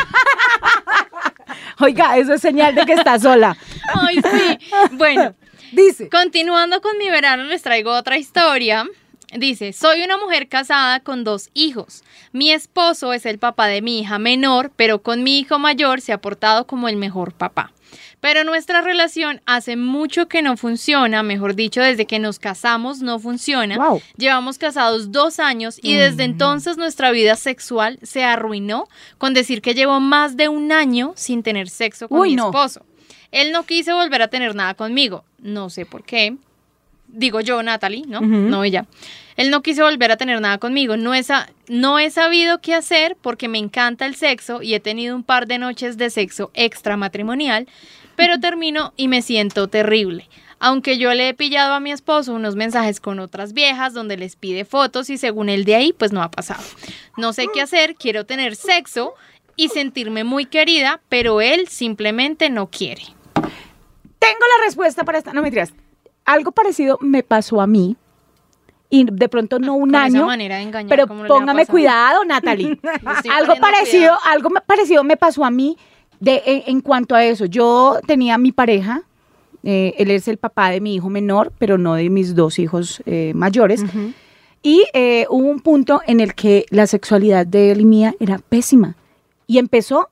Oiga, 1.80 2.16
eso 2.16 2.32
es 2.34 2.40
señal 2.40 2.74
de 2.74 2.86
que 2.86 2.94
está 2.94 3.18
sola. 3.18 3.56
Ay, 3.94 4.20
sí. 4.22 4.58
Bueno, 4.92 5.34
Dice. 5.72 6.08
continuando 6.08 6.80
con 6.80 6.96
mi 6.98 7.10
verano, 7.10 7.44
les 7.44 7.62
traigo 7.62 7.92
otra 7.92 8.16
historia. 8.18 8.86
Dice, 9.32 9.72
soy 9.72 10.02
una 10.02 10.16
mujer 10.16 10.48
casada 10.48 11.00
con 11.00 11.22
dos 11.22 11.50
hijos. 11.54 12.02
Mi 12.32 12.50
esposo 12.50 13.12
es 13.12 13.26
el 13.26 13.38
papá 13.38 13.68
de 13.68 13.80
mi 13.80 14.00
hija 14.00 14.18
menor, 14.18 14.72
pero 14.74 15.02
con 15.02 15.22
mi 15.22 15.38
hijo 15.38 15.58
mayor 15.58 16.00
se 16.00 16.12
ha 16.12 16.20
portado 16.20 16.66
como 16.66 16.88
el 16.88 16.96
mejor 16.96 17.32
papá. 17.32 17.72
Pero 18.20 18.44
nuestra 18.44 18.82
relación 18.82 19.40
hace 19.46 19.76
mucho 19.76 20.28
que 20.28 20.42
no 20.42 20.56
funciona, 20.56 21.22
mejor 21.22 21.54
dicho, 21.54 21.80
desde 21.80 22.06
que 22.06 22.18
nos 22.18 22.38
casamos 22.38 23.00
no 23.00 23.18
funciona. 23.18 23.76
Wow. 23.76 24.02
Llevamos 24.16 24.58
casados 24.58 25.10
dos 25.10 25.38
años 25.38 25.78
y 25.82 25.94
desde 25.94 26.24
entonces 26.24 26.76
nuestra 26.76 27.12
vida 27.12 27.36
sexual 27.36 27.98
se 28.02 28.24
arruinó 28.24 28.88
con 29.16 29.32
decir 29.32 29.62
que 29.62 29.74
llevo 29.74 30.00
más 30.00 30.36
de 30.36 30.48
un 30.48 30.70
año 30.72 31.12
sin 31.16 31.42
tener 31.42 31.70
sexo 31.70 32.08
con 32.08 32.20
Uy, 32.20 32.30
mi 32.30 32.36
no. 32.36 32.46
esposo. 32.46 32.84
Él 33.30 33.52
no 33.52 33.62
quiso 33.62 33.94
volver 33.94 34.22
a 34.22 34.28
tener 34.28 34.54
nada 34.54 34.74
conmigo. 34.74 35.24
No 35.38 35.70
sé 35.70 35.86
por 35.86 36.02
qué. 36.02 36.36
Digo 37.12 37.40
yo, 37.40 37.62
Natalie, 37.62 38.04
¿no? 38.06 38.20
No 38.20 38.64
ella. 38.64 38.86
Él 39.36 39.50
no 39.50 39.62
quiso 39.62 39.84
volver 39.84 40.12
a 40.12 40.16
tener 40.16 40.40
nada 40.40 40.58
conmigo. 40.58 40.96
No 40.96 41.14
he, 41.14 41.22
no 41.68 41.98
he 41.98 42.10
sabido 42.10 42.60
qué 42.60 42.74
hacer 42.74 43.16
porque 43.20 43.48
me 43.48 43.58
encanta 43.58 44.06
el 44.06 44.14
sexo 44.14 44.62
y 44.62 44.74
he 44.74 44.80
tenido 44.80 45.16
un 45.16 45.22
par 45.22 45.46
de 45.46 45.58
noches 45.58 45.96
de 45.96 46.10
sexo 46.10 46.50
extramatrimonial, 46.54 47.66
pero 48.16 48.38
termino 48.38 48.92
y 48.96 49.08
me 49.08 49.22
siento 49.22 49.68
terrible. 49.68 50.28
Aunque 50.58 50.98
yo 50.98 51.14
le 51.14 51.30
he 51.30 51.34
pillado 51.34 51.72
a 51.72 51.80
mi 51.80 51.90
esposo 51.90 52.34
unos 52.34 52.54
mensajes 52.54 53.00
con 53.00 53.18
otras 53.18 53.54
viejas 53.54 53.94
donde 53.94 54.18
les 54.18 54.36
pide 54.36 54.66
fotos 54.66 55.08
y 55.08 55.16
según 55.16 55.48
él 55.48 55.64
de 55.64 55.74
ahí, 55.74 55.94
pues 55.94 56.12
no 56.12 56.22
ha 56.22 56.30
pasado. 56.30 56.62
No 57.16 57.32
sé 57.32 57.46
qué 57.52 57.62
hacer, 57.62 57.94
quiero 57.94 58.26
tener 58.26 58.56
sexo 58.56 59.14
y 59.56 59.68
sentirme 59.68 60.22
muy 60.22 60.44
querida, 60.44 61.00
pero 61.08 61.40
él 61.40 61.66
simplemente 61.68 62.50
no 62.50 62.66
quiere. 62.68 63.04
Tengo 63.34 64.40
la 64.58 64.64
respuesta 64.66 65.04
para 65.04 65.16
esta. 65.16 65.32
No 65.32 65.40
me 65.40 65.50
tiras. 65.50 65.72
Algo 66.32 66.52
parecido 66.52 66.98
me 67.00 67.22
pasó 67.22 67.60
a 67.60 67.66
mí. 67.66 67.96
Y 68.92 69.04
de 69.04 69.28
pronto 69.28 69.58
no 69.60 69.74
un 69.74 69.90
Con 69.90 69.94
esa 69.94 70.04
año. 70.04 70.26
manera 70.26 70.56
de 70.56 70.62
engañar, 70.62 70.88
Pero 70.88 71.06
¿cómo 71.06 71.22
le 71.22 71.28
va 71.28 71.34
a 71.34 71.38
póngame 71.38 71.62
pasar? 71.62 71.72
cuidado, 71.72 72.24
Natalie. 72.24 72.72
Estoy 72.82 73.30
algo 73.30 73.54
poniendo 73.54 73.60
parecido, 73.60 74.00
cuidado. 74.02 74.18
algo 74.30 74.50
me- 74.50 74.60
parecido 74.62 75.04
me 75.04 75.16
pasó 75.16 75.44
a 75.44 75.50
mí 75.50 75.76
de, 76.18 76.42
en, 76.44 76.62
en 76.66 76.80
cuanto 76.80 77.14
a 77.14 77.24
eso. 77.24 77.44
Yo 77.46 77.98
tenía 78.06 78.36
mi 78.36 78.50
pareja, 78.50 79.02
eh, 79.62 79.94
él 79.98 80.10
es 80.10 80.26
el 80.26 80.38
papá 80.38 80.70
de 80.70 80.80
mi 80.80 80.96
hijo 80.96 81.08
menor, 81.08 81.52
pero 81.58 81.78
no 81.78 81.94
de 81.94 82.10
mis 82.10 82.34
dos 82.34 82.58
hijos 82.58 83.00
eh, 83.06 83.32
mayores. 83.34 83.84
Y 84.62 84.84
eh, 84.92 85.26
hubo 85.30 85.48
un 85.48 85.60
punto 85.60 86.00
en 86.06 86.18
el 86.20 86.34
que 86.34 86.66
la 86.70 86.86
sexualidad 86.88 87.46
de 87.46 87.70
él 87.70 87.80
y 87.82 87.84
mía 87.84 88.14
era 88.18 88.38
pésima. 88.38 88.96
Y 89.46 89.58
empezó 89.58 90.08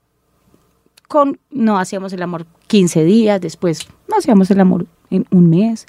con, 1.09 1.39
no 1.51 1.79
hacíamos 1.79 2.13
el 2.13 2.23
amor 2.23 2.47
15 2.69 3.03
días, 3.05 3.41
después 3.41 3.89
no 4.09 4.17
hacíamos 4.19 4.51
el 4.51 4.61
amor 4.61 4.87
en 5.11 5.27
un 5.31 5.51
mes. 5.51 5.87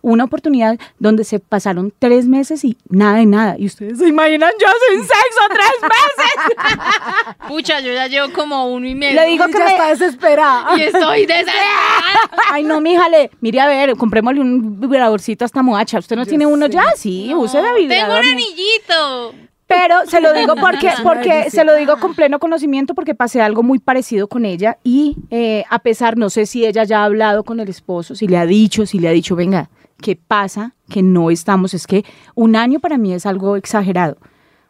Una 0.00 0.24
oportunidad 0.24 0.78
donde 0.98 1.24
se 1.24 1.38
pasaron 1.40 1.92
tres 1.98 2.26
meses 2.26 2.64
y 2.64 2.76
nada 2.88 3.16
de 3.18 3.26
nada. 3.26 3.56
Y 3.58 3.66
ustedes 3.66 3.98
se 3.98 4.06
imaginan 4.08 4.50
yo 4.60 4.66
sin 4.90 5.00
sexo 5.00 5.40
tres 5.50 5.82
meses. 5.82 7.36
Pucha, 7.48 7.80
yo 7.80 7.92
ya 7.92 8.06
llevo 8.06 8.32
como 8.32 8.66
uno 8.72 8.86
y 8.86 8.94
medio. 8.94 9.20
Le 9.20 9.26
digo 9.26 9.46
que 9.46 9.52
ya 9.52 9.64
me- 9.64 9.70
está 9.70 9.88
desesperada. 9.88 10.66
Y 10.78 10.82
estoy 10.82 11.26
desesperada. 11.26 12.30
Ay, 12.52 12.62
no, 12.64 12.80
mija, 12.80 13.08
le, 13.08 13.30
mire 13.40 13.60
a 13.60 13.66
ver, 13.66 13.96
comprémosle 13.96 14.40
un 14.40 14.80
vibradorcito 14.80 15.44
a 15.44 15.46
esta 15.46 15.62
muchacha. 15.62 15.98
¿Usted 15.98 16.16
no 16.16 16.22
Yo 16.24 16.28
tiene 16.28 16.46
uno 16.46 16.66
ya? 16.66 16.84
Sí, 16.96 17.28
No, 17.30 17.40
use 17.40 17.56
la 17.60 17.74
Tengo 17.74 17.78
vibrador. 17.78 18.20
un 18.24 18.30
anillito. 18.32 19.34
Pero 19.66 20.06
se 20.06 20.20
lo 20.22 20.32
digo 20.32 20.54
porque, 20.56 20.90
porque 21.02 21.50
se 21.50 21.62
lo 21.64 21.74
digo 21.76 21.98
con 21.98 22.14
pleno 22.14 22.38
conocimiento 22.38 22.94
porque 22.94 23.14
pasé 23.14 23.42
algo 23.42 23.62
muy 23.62 23.78
parecido 23.78 24.26
con 24.26 24.46
ella 24.46 24.78
y 24.82 25.16
eh, 25.30 25.64
a 25.68 25.80
pesar, 25.80 26.16
no 26.16 26.30
sé 26.30 26.46
si 26.46 26.64
ella 26.64 26.84
ya 26.84 27.00
ha 27.00 27.04
hablado 27.04 27.44
con 27.44 27.60
el 27.60 27.68
esposo, 27.68 28.14
si 28.14 28.26
le 28.28 28.38
ha 28.38 28.46
dicho, 28.46 28.86
si 28.86 28.98
le 28.98 29.08
ha 29.08 29.12
dicho, 29.12 29.36
venga, 29.36 29.68
¿qué 30.00 30.16
pasa? 30.16 30.74
Que 30.88 31.02
no 31.02 31.30
estamos, 31.30 31.74
es 31.74 31.86
que 31.86 32.04
un 32.34 32.56
año 32.56 32.80
para 32.80 32.98
mí 32.98 33.12
es 33.12 33.26
algo 33.26 33.56
exagerado. 33.56 34.16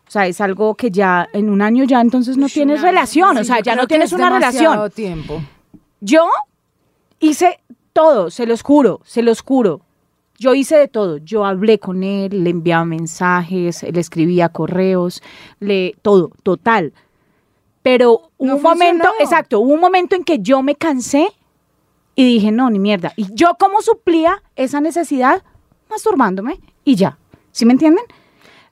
O 0.06 0.10
sea, 0.10 0.26
es 0.26 0.40
algo 0.40 0.74
que 0.74 0.90
ya 0.90 1.28
en 1.34 1.50
un 1.50 1.60
año 1.60 1.84
ya 1.84 2.00
entonces 2.00 2.38
no 2.38 2.48
tienes 2.48 2.80
relación, 2.80 3.36
o 3.36 3.44
sea, 3.44 3.60
ya 3.60 3.74
no 3.74 3.82
que 3.82 3.88
tienes 3.88 4.10
es 4.10 4.12
una 4.14 4.30
relación. 4.30 4.90
tiempo. 4.90 5.42
Yo 6.00 6.26
hice 7.20 7.60
todo, 7.92 8.30
se 8.30 8.46
los 8.46 8.62
juro, 8.62 9.00
se 9.04 9.22
los 9.22 9.42
juro. 9.42 9.82
Yo 10.38 10.54
hice 10.54 10.76
de 10.76 10.88
todo. 10.88 11.18
Yo 11.18 11.44
hablé 11.44 11.78
con 11.78 12.04
él, 12.04 12.44
le 12.44 12.50
enviaba 12.50 12.84
mensajes, 12.84 13.82
le 13.82 14.00
escribía 14.00 14.48
correos, 14.48 15.22
le 15.58 15.96
todo, 16.00 16.30
total. 16.42 16.94
Pero 17.82 18.30
hubo 18.38 18.48
No 18.48 18.56
un 18.56 18.62
momento, 18.62 19.08
exacto, 19.20 19.60
hubo 19.60 19.74
un 19.74 19.80
momento 19.80 20.14
en 20.16 20.24
que 20.24 20.38
yo 20.38 20.62
me 20.62 20.74
cansé 20.74 21.28
y 22.20 22.24
dije, 22.24 22.50
no, 22.50 22.68
ni 22.68 22.80
mierda. 22.80 23.12
Y 23.14 23.32
yo 23.32 23.54
cómo 23.60 23.80
suplía 23.80 24.42
esa 24.56 24.80
necesidad 24.80 25.44
masturbándome 25.88 26.58
y 26.84 26.96
ya. 26.96 27.16
¿Sí 27.52 27.64
me 27.64 27.72
entienden? 27.74 28.04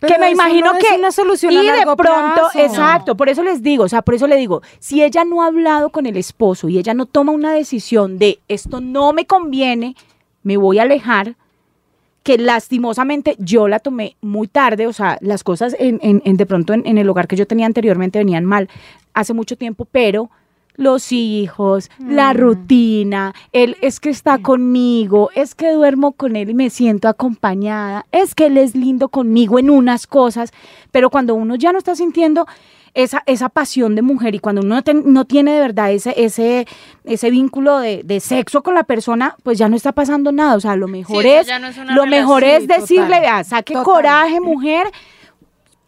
Pero 0.00 0.14
que 0.14 0.18
me 0.20 0.30
imagino 0.32 0.72
no 0.72 0.78
es 0.78 0.84
que 0.84 0.96
una 0.98 1.12
solución 1.12 1.52
y 1.52 1.58
a 1.68 1.72
de 1.74 1.82
pronto, 1.84 1.96
plazo. 2.04 2.58
exacto, 2.58 3.16
por 3.16 3.28
eso 3.28 3.44
les 3.44 3.62
digo, 3.62 3.84
o 3.84 3.88
sea, 3.88 4.02
por 4.02 4.14
eso 4.14 4.26
le 4.26 4.34
digo, 4.36 4.62
si 4.80 5.00
ella 5.00 5.24
no 5.24 5.42
ha 5.42 5.46
hablado 5.46 5.90
con 5.90 6.06
el 6.06 6.16
esposo 6.16 6.68
y 6.68 6.76
ella 6.76 6.92
no 6.92 7.06
toma 7.06 7.30
una 7.30 7.52
decisión 7.52 8.18
de 8.18 8.40
esto 8.48 8.80
no 8.80 9.12
me 9.12 9.26
conviene, 9.26 9.94
me 10.42 10.56
voy 10.56 10.80
a 10.80 10.82
alejar, 10.82 11.36
que 12.24 12.38
lastimosamente 12.38 13.36
yo 13.38 13.68
la 13.68 13.78
tomé 13.78 14.16
muy 14.20 14.48
tarde, 14.48 14.88
o 14.88 14.92
sea, 14.92 15.18
las 15.20 15.44
cosas 15.44 15.76
en, 15.78 16.00
en- 16.02 16.20
en- 16.24 16.36
de 16.36 16.46
pronto 16.46 16.72
en, 16.74 16.84
en 16.84 16.98
el 16.98 17.08
hogar 17.08 17.28
que 17.28 17.36
yo 17.36 17.46
tenía 17.46 17.66
anteriormente 17.66 18.18
venían 18.18 18.44
mal 18.44 18.68
hace 19.14 19.32
mucho 19.34 19.56
tiempo, 19.56 19.84
pero 19.90 20.30
los 20.76 21.10
hijos, 21.12 21.90
la 21.98 22.32
Mm. 22.32 22.36
rutina, 22.36 23.34
él 23.52 23.76
es 23.80 23.98
que 24.00 24.10
está 24.10 24.38
conmigo, 24.38 25.30
es 25.34 25.54
que 25.54 25.70
duermo 25.72 26.12
con 26.12 26.36
él 26.36 26.50
y 26.50 26.54
me 26.54 26.70
siento 26.70 27.08
acompañada, 27.08 28.06
es 28.12 28.34
que 28.34 28.46
él 28.46 28.58
es 28.58 28.74
lindo 28.74 29.08
conmigo 29.08 29.58
en 29.58 29.70
unas 29.70 30.06
cosas, 30.06 30.52
pero 30.92 31.10
cuando 31.10 31.34
uno 31.34 31.54
ya 31.56 31.72
no 31.72 31.78
está 31.78 31.94
sintiendo 31.94 32.46
esa, 32.94 33.22
esa 33.26 33.50
pasión 33.50 33.94
de 33.94 34.00
mujer 34.00 34.34
y 34.34 34.38
cuando 34.38 34.62
uno 34.62 34.76
no, 34.76 34.82
ten- 34.82 35.02
no 35.12 35.26
tiene 35.26 35.52
de 35.52 35.60
verdad 35.60 35.92
ese, 35.92 36.14
ese, 36.16 36.66
ese 37.04 37.30
vínculo 37.30 37.78
de, 37.78 38.00
de 38.02 38.20
sexo 38.20 38.62
con 38.62 38.74
la 38.74 38.84
persona, 38.84 39.36
pues 39.42 39.58
ya 39.58 39.68
no 39.68 39.76
está 39.76 39.92
pasando 39.92 40.32
nada. 40.32 40.56
O 40.56 40.60
sea, 40.60 40.76
lo 40.76 40.88
mejor 40.88 41.26
es, 41.26 41.46
no 41.86 41.94
lo 41.94 42.06
mejor 42.06 42.42
es 42.42 42.66
decirle, 42.66 43.04
total, 43.06 43.20
vea, 43.20 43.44
saque 43.44 43.74
total. 43.74 43.84
coraje, 43.84 44.40
mujer, 44.40 44.86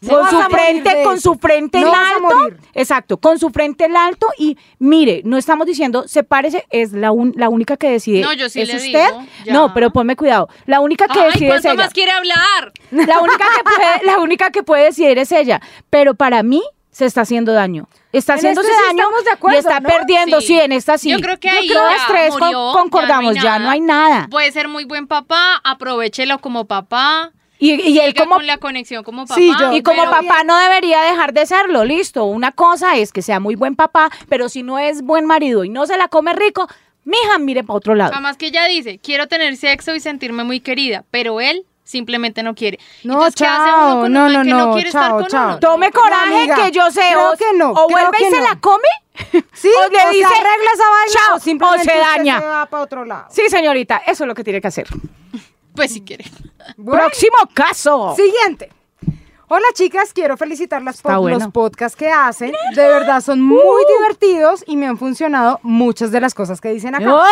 con 0.07 0.29
su 0.29 0.39
frente, 0.49 1.03
con 1.03 1.19
su 1.19 1.35
frente 1.35 1.81
No 1.81 1.87
en 1.89 1.95
alto. 1.95 2.57
Exacto, 2.73 3.17
con 3.17 3.37
su 3.39 3.49
frente 3.49 3.85
en 3.85 3.97
alto 3.97 4.27
y 4.37 4.57
mire, 4.79 5.21
no 5.25 5.37
estamos 5.37 5.65
diciendo 5.67 6.07
sepárese, 6.07 6.65
es 6.69 6.93
la, 6.93 7.11
un- 7.11 7.33
la 7.35 7.49
única 7.49 7.75
que 7.77 7.89
decide. 7.91 8.21
No, 8.21 8.33
yo 8.33 8.47
sí 8.49 8.61
¿Es 8.61 8.69
le 8.69 8.75
usted? 8.77 9.07
digo. 9.13 9.23
No, 9.47 9.73
pero 9.73 9.91
ponme 9.91 10.15
cuidado. 10.15 10.47
La 10.65 10.79
única 10.79 11.07
que 11.07 11.19
Ay, 11.19 11.31
decide 11.31 11.47
es 11.47 11.51
¿cuánto 11.61 11.67
ella. 11.71 11.83
más 11.83 11.93
quiere 11.93 12.11
hablar? 12.11 12.71
La 12.91 13.19
única 13.19 13.45
que 13.57 13.63
puede, 13.63 14.03
la 14.05 14.19
única 14.19 14.51
que 14.51 14.63
puede 14.63 14.83
decidir 14.85 15.17
es 15.19 15.31
ella. 15.31 15.61
Pero 15.89 16.15
para 16.15 16.43
mí 16.43 16.63
se 16.91 17.05
está 17.05 17.21
haciendo 17.21 17.53
daño. 17.53 17.87
Está 18.11 18.33
En 18.33 18.39
haciéndose 18.39 18.67
este 18.67 18.79
sí 18.81 18.87
daño 18.87 19.03
estamos 19.03 19.23
de 19.25 19.31
acuerdo, 19.31 19.57
y 19.57 19.59
está 19.59 19.79
¿no? 19.79 19.89
perdiendo. 19.89 20.41
Sí. 20.41 20.47
Sí. 20.47 20.59
en 20.59 20.71
esta 20.71 20.97
sí. 20.97 21.09
Yo 21.11 21.19
creo 21.19 21.39
que 21.39 21.49
ahí 21.49 21.67
Todas 21.67 21.97
ya 21.97 22.07
tres 22.07 22.31
murió, 22.31 22.71
concordamos, 22.73 23.35
ya 23.35 23.59
no 23.59 23.69
hay 23.69 23.79
nada. 23.81 24.27
Puede 24.31 24.51
ser 24.51 24.67
muy 24.67 24.85
buen 24.85 25.05
papá, 25.07 25.61
aprovechelo 25.63 26.39
como 26.39 26.65
papá. 26.65 27.31
Y, 27.61 27.73
y 27.73 27.99
él 27.99 28.13
como 28.15 28.35
con 28.37 28.47
la 28.47 28.57
conexión 28.57 29.03
como 29.03 29.23
papá. 29.25 29.35
Sí, 29.35 29.51
yo- 29.59 29.73
y 29.73 29.83
como 29.83 30.03
papá 30.05 30.43
no 30.45 30.57
debería 30.57 31.01
dejar 31.01 31.33
de 31.33 31.45
serlo, 31.45 31.83
listo. 31.83 32.23
Una 32.23 32.51
cosa 32.53 32.95
es 32.95 33.11
que 33.11 33.21
sea 33.21 33.39
muy 33.41 33.55
buen 33.55 33.75
papá, 33.75 34.09
pero 34.29 34.47
si 34.49 34.63
no 34.63 34.79
es 34.79 35.01
buen 35.01 35.25
marido 35.25 35.63
y 35.65 35.69
no 35.69 35.85
se 35.85 35.97
la 35.97 36.07
come 36.07 36.33
rico, 36.33 36.67
mija, 37.03 37.37
mire 37.37 37.63
para 37.65 37.75
otro 37.77 37.95
lado. 37.95 38.13
Además 38.13 38.37
que 38.37 38.47
ella 38.47 38.65
dice, 38.67 38.99
quiero 39.03 39.27
tener 39.27 39.57
sexo 39.57 39.93
y 39.93 39.99
sentirme 39.99 40.43
muy 40.45 40.61
querida, 40.61 41.03
pero 41.11 41.41
él 41.41 41.65
simplemente 41.83 42.43
no 42.43 42.55
quiere. 42.55 42.79
No, 43.03 43.13
Entonces, 43.15 43.35
¿qué 43.35 43.45
hace 43.45 43.69
chao, 43.69 43.91
uno 43.93 44.01
con 44.03 44.13
no, 44.13 44.29
no, 44.29 44.43
que 44.43 44.49
no 44.49 44.57
no, 44.67 44.73
quiere 44.75 44.91
chao, 44.91 45.01
estar 45.01 45.19
con 45.21 45.27
chao. 45.27 45.47
uno? 45.49 45.59
Tome 45.59 45.91
coraje 45.91 46.35
amiga, 46.37 46.55
que 46.55 46.71
yo 46.71 46.89
sé, 46.91 47.01
creo 47.11 47.31
o, 47.31 47.35
que 47.35 47.57
no, 47.57 47.71
o 47.71 47.87
creo 47.87 48.09
vuelve 48.09 48.17
y 48.25 48.31
se 48.35 48.41
la 48.41 48.55
come, 48.61 48.87
Sí, 49.53 49.67
o 49.67 49.89
le 49.91 49.97
o 50.05 50.09
dice, 50.11 50.19
se 50.29 50.33
arregla 50.33 50.71
esa 50.75 50.89
vaina 50.89 51.11
chao, 51.13 51.35
o 51.35 51.39
simplemente 51.39 51.81
o 51.89 51.91
se 51.93 51.99
daña. 51.99 52.39
se 52.39 52.45
va 52.45 52.65
para 52.67 52.83
otro 52.83 53.03
lado. 53.03 53.25
Sí, 53.31 53.41
señorita, 53.49 53.97
eso 54.07 54.23
es 54.23 54.27
lo 54.29 54.33
que 54.35 54.43
tiene 54.45 54.61
que 54.61 54.67
hacer. 54.69 54.87
Pues 55.75 55.93
si 55.93 56.01
quiere. 56.01 56.25
Bueno, 56.77 57.03
Próximo 57.03 57.37
caso. 57.53 58.15
Siguiente. 58.15 58.69
Hola 59.51 59.65
chicas, 59.73 60.13
quiero 60.13 60.37
felicitarlas 60.37 60.97
Está 60.97 61.09
por 61.13 61.21
bueno. 61.21 61.39
los 61.39 61.47
podcasts 61.51 61.97
que 61.97 62.07
hacen. 62.07 62.51
De 62.75 62.87
verdad 62.87 63.19
son 63.21 63.41
muy 63.41 63.83
divertidos 63.97 64.63
y 64.67 64.77
me 64.77 64.85
han 64.85 64.99
funcionado 64.99 65.59
muchas 65.63 66.11
de 66.11 66.21
las 66.21 66.35
cosas 66.35 66.61
que 66.61 66.71
dicen 66.71 66.93
acá. 66.93 67.23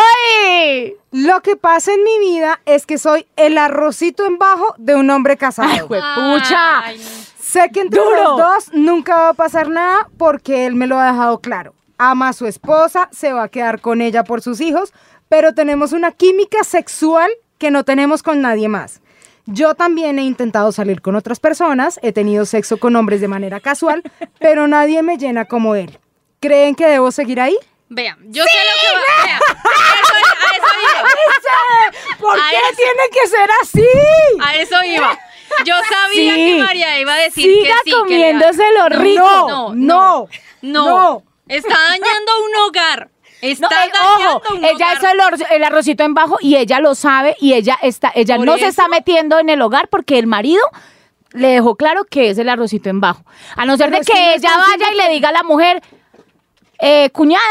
¡Ay! 0.56 0.96
Lo 1.12 1.40
que 1.42 1.54
pasa 1.54 1.92
en 1.94 2.02
mi 2.02 2.18
vida 2.18 2.60
es 2.64 2.86
que 2.86 2.98
soy 2.98 3.24
el 3.36 3.56
arrocito 3.56 4.26
en 4.26 4.36
bajo 4.36 4.74
de 4.78 4.96
un 4.96 5.08
hombre 5.10 5.36
casado. 5.36 5.88
Ay, 6.02 6.98
no. 6.98 7.04
Sé 7.40 7.70
que 7.72 7.82
entre 7.82 8.00
Duro. 8.02 8.20
los 8.22 8.36
dos 8.36 8.70
nunca 8.72 9.14
va 9.16 9.28
a 9.28 9.34
pasar 9.34 9.68
nada 9.68 10.08
porque 10.18 10.66
él 10.66 10.74
me 10.74 10.88
lo 10.88 10.98
ha 10.98 11.12
dejado 11.12 11.38
claro. 11.40 11.72
Ama 11.98 12.30
a 12.30 12.32
su 12.32 12.46
esposa, 12.46 13.08
se 13.12 13.32
va 13.32 13.44
a 13.44 13.48
quedar 13.48 13.80
con 13.80 14.00
ella 14.00 14.24
por 14.24 14.42
sus 14.42 14.60
hijos, 14.60 14.92
pero 15.28 15.54
tenemos 15.54 15.92
una 15.92 16.10
química 16.10 16.64
sexual 16.64 17.30
que 17.58 17.70
no 17.70 17.84
tenemos 17.84 18.22
con 18.22 18.40
nadie 18.40 18.68
más. 18.68 19.00
Yo 19.46 19.74
también 19.74 20.18
he 20.18 20.22
intentado 20.22 20.72
salir 20.72 21.00
con 21.00 21.16
otras 21.16 21.40
personas, 21.40 21.98
he 22.02 22.12
tenido 22.12 22.44
sexo 22.44 22.76
con 22.78 22.94
hombres 22.96 23.20
de 23.20 23.28
manera 23.28 23.60
casual, 23.60 24.02
pero 24.40 24.68
nadie 24.68 25.02
me 25.02 25.16
llena 25.16 25.46
como 25.46 25.74
él. 25.74 25.98
¿Creen 26.40 26.74
que 26.74 26.86
debo 26.86 27.10
seguir 27.10 27.40
ahí? 27.40 27.56
Vean, 27.88 28.18
yo 28.30 28.44
sé 28.44 28.50
lo 28.50 28.80
que 28.80 28.94
va. 28.94 29.24
Vean, 29.24 29.40
a 29.40 30.56
eso 30.56 30.68
iba. 30.82 32.18
¿Por 32.20 32.38
A 32.38 32.42
qué 32.50 32.56
eso- 32.56 32.76
tiene 32.76 33.02
que 33.12 33.26
ser 33.28 33.50
así? 33.62 33.88
A 34.42 34.56
eso 34.56 34.84
iba. 34.84 35.18
Yo 35.64 35.74
sabía 35.88 36.34
Sí. 36.34 36.44
que 36.56 36.62
María 36.62 37.00
iba 37.00 37.14
a 37.14 37.16
decir 37.16 37.44
Siga 37.44 37.74
que 37.84 37.90
sí. 37.90 37.96
que 38.06 38.18
le- 38.18 38.32
comiéndose 38.32 38.62
lo 38.76 38.88
No, 38.90 39.02
rico. 39.02 39.24
No, 39.24 39.48
No, 39.48 39.74
no, 39.74 40.28
no. 40.62 40.86
no. 40.86 41.22
Está 41.48 41.68
dañando 41.88 42.32
un 42.44 42.56
hogar. 42.68 43.08
Está 43.40 43.68
No, 43.68 43.74
eh, 43.76 44.26
ojo, 44.26 44.54
un 44.54 44.64
ella 44.64 44.74
hogar. 44.74 44.96
es 44.96 45.04
el, 45.04 45.20
or- 45.20 45.52
el 45.52 45.64
arrocito 45.64 46.02
en 46.04 46.14
bajo 46.14 46.38
y 46.40 46.56
ella 46.56 46.80
lo 46.80 46.94
sabe 46.94 47.36
y 47.40 47.54
ella 47.54 47.78
está, 47.82 48.10
ella 48.14 48.36
no 48.38 48.56
se 48.58 48.66
está 48.66 48.88
metiendo 48.88 49.38
en 49.38 49.48
el 49.48 49.62
hogar 49.62 49.88
porque 49.88 50.18
el 50.18 50.26
marido 50.26 50.62
le 51.32 51.48
dejó 51.48 51.76
claro 51.76 52.04
que 52.04 52.30
es 52.30 52.38
el 52.38 52.48
arrocito 52.48 52.88
en 52.88 53.00
bajo. 53.00 53.22
A 53.56 53.64
no 53.66 53.76
ser 53.76 53.90
Pero 53.90 54.00
de 54.02 54.10
que 54.12 54.34
ella 54.34 54.50
vaya 54.56 54.92
y 54.92 54.96
le 54.96 55.08
diga 55.10 55.28
a 55.28 55.32
la 55.32 55.42
mujer, 55.42 55.82
eh, 56.80 57.10
cuñada, 57.10 57.42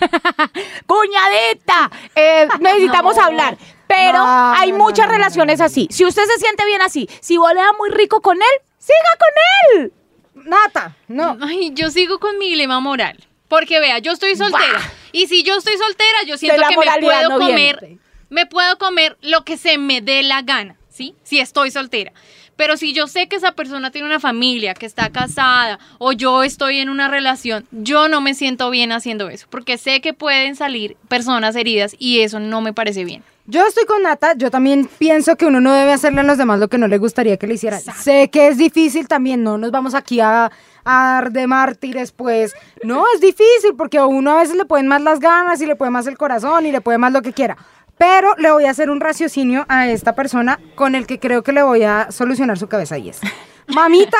cuñadita, 0.86 1.90
eh, 2.14 2.46
necesitamos 2.60 3.16
No. 3.16 3.22
hablar. 3.22 3.56
Pero 3.88 4.18
No, 4.18 4.52
hay 4.54 4.72
no, 4.72 4.78
muchas 4.78 5.06
no, 5.06 5.12
no, 5.12 5.18
relaciones 5.18 5.60
así. 5.60 5.86
Si 5.90 6.04
usted 6.04 6.24
se 6.24 6.40
siente 6.40 6.64
bien 6.66 6.82
así, 6.82 7.08
si 7.20 7.36
vos 7.36 7.52
le 7.54 7.60
da 7.60 7.72
muy 7.78 7.88
rico 7.90 8.20
con 8.20 8.36
él, 8.36 8.60
siga 8.78 8.96
con 9.18 9.80
él. 9.82 9.92
Nata, 10.34 10.96
no. 11.08 11.38
Ay, 11.40 11.70
yo 11.72 11.90
sigo 11.90 12.18
con 12.18 12.36
mi 12.38 12.50
dilema 12.50 12.80
moral. 12.80 13.16
Porque 13.48 13.80
vea, 13.80 13.98
yo 13.98 14.12
estoy 14.12 14.36
soltera. 14.36 14.80
Y 15.12 15.26
si 15.28 15.42
yo 15.42 15.56
estoy 15.56 15.76
soltera, 15.76 16.24
yo 16.26 16.36
siento 16.36 16.62
que 16.68 16.76
me 16.76 17.00
puedo 17.00 17.28
no 17.30 17.38
comer. 17.38 17.98
Me 18.28 18.46
puedo 18.46 18.76
comer 18.78 19.16
lo 19.22 19.44
que 19.44 19.56
se 19.56 19.78
me 19.78 20.00
dé 20.00 20.22
la 20.22 20.42
gana, 20.42 20.76
¿sí? 20.88 21.14
Si 21.22 21.38
estoy 21.38 21.70
soltera. 21.70 22.12
Pero 22.56 22.76
si 22.76 22.92
yo 22.92 23.06
sé 23.06 23.28
que 23.28 23.36
esa 23.36 23.52
persona 23.52 23.90
tiene 23.90 24.06
una 24.06 24.18
familia, 24.18 24.74
que 24.74 24.86
está 24.86 25.10
casada, 25.10 25.78
o 25.98 26.12
yo 26.12 26.42
estoy 26.42 26.78
en 26.78 26.88
una 26.88 27.08
relación, 27.08 27.66
yo 27.70 28.08
no 28.08 28.20
me 28.20 28.34
siento 28.34 28.70
bien 28.70 28.92
haciendo 28.92 29.28
eso. 29.28 29.46
Porque 29.50 29.78
sé 29.78 30.00
que 30.00 30.14
pueden 30.14 30.56
salir 30.56 30.96
personas 31.08 31.54
heridas 31.54 31.94
y 31.98 32.20
eso 32.20 32.40
no 32.40 32.62
me 32.62 32.72
parece 32.72 33.04
bien. 33.04 33.22
Yo 33.48 33.64
estoy 33.64 33.84
con 33.84 34.02
Nata, 34.02 34.34
yo 34.36 34.50
también 34.50 34.88
pienso 34.98 35.36
que 35.36 35.46
uno 35.46 35.60
no 35.60 35.72
debe 35.72 35.92
hacerle 35.92 36.20
a 36.20 36.24
los 36.24 36.36
demás 36.36 36.58
lo 36.58 36.66
que 36.66 36.78
no 36.78 36.88
le 36.88 36.98
gustaría 36.98 37.36
que 37.36 37.46
le 37.46 37.54
hicieran. 37.54 37.80
Sé 37.80 38.28
que 38.28 38.48
es 38.48 38.58
difícil 38.58 39.06
también, 39.06 39.44
no 39.44 39.56
nos 39.56 39.70
vamos 39.70 39.94
aquí 39.94 40.18
a, 40.18 40.50
a 40.86 41.04
dar 41.04 41.32
de 41.32 41.46
mártires, 41.46 42.12
pues. 42.12 42.54
No, 42.82 43.04
es 43.14 43.20
difícil 43.20 43.74
porque 43.76 43.98
a 43.98 44.06
uno 44.06 44.32
a 44.32 44.40
veces 44.40 44.56
le 44.56 44.64
pueden 44.64 44.88
más 44.88 45.02
las 45.02 45.20
ganas 45.20 45.60
y 45.60 45.66
le 45.66 45.76
puede 45.76 45.90
más 45.90 46.06
el 46.06 46.16
corazón 46.16 46.64
y 46.64 46.72
le 46.72 46.80
puede 46.80 46.96
más 46.96 47.12
lo 47.12 47.20
que 47.20 47.32
quiera. 47.32 47.58
Pero 47.98 48.34
le 48.36 48.50
voy 48.50 48.64
a 48.64 48.70
hacer 48.70 48.88
un 48.90 49.00
raciocinio 49.00 49.66
a 49.68 49.88
esta 49.88 50.14
persona 50.14 50.60
con 50.74 50.94
el 50.94 51.06
que 51.06 51.18
creo 51.18 51.42
que 51.42 51.52
le 51.52 51.62
voy 51.62 51.82
a 51.82 52.10
solucionar 52.10 52.58
su 52.58 52.68
cabeza 52.68 52.98
y 52.98 53.08
es, 53.08 53.20
mamita, 53.68 54.18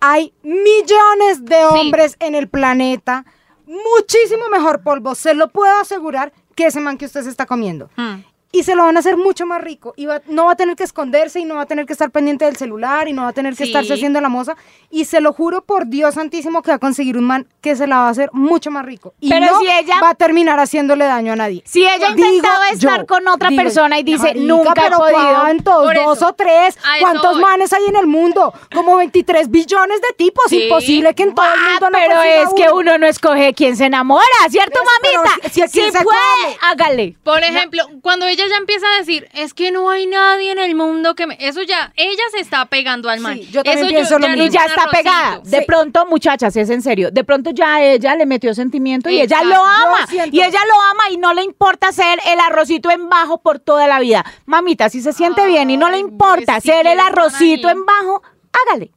hay 0.00 0.32
millones 0.42 1.44
de 1.44 1.64
hombres 1.64 2.16
en 2.20 2.34
el 2.34 2.48
planeta, 2.48 3.24
muchísimo 3.66 4.48
mejor 4.50 4.82
polvo, 4.82 5.14
se 5.14 5.34
lo 5.34 5.48
puedo 5.48 5.76
asegurar, 5.80 6.32
que 6.54 6.66
ese 6.66 6.80
man 6.80 6.98
que 6.98 7.06
usted 7.06 7.22
se 7.22 7.30
está 7.30 7.46
comiendo. 7.46 7.90
Hmm. 7.96 8.20
Y 8.54 8.62
se 8.62 8.74
lo 8.74 8.84
van 8.84 8.96
a 8.96 9.00
hacer 9.00 9.16
mucho 9.16 9.46
más 9.46 9.60
rico. 9.60 9.94
Y 9.96 10.06
va- 10.06 10.22
no 10.26 10.46
va 10.46 10.52
a 10.52 10.56
tener 10.56 10.76
que 10.76 10.84
esconderse 10.84 11.40
y 11.40 11.44
no 11.44 11.56
va 11.56 11.62
a 11.62 11.66
tener 11.66 11.86
que 11.86 11.92
estar 11.92 12.10
pendiente 12.10 12.44
del 12.44 12.56
celular 12.56 13.08
y 13.08 13.12
no 13.12 13.22
va 13.22 13.28
a 13.28 13.32
tener 13.32 13.54
que 13.56 13.64
Sí. 13.64 13.70
estarse 13.70 13.94
haciendo 13.94 14.20
la 14.20 14.28
moza. 14.28 14.56
Y 14.90 15.04
se 15.06 15.20
lo 15.20 15.32
juro 15.32 15.62
por 15.62 15.86
Dios 15.88 16.14
santísimo 16.14 16.62
que 16.62 16.70
va 16.70 16.76
a 16.76 16.78
conseguir 16.78 17.16
un 17.18 17.24
man 17.24 17.46
que 17.60 17.74
se 17.76 17.86
la 17.86 17.96
va 17.98 18.06
a 18.06 18.10
hacer 18.10 18.30
mucho 18.32 18.70
más 18.70 18.84
rico. 18.86 19.14
Y 19.20 19.28
Pero 19.28 19.46
no 19.46 19.58
si 19.60 19.66
ella- 19.66 20.00
va 20.02 20.10
a 20.10 20.14
terminar 20.14 20.60
haciéndole 20.60 21.04
daño 21.04 21.32
a 21.32 21.36
nadie. 21.36 21.62
Si 21.66 21.82
ella 21.82 22.08
ha 22.08 22.16
yo, 22.16 22.24
estar 22.72 23.06
con 23.06 23.26
otra 23.28 23.48
digo, 23.50 23.62
persona 23.62 23.98
y 23.98 24.02
dice, 24.02 24.28
marica, 24.28 24.40
nunca 24.46 24.70
he 24.72 24.82
pero 24.84 24.98
podido. 24.98 25.18
¿cuántos? 25.40 25.84
Por 25.84 25.94
¿Dos 25.96 26.16
eso. 26.18 26.28
o 26.28 26.32
tres? 26.34 26.78
¿Cuántos 27.00 27.38
manes 27.38 27.72
hay 27.72 27.84
en 27.86 27.96
el 27.96 28.06
mundo? 28.06 28.52
Como 28.74 28.96
23 28.96 29.50
billones 29.50 30.00
de 30.00 30.08
tipos. 30.16 30.44
Sí. 30.48 30.64
Imposible 30.64 31.14
que 31.14 31.24
en 31.24 31.34
todo 31.34 31.46
el 31.46 31.60
mundo 31.60 31.90
no 31.90 31.98
pero 31.98 32.22
es 32.22 32.48
que 32.54 32.70
uno 32.72 32.98
no 32.98 33.06
escoge 33.06 33.52
quién 33.54 33.76
se 33.76 33.86
enamora, 33.86 34.22
¿cierto, 34.48 34.78
Eso, 34.80 34.90
pero 35.02 35.22
mamita? 35.22 35.48
si- 35.50 35.60
si 35.68 35.80
se 35.90 36.02
puede, 36.04 36.04
come. 36.44 36.56
hágale. 36.62 37.16
Por 37.24 37.42
ejemplo, 37.42 37.84
cuando 38.02 38.26
ella 38.26 38.43
ya 38.48 38.56
empieza 38.56 38.86
a 38.94 38.98
decir, 38.98 39.28
es 39.34 39.54
que 39.54 39.70
no 39.70 39.90
hay 39.90 40.06
nadie 40.06 40.52
en 40.52 40.58
el 40.58 40.74
mundo 40.74 41.14
que 41.14 41.26
me... 41.26 41.36
Eso 41.40 41.62
ya, 41.62 41.92
ella 41.96 42.22
se 42.32 42.40
está 42.40 42.66
pegando 42.66 43.08
al 43.10 43.20
man. 43.20 43.34
Sí, 43.34 43.48
yo 43.50 43.62
también 43.62 43.84
Eso 43.86 43.88
pienso 43.94 44.18
lo 44.18 44.28
no 44.28 44.32
mismo. 44.34 44.44
Y 44.46 44.50
ya 44.50 44.64
está 44.66 44.88
pegada. 44.90 45.40
De 45.44 45.58
Sí. 45.60 45.64
pronto, 45.66 46.06
muchachas, 46.06 46.56
es 46.56 46.70
en 46.70 46.82
serio. 46.82 47.10
De 47.10 47.24
pronto 47.24 47.50
ya 47.50 47.82
ella 47.82 48.14
le 48.14 48.26
metió 48.26 48.54
sentimiento 48.54 49.10
y 49.10 49.20
ella 49.20 49.42
lo 49.42 49.50
Yo 49.54 49.64
ama. 49.64 50.06
Y 50.30 50.40
ella 50.40 50.60
lo 50.66 50.80
ama 50.90 51.10
y 51.10 51.16
no 51.16 51.34
le 51.34 51.42
importa 51.42 51.92
ser 51.92 52.18
el 52.26 52.40
arrocito 52.40 52.90
en 52.90 53.08
bajo 53.08 53.42
por 53.42 53.58
toda 53.58 53.86
la 53.86 54.00
vida. 54.00 54.24
Mamita, 54.46 54.88
si 54.88 55.00
se 55.00 55.12
siente 55.12 55.46
bien 55.46 55.70
y 55.70 55.76
no 55.76 55.90
le 55.90 55.98
importa 55.98 56.60
ser 56.60 56.86
el 56.86 57.00
arrocito 57.00 57.68
en 57.68 57.84
bajo, 57.84 58.22
hágale. 58.52 58.90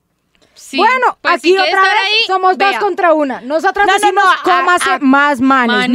Sí, 0.57 0.77
Bueno, 0.77 1.17
pues, 1.21 1.35
aquí 1.35 1.49
si 1.49 1.57
otra 1.57 1.81
vez 1.81 1.91
ahí, 2.05 2.13
somos 2.25 2.57
dos 2.57 2.75
contra 2.79 3.13
una. 3.13 3.41
Nosotras 3.41 3.85
No, 3.85 3.93
no, 3.93 3.99
decimos, 3.99 4.23
no, 4.25 4.31
a- 4.31 4.43
cómase 4.59 4.89
a- 4.91 4.99
más 4.99 5.39
no, 5.39 5.53
ahí. 5.53 5.87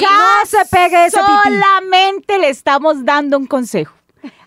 no 0.00 0.46
se 0.46 0.64
pegue 0.70 1.06
ese 1.06 1.18
pipí. 1.18 1.54
Solamente 1.54 2.38
le 2.38 2.48
estamos 2.48 3.04
dando 3.04 3.36
un 3.38 3.46
consejo. 3.46 3.92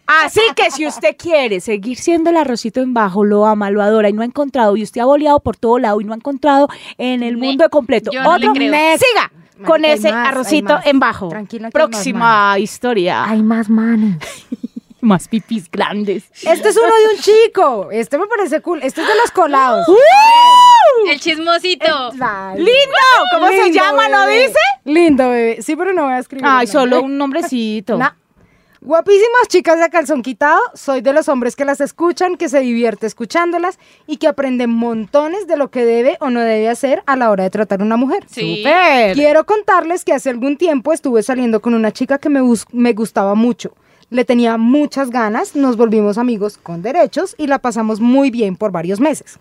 Así 0.08 0.42
que 0.56 0.72
si 0.72 0.88
usted 0.88 1.16
quiere 1.16 1.60
seguir 1.60 1.98
siendo 2.00 2.32
el 2.32 2.38
arrocito 2.38 2.82
en 2.82 2.96
bajo, 2.96 3.24
lo 3.24 3.46
ama, 3.46 3.70
lo 3.70 3.84
adora 3.84 4.10
y 4.10 4.14
no 4.14 4.24
ha 4.24 4.26
encontrado, 4.26 4.76
y 4.76 4.82
usted 4.82 5.02
ha 5.02 5.06
boleado 5.06 5.40
por 5.40 5.56
todo 5.56 5.78
lado 5.78 6.02
y 6.02 6.04
no 6.04 6.14
ha 6.14 6.16
encontrado 6.16 6.68
en 6.98 7.22
el 7.22 7.38
mundo 7.38 7.70
completo 7.70 8.10
yo 8.12 8.24
no 8.24 8.34
otro. 8.34 8.54
Next. 8.56 9.06
siga 9.06 9.32
Marica, 9.32 9.68
con 9.68 9.86
ese 9.86 10.12
más, 10.12 10.28
arrocito 10.30 10.80
en 10.84 11.00
bajo. 11.00 11.30
Tranquila 11.30 11.70
que 11.70 11.78
hay 11.78 11.84
más 11.84 11.92
Próxima 11.92 12.58
historia. 12.58 13.24
Hay 13.26 13.44
más 13.44 13.70
manes. 13.70 14.18
más 15.02 15.28
pipis 15.28 15.70
grandes. 15.72 16.26
Este 16.44 16.70
es 16.70 16.78
uno 16.78 16.88
de 16.88 17.16
un 17.16 17.22
chico. 17.22 17.90
Este 17.92 18.18
me 18.18 18.28
parece 18.28 18.62
cool. 18.62 18.80
Este 18.84 19.02
es 19.02 19.08
de 19.08 19.16
los 19.16 19.32
colados. 19.32 19.88
El 21.10 21.20
chismosito. 21.20 22.12
Ay, 22.20 22.58
¡Lindo! 22.58 22.98
¿Cómo 23.34 23.48
se 23.48 23.72
llama, 23.72 24.10
no 24.10 24.28
dice? 24.28 24.60
Lindo, 24.86 25.30
bebé. 25.30 25.62
Sí, 25.62 25.76
pero 25.76 25.94
no 25.94 26.04
voy 26.04 26.14
a 26.14 26.20
escribir. 26.20 26.46
Ay, 26.48 26.68
solo 26.68 26.98
nombre. 26.98 27.06
un 27.06 27.18
nombrecito. 27.18 27.98
Nah. 27.98 28.12
Guapísimas 28.82 29.50
chicas 29.50 29.78
de 29.78 29.90
calzón 29.90 30.22
quitado, 30.22 30.62
soy 30.74 31.02
de 31.02 31.12
los 31.12 31.28
hombres 31.28 31.58
que 31.58 31.66
las 31.66 31.82
escuchan, 31.82 32.38
que 32.38 32.48
se 32.48 32.62
divierte 32.62 33.08
escuchándolas 33.08 33.78
y 34.08 34.18
que 34.18 34.28
aprenden 34.30 34.70
montones 34.70 35.48
de 35.48 35.58
lo 35.58 35.70
que 35.70 35.84
debe 35.84 36.16
o 36.22 36.30
no 36.30 36.40
debe 36.40 36.70
hacer 36.70 37.04
a 37.06 37.18
la 37.18 37.30
hora 37.30 37.44
de 37.44 37.50
tratar 37.50 37.82
a 37.82 37.84
una 37.84 37.98
mujer. 37.98 38.24
Sí. 38.30 38.64
Súper. 38.64 39.16
Quiero 39.16 39.46
contarles 39.46 40.06
que 40.06 40.14
hace 40.14 40.30
algún 40.30 40.56
tiempo 40.56 40.94
estuve 40.94 41.24
saliendo 41.24 41.62
con 41.62 41.74
una 41.74 41.92
chica 41.92 42.20
que 42.20 42.30
me, 42.30 42.40
me 42.72 42.94
gustaba 42.94 43.36
mucho. 43.36 43.74
Le 44.10 44.26
tenía 44.26 44.58
muchas 44.58 45.12
ganas, 45.12 45.56
nos 45.56 45.78
volvimos 45.78 46.18
amigos 46.18 46.58
con 46.58 46.82
derechos 46.82 47.36
y 47.38 47.46
la 47.46 47.60
pasamos 47.60 48.00
muy 48.00 48.32
bien 48.32 48.56
por 48.56 48.72
varios 48.72 49.00
meses. 49.00 49.38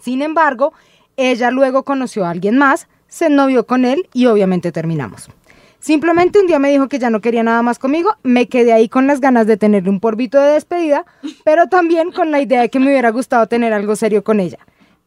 Sin 0.00 0.22
embargo, 0.22 0.72
ella 1.16 1.50
luego 1.50 1.82
conoció 1.82 2.24
a 2.24 2.30
alguien 2.30 2.56
más, 2.56 2.86
se 3.08 3.28
novió 3.30 3.66
con 3.66 3.84
él 3.84 4.08
y 4.14 4.26
obviamente 4.26 4.70
terminamos. 4.70 5.28
Simplemente 5.80 6.38
un 6.38 6.46
día 6.46 6.58
me 6.58 6.70
dijo 6.70 6.88
que 6.88 6.98
ya 6.98 7.10
no 7.10 7.20
quería 7.20 7.42
nada 7.42 7.62
más 7.62 7.78
conmigo, 7.78 8.12
me 8.22 8.48
quedé 8.48 8.72
ahí 8.72 8.88
con 8.88 9.06
las 9.06 9.20
ganas 9.20 9.46
de 9.46 9.56
tener 9.56 9.88
un 9.88 9.98
porvito 9.98 10.38
de 10.38 10.52
despedida, 10.52 11.04
pero 11.44 11.66
también 11.66 12.12
con 12.12 12.30
la 12.30 12.40
idea 12.40 12.60
de 12.60 12.68
que 12.68 12.78
me 12.78 12.86
hubiera 12.86 13.10
gustado 13.10 13.46
tener 13.48 13.72
algo 13.72 13.96
serio 13.96 14.22
con 14.22 14.38
ella. 14.40 14.58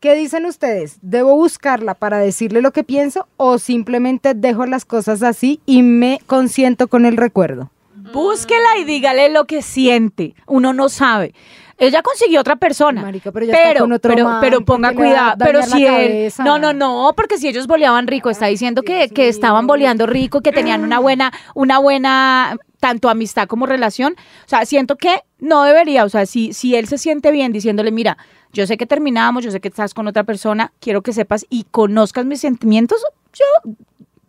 ¿Qué 0.02 0.16
dicen 0.16 0.46
ustedes? 0.46 0.98
¿Debo 1.02 1.36
buscarla 1.36 1.94
para 1.94 2.18
decirle 2.18 2.62
lo 2.62 2.74
que 2.74 2.84
pienso 2.84 3.30
o 3.38 3.60
simplemente 3.60 4.34
dejo 4.34 4.66
las 4.66 4.84
cosas 4.84 5.24
así 5.24 5.62
y 5.66 5.84
me 5.84 6.20
consiento 6.26 6.90
con 6.90 7.06
el 7.06 7.16
recuerdo? 7.16 7.70
Búsquela 8.14 8.78
y 8.80 8.86
dígale 8.86 9.30
lo 9.30 9.46
que 9.46 9.62
siente. 9.62 10.36
Uno 10.48 10.72
no 10.72 10.88
sabe. 10.88 11.34
Ella 11.78 12.02
consiguió 12.04 12.40
otra 12.40 12.56
persona. 12.56 13.02
Marica, 13.02 13.32
pero 13.32 13.46
ya 13.46 13.54
está 13.54 13.68
pero, 13.68 13.80
con 13.82 13.92
otro 13.92 14.14
pero, 14.14 14.26
man, 14.26 14.38
pero 14.42 14.64
ponga 14.64 14.94
cuidado. 14.94 15.36
Pero 15.40 15.64
si 15.64 15.86
él. 15.86 15.92
cabeza. 15.92 16.44
No, 16.44 16.60
no, 16.60 16.72
no, 16.72 17.14
porque 17.16 17.38
si 17.38 17.48
ellos 17.48 17.68
boleaban 17.68 18.08
rico, 18.08 18.30
está 18.30 18.46
diciendo 18.46 18.84
que, 18.84 19.10
que 19.10 19.28
estaban 19.28 19.68
boleando 19.68 20.06
rico, 20.06 20.42
que 20.42 20.52
tenían 20.52 20.84
una 20.84 21.00
buena, 21.00 21.34
una 21.56 21.80
buena 21.80 22.58
tanto 22.80 23.10
amistad 23.10 23.48
como 23.48 23.66
relación. 23.66 24.14
O 24.14 24.50
sea, 24.50 24.66
siento 24.66 24.96
que 24.98 25.24
no 25.40 25.64
debería. 25.64 26.06
O 26.06 26.10
sea, 26.10 26.26
si, 26.26 26.54
si 26.54 26.76
él 26.76 26.88
se 26.88 26.98
siente 26.98 27.32
bien 27.32 27.52
diciéndole, 27.52 27.92
mira, 27.92 28.18
yo 28.54 28.68
sé 28.68 28.78
que 28.78 28.86
terminamos, 28.86 29.44
yo 29.44 29.52
sé 29.52 29.60
que 29.60 29.70
estás 29.70 29.94
con 29.94 30.08
otra 30.08 30.24
persona, 30.24 30.72
quiero 30.80 31.02
que 31.02 31.12
sepas 31.12 31.46
y 31.50 31.66
conozcas 31.72 32.26
mis 32.26 32.40
sentimientos, 32.40 33.04
yo, 33.34 33.74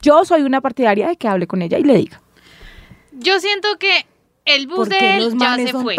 yo 0.01 0.25
soy 0.25 0.42
una 0.42 0.62
partidaria 0.62 1.09
de 1.09 1.16
que 1.16 1.29
hable 1.29 1.47
con 1.47 1.61
ella 1.61 1.79
y 1.79 1.85
le 1.85 1.94
diga. 1.94 2.24
Yo 3.14 3.40
siento 3.40 3.79
que 3.79 4.07
el 4.44 4.66
bus 4.66 4.77
¿Por 4.77 4.88
de 4.88 5.16
él 5.16 5.35
ya 5.38 5.57
se 5.57 5.72
fue. 5.72 5.96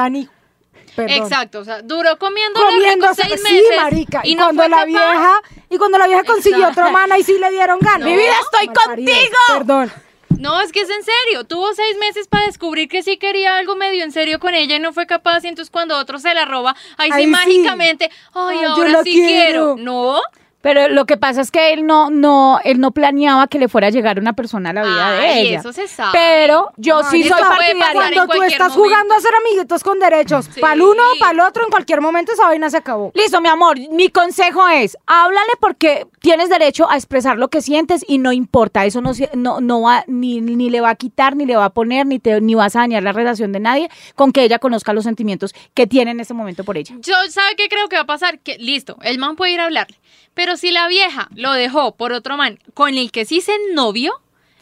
Perdón. 0.96 1.24
Exacto, 1.24 1.60
o 1.60 1.66
sea, 1.66 1.82
duró 1.82 2.18
comiendo 2.18 2.58
Comiendo 2.58 3.14
seis 3.14 3.42
sí, 3.46 3.54
meses. 3.54 3.76
marica. 3.76 4.22
Y, 4.24 4.38
cuando 4.38 4.66
la 4.66 4.78
capaz- 4.78 4.86
vieja, 4.86 5.42
y 5.70 5.78
cuando 5.78 5.98
la 5.98 6.08
vieja 6.08 6.24
consiguió 6.24 6.60
Exacto. 6.60 6.82
otro 6.82 6.92
man, 6.94 7.12
ahí 7.12 7.22
sí 7.22 7.38
le 7.38 7.52
dieron 7.52 7.80
ganas. 7.80 8.08
Mi 8.08 8.16
vida, 8.16 8.32
estoy 8.42 8.68
contigo. 8.74 9.12
Perdón. 9.50 9.92
No, 10.40 10.62
es 10.62 10.72
que 10.72 10.82
es 10.82 10.90
en 10.90 11.04
serio. 11.04 11.44
Tuvo 11.46 11.74
seis 11.74 11.98
meses 11.98 12.28
para 12.30 12.46
descubrir 12.46 12.88
que 12.88 13.04
sí 13.04 13.18
quería 13.18 13.58
algo 13.58 13.76
medio 13.76 14.04
en 14.06 14.12
serio 14.14 14.40
con 14.40 14.54
ella 14.56 14.78
y 14.78 14.80
no 14.80 14.94
fue 14.94 15.06
capaz. 15.06 15.44
Y 15.44 15.48
entonces 15.48 15.70
cuando 15.70 15.98
otro 15.98 16.18
se 16.18 16.34
la 16.34 16.46
roba, 16.46 16.76
ahí 16.98 17.10
sí 17.12 17.18
Ahí 17.18 17.24
sí. 17.26 17.30
mágicamente, 17.30 18.10
ay, 18.34 18.64
ahora 18.64 19.04
sí 19.04 19.12
quiero. 19.12 19.76
quiero. 19.76 19.76
No, 19.78 20.22
Pero 20.66 20.90
lo 20.90 21.06
que 21.06 21.16
pasa 21.16 21.42
es 21.42 21.52
que 21.52 21.74
él 21.74 21.86
no, 21.86 22.10
no, 22.10 22.60
él 22.64 22.80
no 22.80 22.90
planeaba 22.90 23.46
que 23.46 23.60
le 23.60 23.68
fuera 23.70 23.86
a 23.86 23.90
llegar 23.92 24.18
una 24.20 24.34
persona 24.34 24.72
a 24.72 24.74
la 24.74 24.82
vida 24.84 25.12
de 25.12 25.26
Ay, 25.28 25.48
ella. 25.50 25.60
eso 25.60 25.72
se 25.72 25.88
sabe. 25.88 26.10
Pero 26.14 26.72
yo 26.78 27.04
sí 27.04 27.22
soy 27.22 27.40
partidaria. 27.40 27.92
Cuando 27.94 28.28
tú 28.34 28.42
estás 28.42 28.70
momento. 28.70 28.84
jugando 28.84 29.14
a 29.14 29.20
ser 29.20 29.32
amiguitos 29.46 29.84
con 29.84 30.00
derechos, 30.00 30.50
Sí. 30.52 30.60
para 30.60 30.74
el 30.74 30.82
uno 30.82 31.04
o 31.16 31.20
para 31.20 31.34
el 31.34 31.40
otro, 31.42 31.66
en 31.66 31.70
cualquier 31.70 32.02
momento 32.02 32.32
esa 32.34 32.48
vaina 32.48 32.68
se 32.72 32.78
acabó. 32.78 33.12
Listo, 33.14 33.42
mi 33.42 33.48
amor. 33.48 33.78
Mi 33.92 34.10
consejo 34.10 34.68
es, 34.68 34.98
háblale 35.06 35.52
porque 35.60 36.08
tienes 36.22 36.50
derecho 36.50 36.90
a 36.90 36.96
expresar 36.96 37.38
lo 37.38 37.50
que 37.50 37.62
sientes 37.62 38.04
y 38.08 38.18
no 38.18 38.32
importa. 38.32 38.86
Eso 38.86 39.02
no, 39.02 39.14
se- 39.14 39.30
no, 39.36 39.62
no 39.62 39.82
va, 39.84 40.04
ni, 40.08 40.42
ni 40.42 40.72
le 40.72 40.82
va 40.82 40.90
a 40.90 40.96
quitar, 40.96 41.36
ni 41.36 41.46
le 41.46 41.56
va 41.56 41.66
a 41.66 41.70
poner, 41.70 42.08
ni, 42.08 42.18
te, 42.18 42.42
ni 42.42 42.56
vas 42.56 42.76
a 42.76 42.80
dañar 42.80 43.04
la 43.04 43.12
relación 43.12 43.52
de 43.52 43.60
nadie 43.60 43.88
con 44.16 44.32
que 44.32 44.42
ella 44.42 44.58
conozca 44.58 44.94
los 44.94 45.04
sentimientos 45.04 45.54
que 45.76 45.86
tiene 45.86 46.10
en 46.10 46.20
ese 46.22 46.34
momento 46.34 46.64
por 46.64 46.76
ella. 46.76 46.96
Yo, 47.02 47.14
¿sabe 47.30 47.56
qué 47.56 47.68
creo 47.70 47.88
que 47.88 47.98
va 47.98 48.02
a 48.02 48.06
pasar? 48.08 48.40
Que 48.40 48.58
listo, 48.58 48.98
el 49.04 49.20
man 49.20 49.36
puede 49.36 49.52
ir 49.52 49.60
a 49.60 49.66
hablarle. 49.66 50.00
Pero 50.36 50.58
si 50.58 50.70
la 50.70 50.88
vieja 50.88 51.28
lo 51.34 51.52
dejó 51.54 51.96
por 51.96 52.12
otro 52.14 52.38
man 52.38 52.60
con 52.76 52.94
el 52.96 53.12
que 53.12 53.26
sí 53.26 53.42
se 53.42 53.54
novio, 53.74 54.14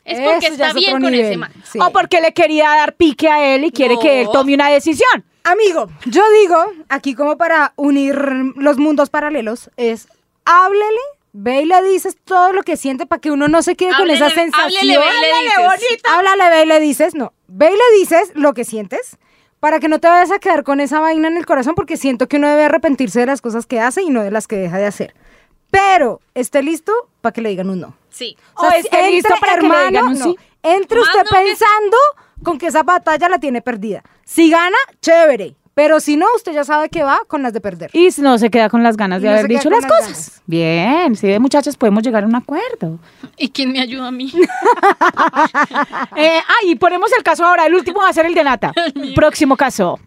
es 0.06 0.20
porque 0.22 0.48
Eso 0.48 0.56
ya 0.58 0.68
está 0.68 0.68
es 0.70 0.74
bien 0.76 0.96
otro 0.96 1.06
con 1.08 1.14
ese 1.14 1.36
man. 1.38 1.52
Sí. 1.70 1.80
O 1.82 1.92
porque 1.92 2.22
le 2.22 2.34
quería 2.34 2.70
dar 2.70 2.96
pique 2.96 3.28
a 3.28 3.54
él 3.56 3.66
y 3.66 3.72
quiere 3.72 3.96
No. 3.96 4.00
que 4.00 4.22
él 4.22 4.28
tome 4.32 4.54
una 4.54 4.70
decisión. 4.70 5.26
Amigo, 5.44 5.90
yo 6.06 6.24
digo, 6.42 6.56
aquí 6.88 7.16
como 7.16 7.38
para 7.38 7.74
unir 7.76 8.16
los 8.56 8.78
mundos 8.78 9.10
paralelos, 9.10 9.70
es 9.76 10.08
háblele, 10.46 10.86
ve 11.34 11.64
y 11.64 11.66
le 11.66 11.82
dices 11.84 12.16
todo 12.24 12.54
lo 12.54 12.64
que 12.64 12.78
siente 12.78 13.06
para 13.06 13.20
que 13.20 13.32
uno 13.32 13.48
no 13.48 13.62
se 13.62 13.76
quede 13.76 13.92
con 13.96 14.08
Háblele- 14.08 14.14
esa 14.16 14.30
sensación. 14.30 14.66
háblele, 14.66 14.98
ve 15.00 15.06
y 15.06 15.22
le 15.22 15.28
dices. 15.80 16.02
Háblale, 16.06 16.50
ve 16.50 16.64
y 16.64 16.66
le 16.68 16.80
dices, 16.80 17.16
no, 17.16 17.34
ve 17.48 17.68
y 17.68 17.74
le 17.74 18.00
dices 18.00 18.32
lo 18.36 18.54
que 18.54 18.64
sientes 18.64 19.18
para 19.60 19.80
que 19.80 19.88
no 19.88 20.00
te 20.00 20.08
vayas 20.08 20.32
a 20.32 20.40
quedar 20.40 20.64
con 20.64 20.80
esa 20.82 21.00
vaina 21.00 21.30
en 21.30 21.38
el 21.38 21.46
corazón 21.46 21.74
porque 21.76 21.96
siento 21.98 22.28
que 22.28 22.38
uno 22.38 22.50
debe 22.50 22.66
arrepentirse 22.66 23.22
de 23.22 23.26
las 23.26 23.42
cosas 23.42 23.66
que 23.66 23.80
hace 23.80 24.02
y 24.02 24.10
no 24.10 24.22
de 24.22 24.32
las 24.32 24.48
que 24.48 24.58
deja 24.58 24.78
de 24.78 24.86
hacer. 24.86 25.14
Pero 25.74 26.22
esté 26.36 26.62
listo 26.62 26.94
para 27.22 27.34
que 27.34 27.42
le 27.42 27.50
digan 27.50 27.70
un 27.70 27.80
no. 27.80 27.96
Sí. 28.12 28.38
O 28.56 28.68
esté 28.70 29.10
listo 29.12 29.34
para 29.40 29.56
que 29.58 29.68
le 29.68 29.88
digan 29.88 30.06
un 30.08 30.20
no. 30.20 30.26
sí. 30.26 30.38
Entre 30.62 31.00
Más 31.00 31.08
usted 31.10 31.24
no 31.24 31.30
que- 31.32 31.46
pensando 31.48 31.98
con 32.44 32.58
que 32.60 32.68
esa 32.68 32.84
batalla 32.84 33.28
la 33.28 33.40
tiene 33.40 33.62
perdida. 33.62 34.04
Si 34.24 34.50
gana, 34.52 34.78
chévere. 35.02 35.56
Pero 35.74 36.00
si 36.00 36.16
no, 36.18 36.28
usted 36.36 36.52
ya 36.54 36.64
sabe 36.64 36.90
que 36.90 37.02
va 37.02 37.22
con 37.28 37.42
las 37.42 37.52
de 37.52 37.60
perder. 37.60 37.90
Y 37.94 38.12
si 38.12 38.22
no 38.22 38.38
se 38.38 38.52
queda 38.52 38.70
con 38.70 38.84
las 38.84 38.96
ganas 38.96 39.20
Y 39.20 39.24
de 39.24 39.30
no 39.30 39.34
haber 39.34 39.48
dicho 39.48 39.72
las 39.72 39.82
las 39.82 39.92
cosas. 39.92 40.08
ganas. 40.12 40.42
Bien, 40.46 41.16
sí, 41.16 41.40
muchachos, 41.40 41.76
podemos 41.78 42.04
llegar 42.04 42.24
a 42.24 42.28
un 42.28 42.36
acuerdo. 42.36 43.00
¿Y 43.38 43.50
quién 43.50 43.72
me 43.72 43.82
ayuda 43.82 44.10
a 44.10 44.12
mí? 44.12 44.32
Eh, 46.16 46.40
ah, 46.48 46.66
y 46.66 46.76
ponemos 46.76 47.12
el 47.18 47.24
caso 47.24 47.44
ahora. 47.46 47.66
El 47.66 47.74
último 47.74 48.02
va 48.02 48.10
a 48.10 48.14
ser 48.14 48.26
el 48.28 48.36
de 48.36 48.44
Nata. 48.44 48.72
Próximo 49.16 49.58
caso. 49.58 50.00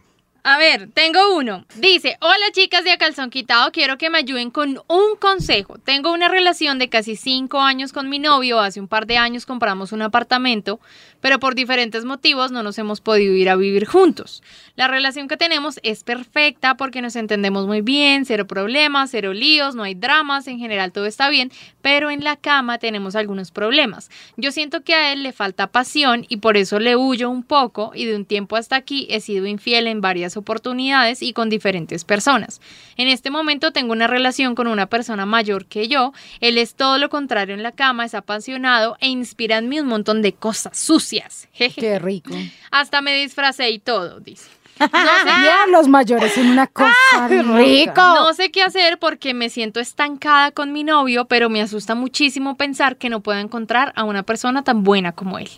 A 0.48 0.58
ver, 0.58 0.90
tengo 0.94 1.34
uno. 1.34 1.64
Dice, 1.74 2.16
hola 2.20 2.52
chicas 2.52 2.84
de 2.84 2.92
A 2.92 2.98
Calzón 2.98 3.30
Quitado, 3.30 3.72
quiero 3.72 3.98
que 3.98 4.10
me 4.10 4.18
ayuden 4.18 4.52
con 4.52 4.80
un 4.86 5.16
consejo. 5.18 5.78
Tengo 5.78 6.12
una 6.12 6.28
relación 6.28 6.78
de 6.78 6.88
casi 6.88 7.16
cinco 7.16 7.62
años 7.62 7.92
con 7.92 8.08
mi 8.08 8.20
novio, 8.20 8.60
hace 8.60 8.78
un 8.78 8.86
par 8.86 9.08
de 9.08 9.16
años 9.16 9.44
compramos 9.44 9.90
un 9.90 10.02
apartamento, 10.02 10.78
pero 11.20 11.38
por 11.38 11.54
diferentes 11.54 12.04
motivos 12.04 12.52
no 12.52 12.62
nos 12.62 12.78
hemos 12.78 13.00
podido 13.00 13.34
ir 13.34 13.48
a 13.48 13.56
vivir 13.56 13.86
juntos. 13.86 14.42
La 14.74 14.88
relación 14.88 15.28
que 15.28 15.36
tenemos 15.36 15.80
es 15.82 16.04
perfecta 16.04 16.76
porque 16.76 17.02
nos 17.02 17.16
entendemos 17.16 17.66
muy 17.66 17.80
bien, 17.80 18.24
cero 18.24 18.46
problemas, 18.46 19.10
cero 19.10 19.32
líos, 19.32 19.74
no 19.74 19.82
hay 19.82 19.94
dramas, 19.94 20.46
en 20.46 20.58
general 20.58 20.92
todo 20.92 21.06
está 21.06 21.28
bien, 21.28 21.50
pero 21.82 22.10
en 22.10 22.24
la 22.24 22.36
cama 22.36 22.78
tenemos 22.78 23.16
algunos 23.16 23.50
problemas. 23.50 24.10
Yo 24.36 24.52
siento 24.52 24.82
que 24.82 24.94
a 24.94 25.12
él 25.12 25.22
le 25.22 25.32
falta 25.32 25.66
pasión 25.68 26.26
y 26.28 26.38
por 26.38 26.56
eso 26.56 26.78
le 26.78 26.96
huyo 26.96 27.30
un 27.30 27.42
poco 27.42 27.92
y 27.94 28.04
de 28.04 28.16
un 28.16 28.24
tiempo 28.24 28.56
hasta 28.56 28.76
aquí 28.76 29.06
he 29.10 29.20
sido 29.20 29.46
infiel 29.46 29.86
en 29.86 30.00
varias 30.00 30.36
oportunidades 30.36 31.22
y 31.22 31.32
con 31.32 31.48
diferentes 31.48 32.04
personas. 32.04 32.60
En 32.96 33.08
este 33.08 33.30
momento 33.30 33.72
tengo 33.72 33.92
una 33.92 34.06
relación 34.06 34.54
con 34.54 34.66
una 34.66 34.86
persona 34.86 35.26
mayor 35.26 35.66
que 35.66 35.88
yo, 35.88 36.12
él 36.40 36.58
es 36.58 36.74
todo 36.74 36.98
lo 36.98 37.08
contrario 37.08 37.54
en 37.54 37.62
la 37.62 37.72
cama, 37.72 38.04
es 38.04 38.14
apasionado 38.14 38.96
e 39.00 39.08
inspira 39.08 39.58
en 39.58 39.68
mí 39.68 39.80
un 39.80 39.86
montón 39.86 40.22
de 40.22 40.32
cosas 40.32 40.76
sucias. 41.06 41.48
Jeje. 41.52 41.80
Qué 41.80 41.98
rico. 41.98 42.30
Hasta 42.70 43.00
me 43.00 43.14
disfracé 43.16 43.70
y 43.70 43.78
todo, 43.78 44.20
dice. 44.20 44.48
Ya 44.78 45.66
los 45.70 45.88
mayores 45.88 46.32
son 46.34 46.48
una 46.48 46.66
cosa 46.72 46.92
qué 47.28 47.42
loca. 47.42 47.58
rico. 47.60 47.94
No 47.96 48.34
sé 48.34 48.50
qué 48.50 48.62
hacer 48.62 48.98
porque 48.98 49.32
me 49.32 49.48
siento 49.48 49.80
estancada 49.80 50.50
con 50.50 50.72
mi 50.72 50.84
novio, 50.84 51.24
pero 51.24 51.48
me 51.48 51.62
asusta 51.62 51.94
muchísimo 51.94 52.56
pensar 52.56 52.96
que 52.96 53.08
no 53.08 53.20
puedo 53.20 53.38
encontrar 53.38 53.92
a 53.96 54.04
una 54.04 54.22
persona 54.22 54.64
tan 54.64 54.82
buena 54.84 55.12
como 55.12 55.38
él. 55.38 55.48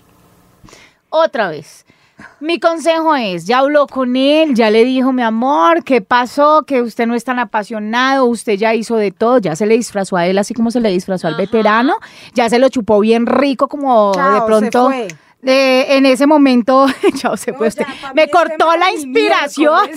Otra 1.10 1.48
vez. 1.48 1.84
Mi 2.40 2.58
consejo 2.58 3.14
es, 3.14 3.46
ya 3.46 3.58
habló 3.60 3.86
con 3.86 4.16
él, 4.16 4.54
ya 4.54 4.70
le 4.70 4.84
dijo, 4.84 5.12
mi 5.12 5.22
amor, 5.22 5.84
¿qué 5.84 6.00
pasó? 6.00 6.64
Que 6.66 6.82
usted 6.82 7.06
no 7.06 7.14
es 7.14 7.22
tan 7.22 7.38
apasionado, 7.38 8.24
usted 8.26 8.54
ya 8.54 8.74
hizo 8.74 8.96
de 8.96 9.12
todo, 9.12 9.38
ya 9.38 9.54
se 9.54 9.66
le 9.66 9.76
disfrazó 9.76 10.16
a 10.16 10.26
él 10.26 10.36
así 10.36 10.52
como 10.52 10.72
se 10.72 10.80
le 10.80 10.90
disfrazó 10.90 11.28
al 11.28 11.36
veterano, 11.36 11.94
ya 12.34 12.48
se 12.50 12.58
lo 12.58 12.68
chupó 12.70 12.98
bien 12.98 13.24
rico 13.26 13.68
como 13.68 14.12
Chao, 14.14 14.32
de 14.34 14.40
se 14.40 14.46
pronto. 14.46 14.86
fue. 14.86 15.08
En 15.42 16.06
ese 16.06 16.26
momento, 16.26 16.86
se 17.36 17.52
No, 17.52 17.66
ya, 17.66 17.86
mí 17.86 18.12
Me 18.14 18.28
cortó 18.28 18.76
la 18.76 18.92
inspiración. 18.92 19.90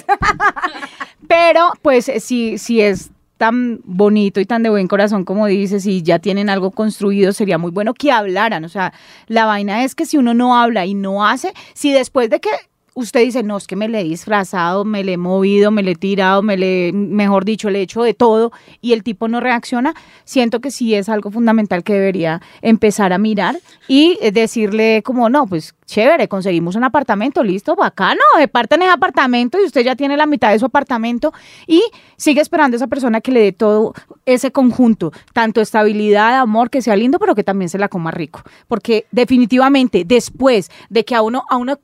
Pero, 1.28 1.72
pues, 1.82 2.12
si, 2.20 2.58
si 2.58 2.82
es 2.82 3.12
tan 3.38 3.80
bonito 3.84 4.40
y 4.40 4.46
tan 4.46 4.62
de 4.62 4.70
buen 4.70 4.88
corazón 4.88 5.26
como 5.26 5.48
dices, 5.48 5.86
y 5.88 6.04
ya 6.04 6.20
tienen 6.20 6.48
algo 6.50 6.70
construido, 6.70 7.34
sería 7.34 7.58
muy 7.58 7.72
bueno 7.72 7.96
que 7.96 8.12
hablaran. 8.12 8.64
O 8.66 8.70
sea, 8.70 8.94
la 9.28 9.46
vaina 9.46 9.84
es 9.84 9.96
que 9.96 10.06
si 10.06 10.18
uno 10.18 10.34
no 10.34 10.56
habla 10.56 10.86
y 10.86 10.94
no 10.94 11.26
hace, 11.26 11.54
si 11.74 11.92
después 11.92 12.30
de 12.30 12.40
que 12.40 12.50
usted 12.94 13.22
dice, 13.22 13.44
no, 13.44 13.58
es 13.58 13.68
que 13.68 13.76
me 13.76 13.88
le 13.88 14.02
he 14.02 14.04
disfrazado, 14.04 14.84
me 14.84 15.04
le 15.04 15.14
he 15.14 15.18
movido, 15.18 15.72
me 15.72 15.82
le 15.82 15.92
he 15.92 15.96
tirado, 15.96 16.42
me 16.42 16.58
le, 16.58 16.92
mejor 16.94 17.46
dicho, 17.46 17.70
le 17.70 17.80
he 17.80 17.82
hecho 17.84 18.04
de 18.04 18.14
todo, 18.14 18.52
y 18.82 18.94
el 18.94 19.04
tipo 19.04 19.28
no 19.28 19.40
reacciona, 19.40 19.94
siento 20.26 20.60
que 20.60 20.72
sí 20.72 20.94
es 20.94 21.08
algo 21.08 21.32
fundamental 21.32 21.84
que 21.84 21.94
debería 21.94 22.42
empezar 22.62 23.14
a 23.14 23.18
mirar 23.18 23.58
y 23.88 24.18
eh, 24.22 24.32
decirle 24.32 25.02
como, 25.04 25.30
no, 25.30 25.48
pues 25.48 25.74
chévere, 25.86 26.28
conseguimos 26.28 26.76
un 26.76 26.84
apartamento, 26.84 27.44
listo, 27.44 27.76
bacano, 27.76 28.22
parten 28.52 28.82
ese 28.82 28.92
apartamento 28.92 29.60
y 29.60 29.66
usted 29.66 29.82
ya 29.82 29.96
tiene 29.96 30.16
la 30.16 30.26
mitad 30.26 30.52
de 30.52 30.60
su 30.60 30.66
apartamento 30.66 31.34
y 31.68 31.84
sigue 32.18 32.42
esperando 32.42 32.76
a 32.76 32.78
esa 32.78 32.88
persona 32.88 33.20
que 33.20 33.32
le 33.32 33.42
dé 33.42 33.52
todo 33.52 33.94
ese 34.26 34.52
conjunto, 34.52 35.12
tanto 35.34 35.60
estabilidad, 35.60 36.40
amor, 36.40 36.70
que 36.70 36.82
sea 36.82 36.96
lindo, 36.96 37.20
pero 37.20 37.36
que 37.36 37.44
también 37.44 37.70
se 37.70 37.78
la 37.78 37.90
coma 37.90 38.12
rico, 38.12 38.42
porque 38.68 39.06
definitivamente 39.12 40.04
después 40.06 40.72
de 40.90 41.04
que 41.04 41.16
a 41.16 41.22
uno, 41.22 41.44
a 41.50 41.58
uno 41.58 41.78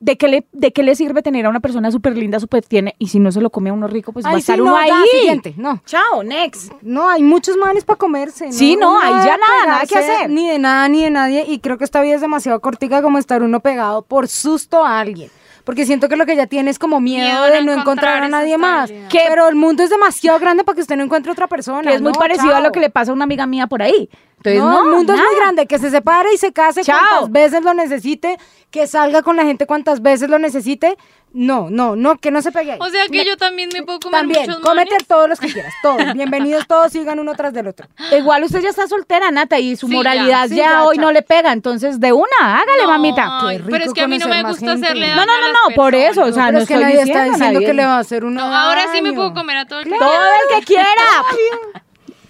¿De 0.00 0.18
qué, 0.18 0.26
le, 0.28 0.46
¿De 0.52 0.72
qué 0.72 0.82
le 0.82 0.94
sirve 0.96 1.22
tener 1.22 1.46
a 1.46 1.48
una 1.48 1.60
persona 1.60 1.90
súper 1.92 2.16
linda, 2.16 2.40
súper 2.40 2.64
tiene, 2.64 2.94
y 2.98 3.06
si 3.08 3.20
no 3.20 3.30
se 3.30 3.40
lo 3.40 3.50
come 3.50 3.70
a 3.70 3.72
uno 3.72 3.86
rico, 3.86 4.12
pues 4.12 4.26
va 4.26 4.30
a 4.30 4.32
Ay, 4.32 4.40
estar 4.40 4.56
sí, 4.56 4.60
uno 4.60 4.72
no, 4.72 4.76
ahí? 4.76 4.88
ya, 4.90 5.18
siguiente, 5.18 5.54
no. 5.56 5.80
Chao, 5.86 6.22
next. 6.24 6.72
No, 6.82 7.08
hay 7.08 7.22
muchos 7.22 7.56
manes 7.56 7.84
para 7.84 7.96
comerse. 7.98 8.50
Sí, 8.52 8.76
no, 8.76 9.00
ahí 9.00 9.12
ya 9.24 9.36
nada, 9.36 9.66
nada 9.66 9.86
que 9.86 9.96
hacer. 9.96 10.28
Ni 10.28 10.48
de 10.48 10.58
nada, 10.58 10.88
ni 10.88 11.04
de 11.04 11.10
nadie. 11.10 11.44
Y 11.48 11.60
creo 11.60 11.78
que 11.78 11.84
esta 11.84 12.00
vida 12.02 12.16
es 12.16 12.20
demasiado 12.20 12.60
cortica 12.60 13.00
como 13.00 13.18
estar 13.18 13.42
uno 13.44 13.60
pegado 13.60 14.02
por 14.02 14.26
susto 14.28 14.84
a 14.84 14.98
alguien. 14.98 15.30
Porque 15.64 15.86
siento 15.86 16.08
que 16.08 16.16
lo 16.16 16.26
que 16.26 16.34
ya 16.34 16.48
tiene 16.48 16.72
es 16.72 16.78
como 16.80 17.00
miedo, 17.00 17.44
de 17.44 17.62
no 17.62 17.72
no 17.76 17.80
encontrar 17.82 18.20
a 18.24 18.28
nadie 18.28 18.58
más. 18.58 18.90
Que- 18.90 19.20
Pero 19.28 19.46
el 19.48 19.54
mundo 19.54 19.84
es 19.84 19.90
demasiado 19.90 20.40
grande 20.40 20.64
para 20.64 20.74
que 20.74 20.80
usted 20.82 20.96
no 20.96 21.04
encuentre 21.04 21.30
otra 21.30 21.46
persona. 21.46 21.88
Que 21.88 21.94
es 21.94 22.02
muy 22.02 22.10
¿no? 22.10 22.18
parecido 22.18 22.56
a 22.56 22.60
lo 22.60 22.72
que 22.72 22.80
le 22.80 22.90
pasa 22.90 23.12
a 23.12 23.14
una 23.14 23.22
amiga 23.22 23.46
mía 23.46 23.68
por 23.68 23.80
ahí. 23.80 24.10
Entonces, 24.44 24.60
no, 24.62 24.70
no, 24.70 24.84
el 24.84 24.96
mundo 24.96 25.12
es 25.12 25.18
nada. 25.18 25.30
muy 25.30 25.40
grande, 25.40 25.66
que 25.66 25.78
se 25.78 25.90
separe 25.90 26.32
y 26.34 26.36
se 26.38 26.52
case 26.52 26.82
Chao. 26.82 26.98
cuantas 26.98 27.30
veces 27.32 27.62
lo 27.62 27.74
necesite, 27.74 28.38
que 28.70 28.86
salga 28.86 29.22
con 29.22 29.36
la 29.36 29.44
gente 29.44 29.66
cuantas 29.66 30.02
veces 30.02 30.28
lo 30.28 30.38
necesite. 30.38 30.96
No, 31.34 31.70
no, 31.70 31.96
no, 31.96 32.18
que 32.18 32.30
no 32.30 32.42
se 32.42 32.52
pegue 32.52 32.72
ahí. 32.72 32.78
O 32.78 32.90
sea 32.90 33.06
que 33.08 33.24
yo 33.24 33.38
también 33.38 33.70
me 33.72 33.82
puedo 33.82 33.98
comer 34.00 34.20
También, 34.20 34.42
muchos 34.46 34.60
cómete 34.62 34.90
manes. 34.90 35.06
todos 35.08 35.28
los 35.30 35.40
que 35.40 35.50
quieras, 35.50 35.72
todos. 35.82 35.96
Bienvenidos 36.14 36.66
todos, 36.66 36.92
sigan 36.92 37.18
uno 37.20 37.32
tras 37.34 37.54
del 37.54 37.68
otro. 37.68 37.86
Igual 38.18 38.44
usted 38.44 38.60
ya 38.60 38.68
está 38.68 38.86
soltera, 38.86 39.30
Nata, 39.30 39.58
y 39.58 39.74
su 39.76 39.86
Sí, 39.86 39.94
moralidad 39.94 40.46
ya, 40.48 40.54
ya, 40.56 40.84
hoy 40.84 40.96
chao. 40.96 41.06
no 41.06 41.12
le 41.12 41.22
pega. 41.22 41.52
Entonces, 41.52 42.00
de 42.00 42.12
una, 42.12 42.26
hágale, 42.42 42.82
No, 42.82 42.88
mamita. 42.88 43.30
Qué 43.48 43.62
pero 43.70 43.84
es 43.86 43.92
que 43.94 44.02
a 44.02 44.08
mí 44.08 44.18
no 44.18 44.28
me 44.28 44.42
gusta 44.42 44.72
hacerle 44.72 45.08
No, 45.08 45.16
daño 45.16 45.26
no, 45.26 45.36
no, 45.40 45.48
las 45.48 45.52
no, 45.70 45.74
por 45.74 45.94
eso, 45.94 46.22
o 46.24 46.32
sea, 46.32 46.46
pero 46.46 46.52
no 46.52 46.58
es 46.58 46.68
que 46.68 46.74
estoy 46.74 46.84
nadie 46.84 46.94
está 47.00 47.04
diciendo, 47.24 47.32
diciendo 47.32 47.60
nadie- 47.60 47.66
que 47.66 47.72
le 47.74 47.84
va 47.86 47.96
a 47.96 47.98
hacer 48.00 48.24
uno 48.26 48.40
No, 48.46 48.54
ahora 48.54 48.82
sí 48.92 49.00
me 49.00 49.12
puedo 49.14 49.32
comer 49.32 49.56
a 49.56 49.66
todo 49.66 49.80
el 49.80 49.84
que 49.88 49.98
Todo 49.98 50.10
quiera. 50.10 50.26
el 50.50 50.58
que 50.60 50.66
quiera. 50.66 50.92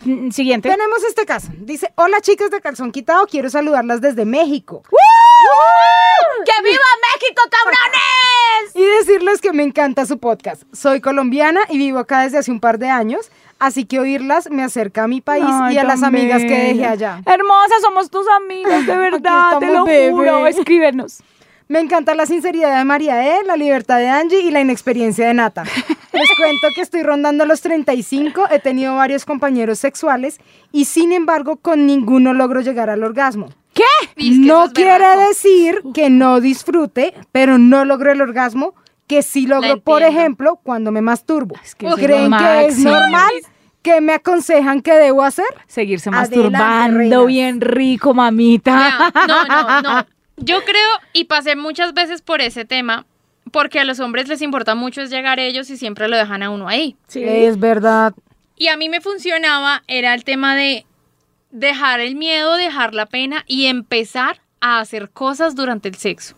Mm, 0.05 0.31
Siguiente. 0.31 0.69
Tenemos 0.69 1.03
este 1.05 1.25
caso. 1.27 1.49
Dice, 1.59 1.93
hola 1.97 2.21
chicas 2.21 2.51
de 2.51 2.61
Calzón 2.61 2.91
Quitado, 2.93 3.27
quiero 3.27 3.49
saludarlas 3.51 4.01
desde 4.01 4.25
México. 4.25 4.83
¡Que 6.45 6.63
viva 6.65 6.83
México, 7.15 7.43
cabrones! 7.51 8.75
Y 8.75 8.83
decirles 8.99 9.41
que 9.41 9.53
me 9.53 9.63
encanta 9.63 10.07
su 10.07 10.19
podcast. 10.19 10.63
Soy 10.73 11.01
colombiana 11.01 11.61
y 11.69 11.79
vivo 11.79 11.99
acá 11.99 12.23
desde 12.23 12.39
hace 12.39 12.51
un 12.51 12.59
par 12.61 12.79
de 12.79 12.89
años, 12.89 13.31
así 13.59 13.85
que 13.85 14.01
oírlas 14.01 14.51
me 14.51 14.63
acerca 14.65 15.05
a 15.05 15.09
mi 15.09 15.21
país 15.21 15.45
Ay, 15.47 15.75
y 15.77 15.79
a 15.79 15.85
las 15.85 16.03
amigas 16.03 16.43
que 16.43 16.49
dejé 16.49 16.85
allá. 16.87 17.23
Hermosa, 17.27 17.75
somos 17.81 18.11
tus 18.11 18.27
amigas, 18.29 18.87
de 18.87 18.97
verdad, 18.97 19.59
te 19.61 19.67
lo 19.67 19.85
bebé. 19.85 20.11
juro. 20.11 20.47
Escríbenos. 20.47 21.23
Me 21.69 21.81
encanta 21.81 22.15
la 22.15 22.27
sinceridad 22.27 22.77
de 22.77 22.85
María 22.85 23.39
E, 23.39 23.45
la 23.45 23.57
libertad 23.57 23.99
de 23.99 24.09
Angie 24.09 24.41
y 24.41 24.51
la 24.51 24.61
inexperiencia 24.61 25.27
de 25.27 25.35
Nata. 25.35 25.65
Les 26.13 26.29
cuento 26.37 26.69
que 26.75 26.81
estoy 26.83 27.03
rondando 27.03 27.47
los 27.47 27.61
35, 27.63 28.45
he 28.51 28.59
tenido 28.59 28.97
varios 28.97 29.25
compañeros 29.25 29.79
sexuales 29.79 30.39
y 30.73 30.85
sin 30.85 31.13
embargo 31.13 31.57
con 31.57 31.87
ninguno 31.87 32.35
logro 32.35 32.61
llegar 32.61 32.91
al 32.91 33.03
orgasmo. 33.03 33.49
¿Qué? 33.75 33.83
Es 34.17 34.25
que 34.25 34.31
no 34.39 34.65
es 34.67 34.73
quiere 34.73 34.93
berraco. 34.93 35.21
decir 35.29 35.83
que 35.95 36.11
no 36.11 36.41
disfrute, 36.41 37.15
pero 37.33 37.57
no 37.59 37.85
logro 37.87 38.13
el 38.13 38.21
orgasmo 38.21 38.75
que 39.07 39.23
sí 39.23 39.47
logro, 39.47 39.81
por 39.81 40.03
ejemplo, 40.03 40.61
cuando 40.63 40.93
me 40.93 41.01
masturbo. 41.03 41.55
que 41.79 41.87
es 41.89 41.95
¿Creen 41.97 42.31
lo 42.31 42.37
que 42.39 42.67
es 42.67 42.79
normal? 42.79 43.33
¿Qué 43.83 44.01
me 44.01 44.13
aconsejan 44.13 44.81
que 44.81 44.93
debo 44.93 45.23
hacer? 45.23 45.47
Seguirse 45.67 46.09
Adelante, 46.11 46.37
masturbando 46.37 46.99
reinas. 46.99 47.27
bien 47.27 47.61
rico, 47.61 48.15
mamita. 48.15 49.13
No, 49.27 49.45
no, 49.45 49.83
no. 49.83 50.07
Yo 50.37 50.63
creo, 50.65 50.89
y 51.13 51.25
pasé 51.25 51.57
muchas 51.57 51.93
veces 51.95 52.23
por 52.23 52.41
ese 52.41 52.65
tema, 52.65 53.07
porque 53.53 53.79
a 53.79 53.85
los 53.85 54.01
hombres 54.01 54.27
les 54.29 54.43
importa 54.43 54.75
mucho 54.75 55.03
es 55.03 55.11
llegar 55.11 55.39
ellos 55.39 55.71
y 55.71 55.77
siempre 55.77 56.09
lo 56.09 56.17
dejan 56.17 56.43
a 56.43 56.51
uno 56.51 56.69
ahí. 56.69 56.97
Es 57.15 57.61
verdad. 57.61 58.15
Y 58.57 58.69
a 58.69 58.77
mí 58.77 58.89
me 58.89 59.01
funcionaba, 59.01 59.83
era 59.87 60.15
el 60.15 60.25
tema 60.25 60.57
de 60.57 60.87
dejar 61.51 62.01
el 62.01 62.17
miedo, 62.17 62.57
dejar 62.57 62.95
la 62.95 63.07
pena 63.07 63.45
y 63.47 63.67
empezar 63.67 64.41
a 64.61 64.81
hacer 64.81 65.11
cosas 65.11 65.55
durante 65.55 65.89
el 65.89 65.97
sexo. 65.97 66.35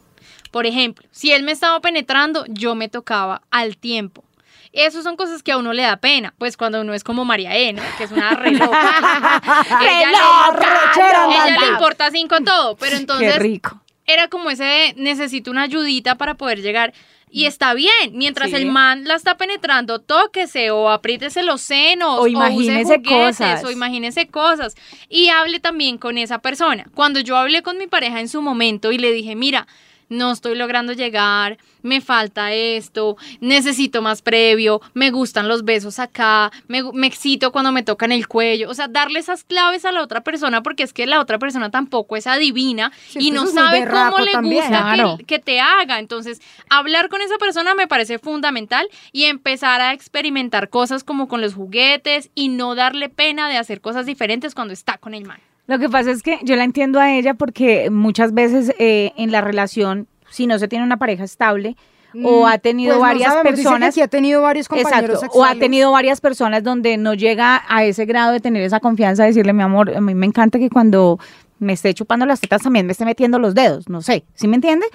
Por 0.50 0.66
ejemplo, 0.66 1.09
si 1.11 1.33
él 1.33 1.42
me 1.42 1.53
estaba 1.53 1.81
penetrando, 1.81 2.44
yo 2.48 2.74
me 2.74 2.88
tocaba 2.88 3.42
al 3.50 3.77
tiempo. 3.77 4.24
Esas 4.72 5.05
son 5.05 5.16
cosas 5.16 5.42
que 5.42 5.53
a 5.53 5.57
uno 5.57 5.72
le 5.72 5.83
da 5.83 5.98
pena, 5.98 6.35
pues 6.37 6.57
cuando 6.57 6.81
uno 6.81 6.94
es 6.94 7.05
como 7.05 7.24
María 7.24 7.57
E, 7.57 7.72
¿no? 7.72 7.83
Que 7.96 8.05
es 8.05 8.11
una 8.11 8.31
re 8.31 8.50
loca. 8.50 9.40
ella, 9.81 10.11
le, 10.11 11.35
ella 11.35 11.61
le 11.61 11.66
importa 11.68 12.11
cinco 12.11 12.40
todo, 12.44 12.77
pero 12.77 12.96
entonces 12.96 13.35
Qué 13.35 13.38
rico. 13.38 13.84
Era 14.07 14.29
como 14.29 14.51
ese 14.51 14.64
de, 14.64 14.95
necesito 14.97 15.51
una 15.51 15.62
ayudita 15.62 16.17
para 16.17 16.35
poder 16.35 16.61
llegar. 16.62 16.93
Y 17.31 17.47
está 17.47 17.75
bien, 17.75 17.90
mientras 18.12 18.51
Sí. 18.51 18.57
el 18.57 18.67
man 18.67 19.05
la 19.05 19.17
está 19.17 19.37
penetrando, 19.37 19.99
tóquese 20.01 20.71
o 20.71 20.88
apriétese 20.88 21.43
los 21.43 21.62
senos 21.62 22.21
O 22.21 22.23
use 22.23 22.31
imagínese 22.31 22.97
juguetes, 22.99 23.09
cosas. 23.38 23.64
o 23.64 23.71
imagínese 23.73 24.29
cosas 24.29 24.77
y 25.09 25.31
hable 25.31 25.59
también 25.59 25.99
con 25.99 26.17
esa 26.17 26.38
persona. 26.38 26.87
Cuando 26.95 27.19
yo 27.19 27.37
hablé 27.37 27.62
con 27.62 27.77
mi 27.77 27.88
pareja 27.88 28.21
en 28.21 28.29
su 28.29 28.40
momento 28.40 28.93
y 28.93 28.99
le 28.99 29.11
dije, 29.11 29.35
mira, 29.35 29.67
no 30.09 30.33
estoy 30.33 30.57
logrando 30.57 30.93
llegar, 30.93 31.59
me 31.83 32.01
falta 32.01 32.53
esto, 32.53 33.17
necesito 33.40 34.03
más 34.03 34.23
previo, 34.23 34.81
me 34.95 35.11
gustan 35.11 35.49
los 35.49 35.64
besos 35.64 35.99
acá, 35.99 36.51
me, 36.69 36.83
me 36.93 37.07
excito 37.07 37.53
cuando 37.53 37.73
me 37.73 37.83
tocan 37.83 38.12
el 38.12 38.27
cuello, 38.27 38.71
o 38.71 38.75
sea, 38.75 38.88
darle 38.88 39.21
esas 39.21 39.45
claves 39.45 39.85
a 39.85 39.93
la 39.93 40.03
otra 40.03 40.23
persona 40.23 40.62
porque 40.62 40.83
es 40.83 40.93
que 40.93 41.07
la 41.07 41.21
otra 41.21 41.38
persona 41.38 41.71
tampoco 41.71 42.17
es 42.17 42.27
adivina 42.27 42.93
Sí, 43.09 43.19
y 43.21 43.29
es 43.29 43.29
que 43.29 43.33
no 43.33 43.47
sabe 43.47 43.87
cómo 43.87 44.19
le 44.19 44.33
también. 44.33 44.62
gusta 44.62 45.19
que, 45.27 45.38
te 45.38 45.61
haga. 45.61 45.99
Entonces, 45.99 46.40
hablar 46.71 47.09
con 47.09 47.21
esa 47.21 47.37
persona 47.38 47.75
me 47.75 47.87
parece 47.87 48.19
fundamental 48.19 48.88
y 49.12 49.25
empezar 49.25 49.81
a 49.81 49.93
experimentar 49.93 50.69
cosas 50.71 51.05
como 51.05 51.29
con 51.29 51.40
los 51.40 51.55
juguetes 51.55 52.31
y 52.35 52.49
no 52.49 52.75
darle 52.75 53.09
pena 53.09 53.49
de 53.49 53.57
hacer 53.57 53.81
cosas 53.81 54.07
diferentes 54.07 54.55
cuando 54.55 54.73
está 54.73 54.99
con 54.99 55.14
el 55.14 55.27
man. 55.27 55.40
Lo 55.66 55.79
que 55.79 55.88
pasa 55.88 56.11
es 56.11 56.22
que 56.22 56.38
yo 56.42 56.57
la 56.57 56.64
entiendo 56.64 57.00
a 57.00 57.12
ella 57.12 57.35
porque 57.35 57.90
muchas 57.90 58.35
veces 58.35 58.74
eh, 58.79 59.12
en 59.16 59.33
la 59.33 59.40
relación, 59.40 60.07
si 60.31 60.46
no 60.46 60.59
se 60.59 60.68
tiene 60.68 60.85
una 60.85 60.98
pareja 60.98 61.24
estable 61.24 61.77
o 62.22 62.46
ha 62.46 62.59
tenido 62.59 62.90
Pues 62.90 62.98
no 62.98 63.03
varias 63.03 63.33
sabemos, 63.33 63.50
que 63.50 63.57
personas, 63.57 63.88
aquí 63.88 64.00
ha 64.00 64.09
tenido 64.09 64.42
varios 64.42 64.68
compañeros 64.68 65.16
Exacto, 65.16 65.38
o 65.38 65.44
ha 65.44 65.55
tenido 65.57 65.90
varias 65.90 66.20
personas 66.20 66.62
donde 66.62 66.96
no 66.96 67.14
llega 67.14 67.64
a 67.68 67.85
ese 67.85 68.05
grado 68.05 68.33
de 68.33 68.40
tener 68.40 68.62
esa 68.62 68.79
confianza 68.79 69.24
de 69.24 69.31
decirle, 69.31 69.53
mi 69.53 69.62
amor, 69.62 69.96
a 69.96 70.00
mí 70.00 70.14
me 70.14 70.27
encanta 70.27 70.59
que 70.59 70.70
cuando 70.70 71.18
me 71.59 71.72
esté 71.72 71.94
chupando 71.94 72.27
las 72.27 72.40
tetas 72.40 72.62
también 72.62 72.87
me 72.87 72.92
esté 72.92 73.05
metiendo 73.05 73.38
los 73.38 73.55
dedos, 73.55 73.88
no 73.88 74.03
sé, 74.03 74.24
¿sí 74.35 74.46
me 74.46 74.57
entiende? 74.57 74.87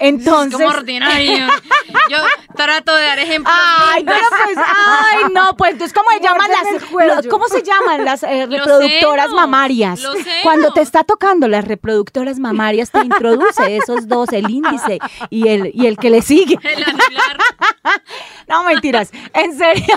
Entonces, 0.00 0.58
es 0.60 0.66
como 0.66 0.76
ordinario. 0.78 1.46
Yo 2.08 2.16
trato 2.56 2.94
de 2.96 3.02
dar 3.04 3.18
ejemplos. 3.18 3.54
Ay, 3.78 4.02
pero 4.04 4.18
pues, 4.44 4.56
ay, 4.58 5.18
no, 5.32 5.56
pues 5.56 5.72
entonces, 5.72 5.92
¿cómo 5.96 6.10
se 6.10 6.20
llaman 6.20 6.50
las, 6.50 6.84
cuello. 6.90 7.14
lo- 7.22 7.30
¿cómo 7.30 7.48
se 7.48 7.62
llaman 7.62 8.04
las 8.04 8.22
eh, 8.22 8.46
reproductoras 8.50 9.30
mamarias? 9.30 10.00
los 10.00 10.14
senos. 10.18 10.38
Cuando 10.42 10.72
te 10.72 10.80
está 10.80 11.04
tocando 11.04 11.48
las 11.48 11.66
reproductoras 11.66 12.38
mamarias, 12.38 12.90
te 12.90 13.00
introduce 13.00 13.76
esos 13.76 14.08
dos, 14.08 14.32
el 14.32 14.48
índice 14.50 14.98
y 15.28 15.48
el, 15.48 15.70
y 15.74 15.86
el 15.86 15.96
que 15.98 16.10
le 16.10 16.22
sigue. 16.22 16.58
El 16.64 16.82
anular. 16.84 17.36
No, 18.48 18.64
mentiras. 18.64 19.10
En 19.32 19.56
serio. 19.56 19.96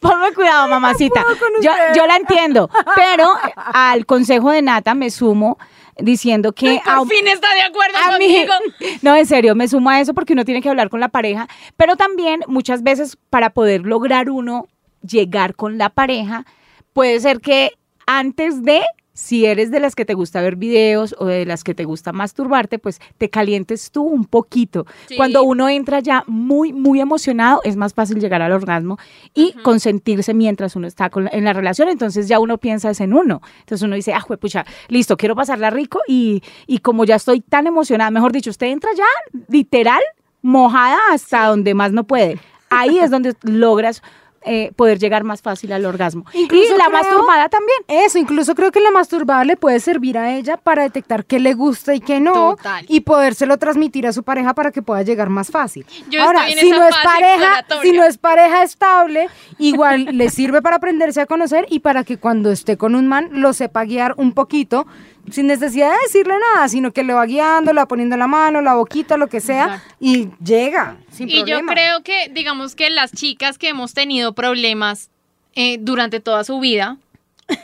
Ponme 0.00 0.32
cuidado, 0.32 0.68
mamacita. 0.68 1.22
yo, 1.60 1.70
yo 1.94 2.06
la 2.06 2.16
entiendo. 2.16 2.70
Pero 2.94 3.30
al 3.56 4.06
consejo 4.06 4.50
de 4.50 4.62
Nata 4.62 4.94
me 4.94 5.10
sumo 5.10 5.58
diciendo 5.98 6.52
que 6.52 6.80
a- 6.84 6.98
Por 6.98 7.08
fin 7.08 7.26
está 7.28 7.54
de 7.54 7.62
acuerdo 7.62 7.96
a 7.98 8.18
mí- 8.18 8.46
conmigo. 8.46 8.52
no, 9.02 9.14
en 9.16 9.26
serio, 9.26 9.54
me 9.54 9.68
sumo 9.68 9.90
a 9.90 10.00
eso 10.00 10.14
porque 10.14 10.32
uno 10.32 10.44
tiene 10.44 10.62
que 10.62 10.68
hablar 10.68 10.88
con 10.90 11.00
la 11.00 11.08
pareja, 11.08 11.48
pero 11.76 11.96
también 11.96 12.40
muchas 12.46 12.82
veces 12.82 13.16
para 13.30 13.50
poder 13.50 13.82
lograr 13.82 14.30
uno 14.30 14.66
llegar 15.06 15.54
con 15.54 15.78
la 15.78 15.88
pareja, 15.90 16.44
puede 16.92 17.18
ser 17.20 17.40
que 17.40 17.72
antes 18.06 18.62
de, 18.62 18.82
si 19.14 19.44
eres 19.46 19.70
de 19.70 19.78
las 19.80 19.94
que 19.94 20.04
te 20.04 20.14
gusta 20.14 20.40
ver 20.40 20.56
videos 20.56 21.14
o 21.18 21.26
de 21.26 21.44
las 21.44 21.64
que 21.64 21.74
te 21.74 21.84
gusta 21.84 22.12
masturbarte, 22.12 22.78
pues 22.78 23.00
te 23.18 23.28
calientes 23.28 23.90
tú 23.90 24.02
un 24.04 24.24
poquito. 24.24 24.86
Sí. 25.06 25.16
Cuando 25.16 25.42
uno 25.42 25.68
entra 25.68 26.00
ya 26.00 26.24
muy, 26.26 26.72
muy 26.72 27.00
emocionado, 27.00 27.60
es 27.64 27.76
más 27.76 27.92
fácil 27.94 28.18
llegar 28.20 28.40
al 28.42 28.52
orgasmo 28.52 28.98
y 29.34 29.52
consentirse 29.62 30.32
mientras 30.34 30.76
uno 30.76 30.86
está 30.86 31.10
con- 31.10 31.28
en 31.32 31.44
la 31.44 31.52
relación. 31.52 31.88
Entonces 31.88 32.26
ya 32.28 32.38
uno 32.38 32.58
piensa 32.58 32.90
es 32.90 33.00
en 33.00 33.12
uno. 33.12 33.42
Entonces 33.60 33.82
uno 33.84 33.96
dice, 33.96 34.14
ah, 34.14 34.24
pucha, 34.40 34.64
listo, 34.88 35.16
quiero 35.16 35.36
pasarla 35.36 35.70
rico 35.70 36.00
y, 36.08 36.42
y 36.66 36.78
como 36.78 37.04
ya 37.04 37.16
estoy 37.16 37.40
tan 37.40 37.66
emocionada, 37.66 38.10
mejor 38.10 38.32
dicho, 38.32 38.50
usted 38.50 38.68
entra 38.68 38.90
ya 38.96 39.04
literal 39.48 40.00
mojada 40.40 40.98
hasta 41.12 41.46
donde 41.46 41.74
más 41.74 41.92
no 41.92 42.04
puede. 42.04 42.38
Ahí 42.70 42.98
es 42.98 43.10
donde 43.10 43.34
logras 43.42 44.02
eh, 44.44 44.72
poder 44.76 44.98
llegar 44.98 45.24
más 45.24 45.42
fácil 45.42 45.72
al 45.72 45.84
orgasmo. 45.84 46.24
Incluso 46.34 46.74
y 46.74 46.78
la 46.78 46.86
creo- 46.86 46.90
masturbada 47.02 47.48
también. 47.48 47.78
Eso, 47.88 48.18
incluso 48.18 48.54
creo 48.54 48.72
que 48.72 48.80
la 48.80 48.90
masturbada 48.90 49.44
le 49.44 49.56
puede 49.56 49.80
servir 49.80 50.18
a 50.18 50.34
ella 50.34 50.56
para 50.56 50.82
detectar 50.82 51.24
qué 51.24 51.40
le 51.40 51.54
gusta 51.54 51.94
y 51.94 52.00
qué 52.00 52.20
no. 52.20 52.56
Total. 52.56 52.84
Y 52.88 53.00
podérselo 53.00 53.56
transmitir 53.58 54.06
a 54.06 54.12
su 54.12 54.22
pareja 54.22 54.54
para 54.54 54.70
que 54.72 54.82
pueda 54.82 55.02
llegar 55.02 55.28
más 55.28 55.50
fácil. 55.50 55.86
Yo 56.10 56.22
Ahora, 56.22 56.46
estoy 56.48 56.52
en 56.54 56.58
si 56.60 56.70
esa 56.70 56.78
no 56.78 56.88
es 56.88 56.96
pareja, 57.02 57.66
si 57.82 57.92
no 57.92 58.04
es 58.04 58.18
pareja 58.18 58.62
estable, 58.62 59.28
igual 59.58 60.04
le 60.12 60.30
sirve 60.30 60.62
para 60.62 60.76
aprenderse 60.76 61.20
a 61.20 61.26
conocer 61.26 61.66
y 61.68 61.80
para 61.80 62.04
que 62.04 62.16
cuando 62.18 62.50
esté 62.50 62.76
con 62.76 62.94
un 62.94 63.06
man 63.08 63.28
lo 63.32 63.52
sepa 63.52 63.84
guiar 63.84 64.14
un 64.16 64.32
poquito, 64.32 64.86
sin 65.30 65.46
necesidad 65.46 65.90
de 65.90 65.96
decirle 66.04 66.34
nada, 66.54 66.68
sino 66.68 66.92
que 66.92 67.02
le 67.04 67.14
va 67.14 67.24
guiando, 67.26 67.72
le 67.72 67.80
va 67.80 67.86
poniendo 67.86 68.16
la 68.16 68.26
mano, 68.26 68.60
la 68.60 68.74
boquita, 68.74 69.16
lo 69.16 69.28
que 69.28 69.40
sea, 69.40 69.82
y 70.00 70.28
llega 70.44 70.96
sin 71.10 71.28
Y 71.30 71.44
yo 71.44 71.60
creo 71.66 72.02
que, 72.02 72.28
digamos 72.30 72.74
que 72.74 72.90
las 72.90 73.12
chicas 73.12 73.58
que 73.58 73.68
hemos 73.68 73.94
tenido 73.94 74.34
problemas 74.34 75.10
eh, 75.54 75.78
durante 75.80 76.20
toda 76.20 76.44
su 76.44 76.58
vida, 76.60 76.96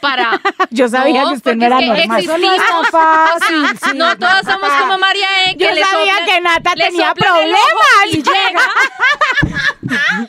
para... 0.01 0.41
Yo 0.71 0.89
sabía 0.89 1.23
que 1.25 1.35
usted 1.35 1.57
no 1.57 1.67
era 1.67 1.81
normal. 1.81 2.21
Eso 2.23 2.37
no 2.39 2.53
es 2.53 2.59
tan 2.59 2.81
existimos, 2.81 2.91
fácil, 2.91 3.65
o 3.65 3.69
sea, 3.69 3.91
sí. 3.93 3.99
No 3.99 4.19
todas 4.19 4.45
somos 4.45 4.69
como 4.81 4.99
María 4.99 5.27
E, 5.47 5.57
que 5.57 5.65
Yo 5.65 5.73
le 5.73 5.83
sabía 5.83 6.15
soplan- 6.15 6.27
que 6.27 6.41
Nata 6.41 6.75
tenía 6.75 7.15
problemas. 7.15 7.61
Y 8.11 8.17
llega. 8.23 8.61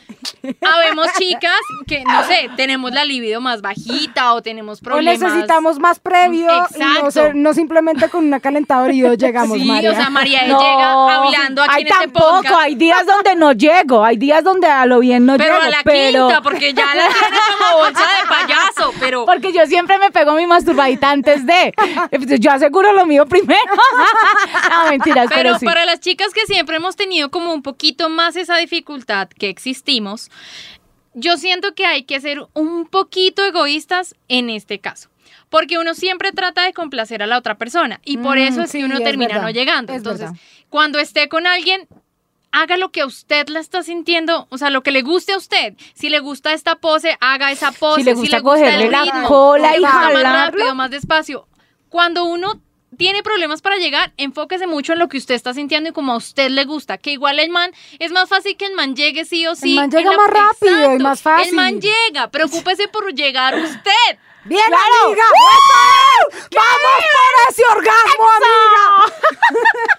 habemos 0.60 1.06
chicas 1.18 1.58
que, 1.86 2.02
no 2.04 2.24
sé, 2.24 2.48
tenemos 2.56 2.92
la 2.92 3.04
libido 3.04 3.40
más 3.40 3.60
bajita 3.62 4.34
o 4.34 4.42
tenemos 4.42 4.78
O 4.80 4.82
problemas. 4.82 5.20
necesitamos 5.20 5.78
más 5.78 5.98
previo 6.00 6.42
y 6.42 6.44
no, 6.46 6.66
Exacto. 6.66 7.10
ser- 7.10 7.34
no 7.36 7.52
simplemente 7.54 8.08
con 8.08 8.24
una 8.26 8.40
calentadora 8.40 8.92
y 8.92 9.00
dos 9.00 9.16
llegamos, 9.18 9.58
Sí, 9.58 9.64
María. 9.64 9.90
o 9.92 9.94
sea, 9.94 10.10
María 10.10 10.46
No, 10.46 10.60
llega 10.60 11.16
hablando 11.16 11.62
aquí 11.62 11.70
hay 11.74 11.82
en 11.82 11.86
este 11.88 11.98
tampoco, 12.04 12.30
podcast. 12.36 12.54
hay 12.60 12.74
días 12.74 13.06
donde 13.06 13.34
no 13.36 13.52
llego, 13.52 14.04
hay 14.04 14.16
días 14.16 14.44
donde 14.44 14.66
a 14.66 14.86
lo 14.86 15.00
bien 15.00 15.26
no 15.26 15.36
pero 15.36 15.54
llego, 15.54 15.66
a 15.66 15.70
la 15.70 15.80
pero 15.84 16.26
quinta, 16.28 16.42
porque 16.42 16.72
ya 16.72 16.86
la 16.94 17.08
tiene 17.08 17.36
como 17.58 17.78
bolsa 17.82 18.00
de 18.00 18.28
payaso, 18.28 18.92
pero... 19.00 19.24
porque 19.30 19.52
yo 19.52 19.66
siempre 19.66 19.98
me 19.98 20.10
pego 20.10 20.34
mi 20.34 20.46
masturbadita 20.46 21.10
antes 21.10 21.44
de. 21.46 21.72
Yo 22.38 22.50
aseguro 22.52 22.92
lo 22.92 23.06
mío 23.06 23.26
primero. 23.26 23.60
no, 24.70 24.90
mentiras, 24.90 25.26
pero, 25.28 25.40
Pero 25.40 25.58
sí. 25.58 25.66
para 25.66 25.84
las 25.84 26.00
chicas 26.00 26.32
que 26.32 26.46
siempre 26.46 26.76
hemos 26.76 26.96
tenido 26.96 27.30
como 27.30 27.52
un 27.52 27.62
poquito 27.62 28.08
más 28.08 28.36
esa 28.36 28.56
dificultad 28.56 29.28
que 29.28 29.48
existimos, 29.48 30.29
yo 31.14 31.36
siento 31.36 31.74
que 31.74 31.86
hay 31.86 32.04
que 32.04 32.20
ser 32.20 32.46
un 32.54 32.86
poquito 32.86 33.44
egoístas 33.44 34.14
en 34.28 34.50
este 34.50 34.78
caso. 34.78 35.08
Porque 35.48 35.78
uno 35.78 35.94
siempre 35.94 36.30
trata 36.32 36.62
de 36.64 36.72
complacer 36.72 37.22
a 37.22 37.26
la 37.26 37.36
otra 37.36 37.58
persona 37.58 38.00
y 38.04 38.18
por 38.18 38.36
Mm, 38.36 38.40
eso 38.42 38.62
es 38.62 38.70
sí, 38.70 38.78
que 38.78 38.84
uno 38.84 38.98
es 38.98 39.04
termina 39.04 39.28
verdad, 39.34 39.42
no 39.42 39.50
llegando. 39.50 39.92
es 39.92 39.98
Entonces, 39.98 40.26
verdad. 40.30 40.40
cuando 40.68 40.98
esté 41.00 41.28
con 41.28 41.46
alguien, 41.48 41.88
haga 42.52 42.76
lo 42.76 42.90
que 42.92 43.00
a 43.00 43.06
usted 43.06 43.48
le 43.48 43.58
está 43.58 43.82
sintiendo, 43.82 44.46
o 44.50 44.58
sea, 44.58 44.70
lo 44.70 44.82
que 44.84 44.92
le 44.92 45.02
guste 45.02 45.32
a 45.32 45.36
usted. 45.36 45.74
Si 45.94 46.08
le 46.08 46.20
gusta 46.20 46.52
esta 46.52 46.76
pose, 46.76 47.16
haga 47.20 47.50
esa 47.50 47.72
pose. 47.72 48.00
Si 48.02 48.04
le 48.04 48.14
gusta 48.14 48.36
el 48.36 48.42
cogerle 48.44 48.90
la 48.90 49.02
ritmo, 49.02 49.26
cola 49.28 49.70
si 49.70 49.76
y 49.76 49.80
le 49.80 49.86
gusta 49.86 49.98
más 49.98 50.12
jalarlo. 50.14 50.46
rápido, 50.58 50.74
más 50.76 50.90
despacio. 50.90 51.48
Cuando 51.88 52.24
uno 52.24 52.60
tiene 53.00 53.22
problemas 53.22 53.62
para 53.62 53.76
llegar, 53.78 54.12
enfóquese 54.18 54.66
mucho 54.66 54.92
en 54.92 54.98
lo 54.98 55.08
que 55.08 55.16
usted 55.16 55.34
está 55.34 55.54
sintiendo 55.54 55.88
y 55.88 55.92
como 55.92 56.12
a 56.12 56.16
usted 56.16 56.50
le 56.50 56.64
gusta. 56.66 56.98
Que 56.98 57.12
igual 57.12 57.38
el 57.38 57.48
man, 57.48 57.72
es 57.98 58.12
más 58.12 58.28
fácil 58.28 58.56
que 58.58 58.66
el 58.66 58.74
man 58.74 58.94
llegue 58.94 59.24
sí 59.24 59.46
o 59.46 59.54
sí. 59.56 59.74
man 59.74 59.86
en 59.86 59.90
llega 59.92 60.10
la- 60.10 60.16
más 60.18 60.30
rápido 60.30 60.94
y 60.94 60.98
más 60.98 61.22
fácil. 61.22 61.48
El 61.48 61.54
man 61.54 61.80
llega, 61.80 62.30
preocúpese 62.30 62.88
por 62.88 63.12
llegar 63.14 63.58
usted. 63.58 64.18
¡Bien, 64.44 64.62
¡Claro! 64.66 64.82
amiga! 65.06 65.22
¡Eso! 65.22 66.48
¡Vamos 66.54 67.04
por 67.14 67.52
ese 67.52 67.62
orgasmo, 67.64 68.26
amiga! 68.36 69.14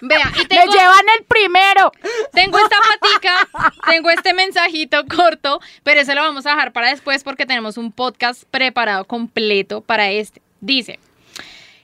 Vea, 0.00 0.32
y 0.36 0.54
Me 0.54 0.66
llevan 0.72 1.06
el 1.18 1.24
primero. 1.24 1.92
tengo 2.32 2.58
esta 2.58 2.76
patica, 3.00 3.48
tengo 3.88 4.10
este 4.10 4.34
mensajito 4.34 5.04
corto, 5.06 5.60
pero 5.82 6.00
ese 6.00 6.14
lo 6.14 6.22
vamos 6.22 6.46
a 6.46 6.50
dejar 6.50 6.72
para 6.72 6.88
después 6.90 7.22
porque 7.24 7.46
tenemos 7.46 7.76
un 7.76 7.90
podcast 7.92 8.44
preparado 8.50 9.04
completo 9.06 9.80
para 9.80 10.10
este. 10.10 10.40
Dice, 10.60 10.98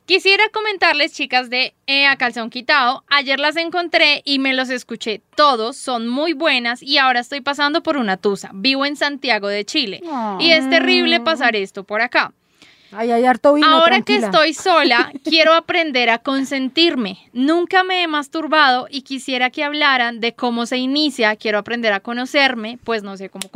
quisiera 0.08 0.48
comentarles, 0.48 1.12
chicas 1.12 1.50
de 1.50 1.74
eh, 1.86 2.06
A 2.06 2.16
Calzón 2.16 2.48
Quitado, 2.48 3.04
ayer 3.08 3.38
las 3.38 3.56
encontré 3.56 4.22
y 4.24 4.38
me 4.38 4.54
los 4.54 4.70
escuché 4.70 5.20
todos, 5.36 5.76
son 5.76 6.08
muy 6.08 6.32
buenas 6.32 6.82
y 6.82 6.96
ahora 6.96 7.20
estoy 7.20 7.42
pasando 7.42 7.82
por 7.82 7.98
una 7.98 8.16
tusa. 8.16 8.50
Vivo 8.54 8.86
en 8.86 8.96
Santiago 8.96 9.48
de 9.48 9.66
Chile 9.66 10.00
y 10.40 10.50
es 10.50 10.68
terrible 10.70 11.20
pasar 11.20 11.54
esto 11.56 11.84
por 11.84 12.00
acá. 12.00 12.32
Ay, 12.92 13.10
hay 13.12 13.24
harto 13.24 13.54
vino, 13.54 13.66
Ahora 13.66 13.86
tranquila. 13.96 14.18
que 14.20 14.24
estoy 14.26 14.54
sola, 14.54 15.12
quiero 15.24 15.52
aprender 15.54 16.08
a 16.10 16.18
consentirme. 16.18 17.18
Nunca 17.32 17.84
me 17.84 18.02
he 18.02 18.06
masturbado 18.08 18.86
y 18.90 19.02
quisiera 19.02 19.50
que 19.50 19.62
hablaran 19.64 20.20
de 20.20 20.34
cómo 20.34 20.66
se 20.66 20.78
inicia. 20.78 21.36
Quiero 21.36 21.58
aprender 21.58 21.92
a 21.92 22.00
conocerme, 22.00 22.78
pues 22.84 23.02
no 23.02 23.16
sé 23.16 23.28
cómo, 23.30 23.50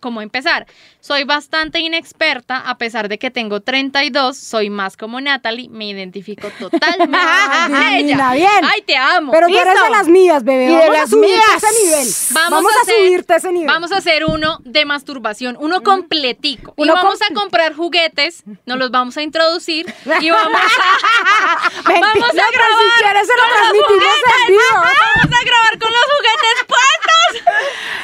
cómo 0.00 0.20
empezar. 0.22 0.66
Soy 1.00 1.24
bastante 1.24 1.80
inexperta, 1.80 2.58
a 2.58 2.76
pesar 2.78 3.08
de 3.08 3.18
que 3.18 3.30
tengo 3.30 3.60
32, 3.60 4.36
soy 4.36 4.70
más 4.70 4.96
como 4.96 5.20
Natalie, 5.20 5.68
me 5.68 5.88
identifico 5.88 6.48
totalmente 6.58 7.18
con 7.66 7.82
ella. 7.82 8.32
bien. 8.32 8.48
Ay, 8.62 8.82
te 8.86 8.96
amo. 8.96 9.32
Pero 9.32 9.48
tú 9.48 9.54
eres 9.54 9.66
Listo. 9.74 9.84
de 9.84 9.90
las 9.90 10.08
mías, 10.08 10.44
bebé. 10.44 10.64
Y 10.66 10.68
de 10.68 10.74
Vamos 10.74 10.88
a 10.96 11.00
las 11.00 11.10
subirte 11.10 11.32
mías. 11.36 11.48
a 11.64 11.68
ese 11.68 11.84
nivel. 11.84 12.08
Vamos, 12.34 12.64
a, 12.72 12.82
hacer- 12.82 12.94
subirte 12.96 13.32
a 13.32 13.36
ese 13.36 13.52
nivel. 13.52 13.66
Vamos 13.68 13.92
a 13.92 13.96
hacer 13.96 14.24
uno 14.26 14.58
de 14.64 14.84
masturbación, 14.84 15.56
uno 15.58 15.82
completico. 15.82 16.74
Uno 16.76 16.92
y 16.92 16.96
vamos 16.96 17.18
a 17.22 17.34
comprar 17.34 17.74
juguetes, 17.74 18.42
nos 18.74 18.80
los 18.84 18.90
vamos 18.90 19.16
a 19.16 19.22
introducir 19.22 19.86
y 20.20 20.30
vamos 20.30 20.60
a, 20.60 21.70
vamos 21.84 22.32
grabar. 22.32 22.72
si 22.80 23.02
quieres 23.02 23.26
se 23.26 23.34
lo 23.34 23.42
con 23.42 23.48
los 23.48 23.60
transmitimos 23.60 23.92
en 23.92 23.98
juguetes. 23.98 24.48
vivo. 24.48 24.74
Vamos 24.74 25.38
a 25.40 25.44
grabar 25.44 25.78
con 25.78 25.90
los 25.92 26.04
juguetes 26.12 26.56
puestos. 26.66 27.44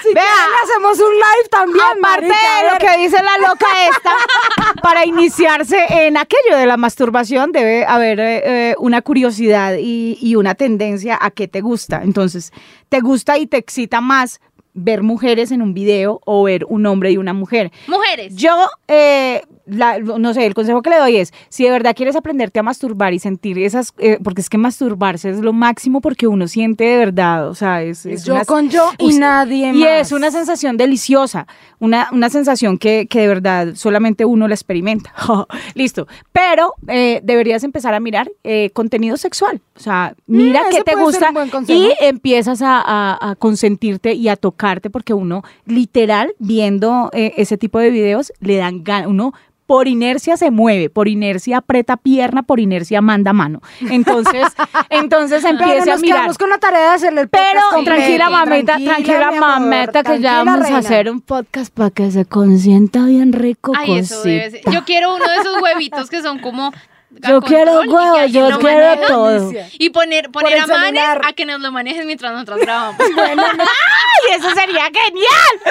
Si 0.02 0.14
Vea. 0.14 0.24
quieren, 0.24 0.54
hacemos 0.64 0.98
un 1.00 1.14
live 1.14 1.48
también, 1.50 1.84
Aparte 1.84 2.00
marica, 2.00 2.62
de 2.62 2.72
lo 2.72 2.78
que 2.78 3.02
dice 3.02 3.22
la 3.22 3.48
loca 3.48 3.66
esta, 3.88 4.14
para 4.82 5.04
iniciarse 5.04 5.84
en 6.06 6.16
aquello 6.16 6.56
de 6.56 6.66
la 6.66 6.76
masturbación 6.76 7.52
debe 7.52 7.84
haber 7.84 8.18
eh, 8.20 8.42
eh, 8.70 8.74
una 8.78 9.02
curiosidad 9.02 9.74
y, 9.78 10.18
y 10.20 10.36
una 10.36 10.54
tendencia 10.54 11.18
a 11.20 11.30
qué 11.30 11.48
te 11.48 11.60
gusta. 11.60 12.00
Entonces, 12.02 12.52
¿te 12.88 13.00
gusta 13.00 13.38
y 13.38 13.46
te 13.46 13.56
excita 13.58 14.00
más 14.00 14.40
ver 14.72 15.02
mujeres 15.02 15.50
en 15.50 15.62
un 15.62 15.74
video 15.74 16.20
o 16.24 16.44
ver 16.44 16.64
un 16.68 16.86
hombre 16.86 17.10
y 17.12 17.16
una 17.16 17.32
mujer? 17.34 17.70
Mujeres. 17.86 18.34
Yo, 18.36 18.68
eh, 18.88 19.42
la- 19.70 19.98
no 19.98 20.34
sé, 20.34 20.46
el 20.46 20.54
consejo 20.54 20.82
que 20.82 20.90
le 20.90 20.98
doy 20.98 21.16
es, 21.16 21.32
si 21.48 21.64
de 21.64 21.70
verdad 21.70 21.94
quieres 21.96 22.16
aprenderte 22.16 22.58
a 22.60 22.62
masturbar 22.62 23.12
y 23.14 23.18
sentir 23.18 23.58
esas, 23.58 23.92
eh, 23.98 24.18
porque 24.22 24.40
es 24.40 24.48
que 24.50 24.58
masturbarse 24.58 25.30
es 25.30 25.38
lo 25.40 25.52
máximo 25.52 26.00
porque 26.00 26.26
uno 26.26 26.48
siente 26.48 26.84
de 26.84 26.96
verdad, 26.98 27.48
o 27.48 27.54
sea, 27.54 27.82
es... 27.82 28.06
es 28.06 28.24
yo 28.24 28.34
una- 28.34 28.44
con 28.44 28.68
yo 28.70 28.90
y 28.98 29.06
Usted- 29.06 29.20
nadie 29.20 29.68
y 29.70 29.72
más. 29.72 29.88
es 30.00 30.12
una 30.12 30.30
sensación 30.30 30.76
deliciosa, 30.76 31.46
una, 31.78 32.08
una 32.12 32.28
sensación 32.30 32.78
que, 32.78 33.06
que 33.08 33.20
de 33.20 33.28
verdad 33.28 33.68
solamente 33.74 34.24
uno 34.24 34.48
la 34.48 34.54
experimenta. 34.54 35.12
Listo. 35.74 36.06
Pero 36.32 36.74
eh, 36.88 37.20
deberías 37.22 37.64
empezar 37.64 37.94
a 37.94 38.00
mirar 38.00 38.30
eh, 38.44 38.70
contenido 38.72 39.16
sexual. 39.16 39.60
O 39.76 39.80
sea, 39.80 40.14
mira 40.26 40.60
Mm, 40.60 40.70
qué 40.70 40.76
ese 40.76 40.84
te 40.84 40.94
gusta 40.94 41.32
y 41.68 41.90
empiezas 42.00 42.60
a, 42.62 42.80
a- 42.80 43.30
a 43.30 43.34
consentirte 43.36 44.12
y 44.14 44.28
a 44.28 44.36
tocarte 44.36 44.90
porque 44.90 45.14
uno 45.14 45.42
literal 45.66 46.34
viendo 46.38 47.10
eh, 47.12 47.32
ese 47.36 47.56
tipo 47.56 47.78
de 47.78 47.90
videos 47.90 48.32
le 48.40 48.56
dan 48.56 48.84
ganas, 48.84 49.08
uno 49.08 49.32
por 49.70 49.86
inercia 49.86 50.36
se 50.36 50.50
mueve, 50.50 50.90
por 50.90 51.06
inercia 51.06 51.58
aprieta 51.58 51.96
pierna, 51.96 52.42
por 52.42 52.58
inercia 52.58 53.00
manda 53.00 53.32
mano. 53.32 53.60
Entonces, 53.88 54.42
entonces 54.90 55.44
Pero 55.44 55.58
empieza 55.60 55.82
a 55.92 55.94
nos 55.94 56.00
mirar. 56.00 56.16
quedamos 56.18 56.38
con 56.38 56.50
la 56.50 56.58
tarea 56.58 56.80
de 56.80 56.88
hacerle 56.88 57.20
el 57.20 57.28
Pero 57.28 57.44
podcast 57.52 57.74
completo. 57.76 57.96
tranquila 58.00 58.30
mamita, 58.30 58.78
tranquila, 58.84 59.28
amor, 59.28 59.40
mameta, 59.40 59.92
que 60.00 60.02
tranquila, 60.08 60.28
ya 60.28 60.42
vamos 60.42 60.60
reina. 60.62 60.76
a 60.76 60.80
hacer 60.80 61.08
un 61.08 61.20
podcast 61.20 61.72
para 61.72 61.90
que 61.90 62.10
se 62.10 62.24
consienta 62.24 63.04
bien 63.04 63.32
rico. 63.32 63.72
Ay, 63.76 63.98
eso 63.98 64.24
debe 64.24 64.50
ser. 64.50 64.60
Yo 64.72 64.84
quiero 64.84 65.14
uno 65.14 65.24
de 65.24 65.36
esos 65.36 65.62
huevitos 65.62 66.10
que 66.10 66.20
son 66.20 66.40
como. 66.40 66.72
Yo 67.10 67.40
quiero 67.40 67.80
alguien 67.80 68.48
yo 68.50 68.58
quiero 68.58 68.78
maneja. 68.86 69.06
todo. 69.06 69.52
Y 69.78 69.90
poner, 69.90 70.30
poner 70.30 70.60
a 70.60 70.66
manes 70.66 71.02
a 71.24 71.32
que 71.32 71.44
nos 71.44 71.60
lo 71.60 71.72
manejen 71.72 72.06
mientras 72.06 72.32
nosotros 72.32 72.58
grabamos. 72.62 73.00
¡Ay, 73.18 74.36
eso 74.36 74.50
sería 74.50 74.84
genial! 74.84 75.60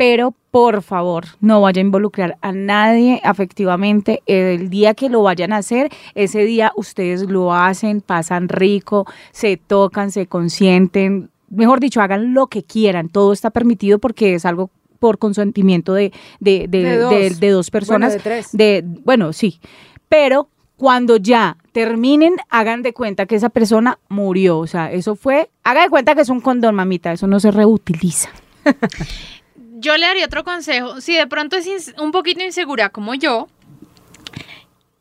Pero 0.00 0.34
por 0.50 0.80
favor, 0.80 1.26
no 1.42 1.60
vaya 1.60 1.80
a 1.82 1.84
involucrar 1.84 2.38
a 2.40 2.52
nadie 2.52 3.20
afectivamente. 3.22 4.22
El 4.24 4.70
día 4.70 4.94
que 4.94 5.10
lo 5.10 5.22
vayan 5.22 5.52
a 5.52 5.58
hacer, 5.58 5.90
ese 6.14 6.42
día 6.46 6.72
ustedes 6.74 7.28
lo 7.28 7.52
hacen, 7.52 8.00
pasan 8.00 8.48
rico, 8.48 9.06
se 9.30 9.58
tocan, 9.58 10.10
se 10.10 10.26
consienten. 10.26 11.28
Mejor 11.50 11.80
dicho, 11.80 12.00
hagan 12.00 12.32
lo 12.32 12.46
que 12.46 12.62
quieran. 12.62 13.10
Todo 13.10 13.34
está 13.34 13.50
permitido 13.50 13.98
porque 13.98 14.34
es 14.34 14.46
algo 14.46 14.70
por 15.00 15.18
consentimiento 15.18 15.92
de, 15.92 16.12
de, 16.40 16.66
de, 16.66 16.82
De 16.82 16.96
dos. 16.96 17.10
de- 17.10 17.30
de 17.34 17.50
dos 17.50 17.70
personas. 17.70 18.14
de 18.14 18.20
tres. 18.20 18.48
de- 18.52 18.82
bueno, 19.04 19.34
sí. 19.34 19.60
Pero 20.08 20.48
cuando 20.78 21.18
ya 21.18 21.58
terminen, 21.72 22.36
hagan 22.48 22.80
de 22.80 22.94
cuenta 22.94 23.26
que 23.26 23.34
esa 23.36 23.50
persona 23.50 23.98
murió. 24.08 24.60
O 24.60 24.66
sea, 24.66 24.90
eso 24.92 25.14
fue. 25.14 25.50
Hagan 25.62 25.84
de 25.84 25.90
cuenta 25.90 26.14
que 26.14 26.22
es 26.22 26.30
un 26.30 26.40
condón, 26.40 26.74
mamita. 26.74 27.12
Eso 27.12 27.26
no 27.26 27.38
se 27.38 27.50
reutiliza. 27.50 28.30
Yo 29.80 29.96
le 29.96 30.06
daría 30.06 30.26
otro 30.26 30.44
consejo. 30.44 31.00
Si 31.00 31.16
de 31.16 31.26
pronto 31.26 31.56
es 31.56 31.94
un 31.98 32.12
poquito 32.12 32.42
insegura 32.42 32.90
como 32.90 33.14
yo, 33.14 33.48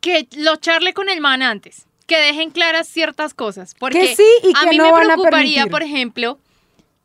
que 0.01 0.27
lo 0.35 0.55
charle 0.55 0.93
con 0.93 1.09
el 1.09 1.21
man 1.21 1.41
antes. 1.41 1.85
Que 2.07 2.17
dejen 2.17 2.49
claras 2.49 2.87
ciertas 2.87 3.33
cosas. 3.33 3.75
Porque 3.77 3.99
Que 3.99 4.15
sí 4.15 4.27
y 4.43 4.53
a 4.55 4.69
mí 4.69 4.77
no 4.77 4.85
me 4.85 4.91
van 4.91 5.05
preocuparía, 5.05 5.67
por 5.67 5.83
ejemplo, 5.83 6.39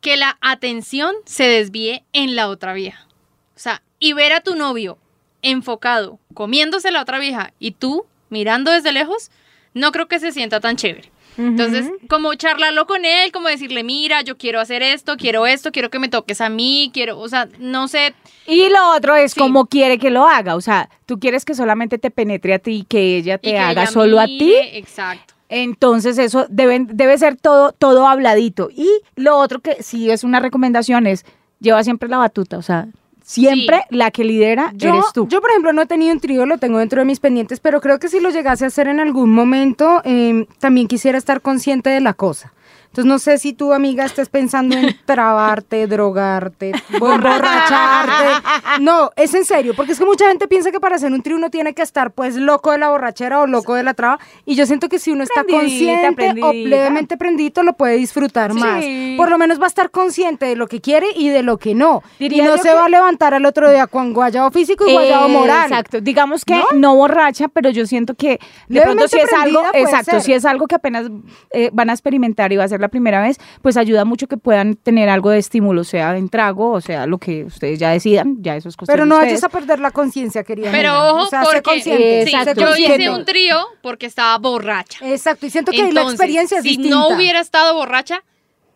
que 0.01 0.17
la 0.17 0.37
atención 0.41 1.13
se 1.25 1.43
desvíe 1.43 2.03
en 2.13 2.35
la 2.35 2.49
otra 2.49 2.73
vieja. 2.73 3.07
O 3.55 3.59
sea, 3.59 3.81
y 3.99 4.13
ver 4.13 4.33
a 4.33 4.41
tu 4.41 4.55
novio 4.55 4.97
enfocado, 5.41 6.19
comiéndose 6.33 6.91
la 6.91 7.01
otra 7.01 7.19
vieja 7.19 7.53
y 7.59 7.71
tú 7.71 8.05
mirando 8.29 8.71
desde 8.71 8.91
lejos, 8.91 9.29
no 9.73 9.91
creo 9.91 10.07
que 10.07 10.19
se 10.19 10.31
sienta 10.31 10.59
tan 10.59 10.75
chévere. 10.75 11.11
Entonces, 11.37 11.89
como 12.09 12.33
charlarlo 12.35 12.85
con 12.87 13.03
él, 13.05 13.31
como 13.31 13.47
decirle, 13.49 13.83
mira, 13.83 14.21
yo 14.21 14.37
quiero 14.37 14.59
hacer 14.59 14.81
esto, 14.81 15.17
quiero 15.17 15.45
esto, 15.45 15.71
quiero 15.71 15.89
que 15.89 15.99
me 15.99 16.07
toques 16.09 16.39
a 16.41 16.49
mí, 16.49 16.91
quiero, 16.93 17.19
o 17.19 17.27
sea, 17.27 17.47
no 17.59 17.87
sé, 17.87 18.13
Y 18.47 18.69
lo 18.69 18.95
otro 18.95 19.15
es 19.15 19.31
Sí. 19.33 19.39
cómo 19.39 19.65
quiere 19.65 19.97
que 19.97 20.11
lo 20.11 20.27
haga. 20.27 20.55
O 20.55 20.61
sea, 20.61 20.89
tú 21.07 21.19
quieres 21.19 21.45
que 21.45 21.55
solamente 21.55 21.97
te 21.97 22.11
penetre 22.11 22.53
a 22.53 22.59
ti 22.59 22.71
y 22.77 22.83
que 22.83 23.17
ella 23.17 23.35
y 23.35 23.37
te 23.39 23.51
que 23.51 23.57
haga 23.59 23.83
ella 23.83 23.91
solo 23.91 24.19
a 24.19 24.25
ti. 24.27 24.53
Exacto. 24.73 25.33
Entonces 25.49 26.17
eso 26.17 26.45
deben, 26.49 26.87
debe 26.93 27.17
ser 27.17 27.37
todo, 27.37 27.71
todo 27.71 28.07
habladito. 28.07 28.69
Y 28.71 28.87
lo 29.15 29.37
otro 29.37 29.59
que 29.61 29.81
sí 29.81 30.11
es 30.11 30.23
una 30.23 30.39
recomendación 30.39 31.07
es 31.07 31.25
lleva 31.59 31.83
siempre 31.83 32.07
la 32.09 32.17
batuta. 32.17 32.57
O 32.57 32.61
sea, 32.61 32.87
siempre 33.25 33.85
la 33.89 34.11
que 34.11 34.23
lidera 34.23 34.71
Yo, 34.75 34.89
eres 34.89 35.05
tú. 35.13 35.27
yo, 35.27 35.41
por 35.41 35.49
ejemplo, 35.49 35.73
no 35.73 35.81
he 35.81 35.85
tenido 35.87 36.13
un 36.13 36.19
trío, 36.19 36.45
lo 36.45 36.59
tengo 36.59 36.77
dentro 36.77 37.01
de 37.01 37.05
mis 37.05 37.19
pendientes, 37.19 37.59
pero 37.59 37.81
creo 37.81 37.99
que 37.99 38.07
si 38.07 38.19
lo 38.19 38.29
llegase 38.29 38.63
a 38.63 38.67
hacer 38.67 38.87
en 38.87 38.99
algún 38.99 39.31
momento, 39.31 40.01
eh, 40.05 40.45
también 40.59 40.87
quisiera 40.87 41.17
estar 41.17 41.41
consciente 41.41 41.89
de 41.89 42.01
la 42.01 42.13
cosa. 42.13 42.53
Entonces, 42.95 43.09
no 43.09 43.19
sé 43.19 43.37
si 43.39 43.51
tu 43.51 43.73
amiga 43.73 44.05
estés 44.05 44.29
pensando 44.29 44.77
en 44.77 44.95
trabarte, 45.05 45.85
drogarte, 45.85 46.71
emborracharte. 46.93 48.43
No, 48.81 49.11
es 49.15 49.33
en 49.33 49.45
serio, 49.45 49.73
porque 49.75 49.91
es 49.91 49.99
que 49.99 50.05
mucha 50.05 50.27
gente 50.27 50.47
piensa 50.47 50.71
que 50.71 50.79
para 50.79 50.95
hacer 50.95 51.11
un 51.11 51.21
trío 51.21 51.35
uno 51.35 51.49
tiene 51.49 51.73
que 51.73 51.81
estar, 51.81 52.11
pues, 52.11 52.35
loco 52.35 52.71
de 52.71 52.77
la 52.77 52.89
borrachera 52.89 53.41
o 53.41 53.47
loco 53.47 53.73
de 53.75 53.83
la 53.83 53.93
traba. 53.93 54.19
Y 54.45 54.55
yo 54.55 54.65
siento 54.65 54.89
que 54.89 54.99
si 54.99 55.11
uno 55.11 55.23
está 55.23 55.43
Prendidita, 55.43 55.59
consciente 55.69 56.07
o 56.09 56.15
prendidita. 56.15 56.69
levemente 56.69 57.17
prendito, 57.17 57.63
lo 57.63 57.73
puede 57.73 57.95
disfrutar 57.97 58.53
Sí. 58.53 58.59
más. 58.59 58.83
Por 59.17 59.29
lo 59.29 59.37
menos 59.37 59.59
va 59.59 59.65
a 59.65 59.67
estar 59.67 59.91
consciente 59.91 60.45
de 60.45 60.55
lo 60.55 60.67
que 60.67 60.81
quiere 60.81 61.07
y 61.15 61.29
de 61.29 61.43
lo 61.43 61.57
que 61.57 61.75
no. 61.75 62.01
Diría 62.19 62.43
y 62.43 62.47
no 62.47 62.57
se 62.57 62.69
que- 62.69 62.75
va 62.75 62.85
a 62.85 62.89
levantar 62.89 63.33
al 63.33 63.45
otro 63.45 63.69
día 63.69 63.87
con 63.87 64.13
guayabo 64.13 64.51
físico 64.51 64.87
y 64.87 64.93
guayabo 64.93 65.27
moral. 65.29 65.65
Exacto. 65.71 66.01
Digamos 66.01 66.45
que 66.45 66.61
¿No? 66.73 66.95
borracha, 66.95 67.47
pero 67.49 67.69
yo 67.69 67.85
siento 67.85 68.13
que 68.15 68.39
de 68.67 68.81
pronto 68.81 69.07
si 69.07 69.17
es 69.19 69.33
algo, 69.33 69.61
exacto, 69.73 70.11
ser. 70.11 70.21
si 70.21 70.33
es 70.33 70.45
algo 70.45 70.67
que 70.67 70.75
apenas 70.75 71.07
eh, 71.51 71.69
van 71.73 71.89
a 71.89 71.93
experimentar 71.93 72.53
y 72.53 72.57
va 72.57 72.63
a 72.63 72.67
ser 72.67 72.79
la 72.85 72.89
primera 72.89 73.21
vez, 73.21 73.37
pues 73.61 73.77
ayuda 73.77 74.05
mucho 74.05 74.27
que 74.27 74.37
puedan 74.37 74.75
tener 74.75 75.09
algo 75.09 75.29
de 75.29 75.39
estímulo, 75.39 75.83
sea 75.83 76.15
en 76.17 76.29
trago, 76.29 76.71
o 76.71 76.81
sea 76.81 77.05
lo 77.05 77.17
que 77.17 77.43
ustedes 77.45 77.79
ya 77.79 77.89
decidan, 77.89 78.37
ya 78.41 78.55
eso 78.55 78.69
es 78.69 78.77
cuestión 78.77 78.95
Pero 78.95 79.05
no 79.05 79.17
vayas 79.17 79.43
a 79.43 79.49
perder 79.49 79.79
la 79.79 79.91
conciencia, 79.91 80.43
querida. 80.43 80.69
Pero 80.71 80.89
amiga. 80.91 81.13
ojo, 81.13 81.23
o 81.23 81.25
sea, 81.27 81.39
sé 81.41 81.45
porque 81.45 81.61
consciente. 81.61 82.25
sí, 82.25 82.31
sé 82.31 82.37
exacto. 82.37 82.61
yo 82.61 82.67
consciente. 82.67 83.01
hice 83.03 83.09
un 83.09 83.25
trío 83.25 83.65
porque 83.81 84.05
estaba 84.05 84.37
borracha. 84.37 84.99
Exacto, 85.07 85.45
y 85.45 85.49
siento 85.49 85.71
que 85.71 85.77
ahí 85.81 85.91
la 85.91 86.01
Entonces, 86.01 86.19
experiencia 86.19 86.57
es 86.57 86.63
si 86.63 86.69
distinta. 86.69 86.95
no 86.95 87.09
hubiera 87.09 87.39
estado 87.39 87.73
borracha, 87.75 88.23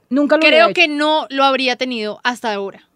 Nunca 0.10 0.38
lo 0.38 0.42
hubiera 0.42 0.66
creo 0.66 0.74
que 0.74 0.88
no 0.88 1.28
lo 1.30 1.44
habría 1.44 1.76
tenido 1.76 2.20
hasta 2.24 2.54
ahora. 2.54 2.89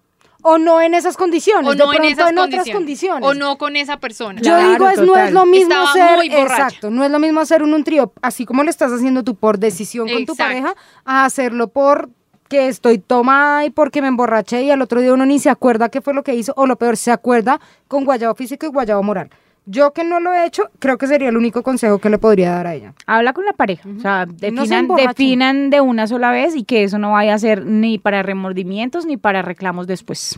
O 0.43 0.57
no 0.57 0.81
en 0.81 0.93
esas 0.93 1.17
condiciones, 1.17 1.67
O 1.67 1.71
de 1.71 1.77
no 1.77 1.93
en 1.93 2.03
esas 2.03 2.29
en 2.29 2.35
condiciones. 2.35 2.59
otras 2.61 2.75
condiciones. 2.75 3.27
O 3.29 3.33
no 3.33 3.57
con 3.57 3.75
esa 3.75 3.97
persona. 3.97 4.41
Yo 4.41 4.51
Claro, 4.55 4.71
digo, 4.71 4.89
es, 4.89 5.01
no 5.01 5.15
es 5.15 5.31
lo 5.31 5.45
mismo 5.45 5.73
Estaba 5.73 6.15
borracha. 6.17 6.41
exacto, 6.41 6.89
no 6.89 7.03
es 7.03 7.09
lo 7.11 7.19
mismo 7.19 7.39
hacer 7.39 7.63
un, 7.63 7.73
un 7.73 7.83
trío, 7.83 8.11
así 8.21 8.45
como 8.45 8.63
lo 8.63 8.69
estás 8.69 8.91
haciendo 8.91 9.23
tú 9.23 9.35
por 9.35 9.57
decisión 9.57 10.07
con 10.09 10.25
tu 10.25 10.35
pareja, 10.35 10.75
a 11.05 11.25
hacerlo 11.25 11.69
por 11.69 12.09
que 12.49 12.67
estoy 12.67 12.99
tomada 12.99 13.65
y 13.65 13.69
porque 13.71 14.01
me 14.01 14.09
emborraché 14.09 14.61
y 14.63 14.69
al 14.69 14.81
otro 14.81 15.01
día 15.01 15.13
uno 15.13 15.25
ni 15.25 15.39
se 15.39 15.49
acuerda 15.49 15.89
qué 15.89 16.01
fue 16.01 16.13
lo 16.13 16.23
que 16.23 16.35
hizo, 16.35 16.53
o 16.55 16.67
lo 16.67 16.75
peor, 16.75 16.97
se 16.97 17.11
acuerda 17.11 17.59
con 17.87 18.03
guayabo 18.05 18.35
físico 18.35 18.65
y 18.65 18.69
guayabo 18.69 19.01
moral. 19.01 19.29
Yo 19.65 19.93
que 19.93 20.03
no 20.03 20.19
lo 20.19 20.33
he 20.33 20.45
hecho, 20.45 20.69
creo 20.79 20.97
que 20.97 21.07
sería 21.07 21.29
el 21.29 21.37
único 21.37 21.63
consejo 21.63 21.99
que 21.99 22.09
le 22.09 22.17
podría 22.17 22.51
dar 22.51 22.67
a 22.67 22.73
ella. 22.73 22.93
Habla 23.05 23.31
con 23.31 23.45
la 23.45 23.53
pareja, 23.53 23.87
o 23.87 24.01
sea, 24.01 24.25
no 24.25 24.65
se 24.65 24.75
definan, 24.75 24.87
definan 24.95 25.69
de 25.69 25.79
una 25.79 26.05
sola 26.07 26.31
vez 26.31 26.55
y 26.55 26.63
que 26.63 26.83
eso 26.83 26.99
no 26.99 27.11
vaya 27.11 27.33
a 27.33 27.39
ser 27.39 27.65
ni 27.65 27.97
para 27.97 28.23
remordimientos 28.23 29.05
ni 29.05 29.15
para 29.15 29.41
reclamos 29.41 29.87
después. 29.87 30.37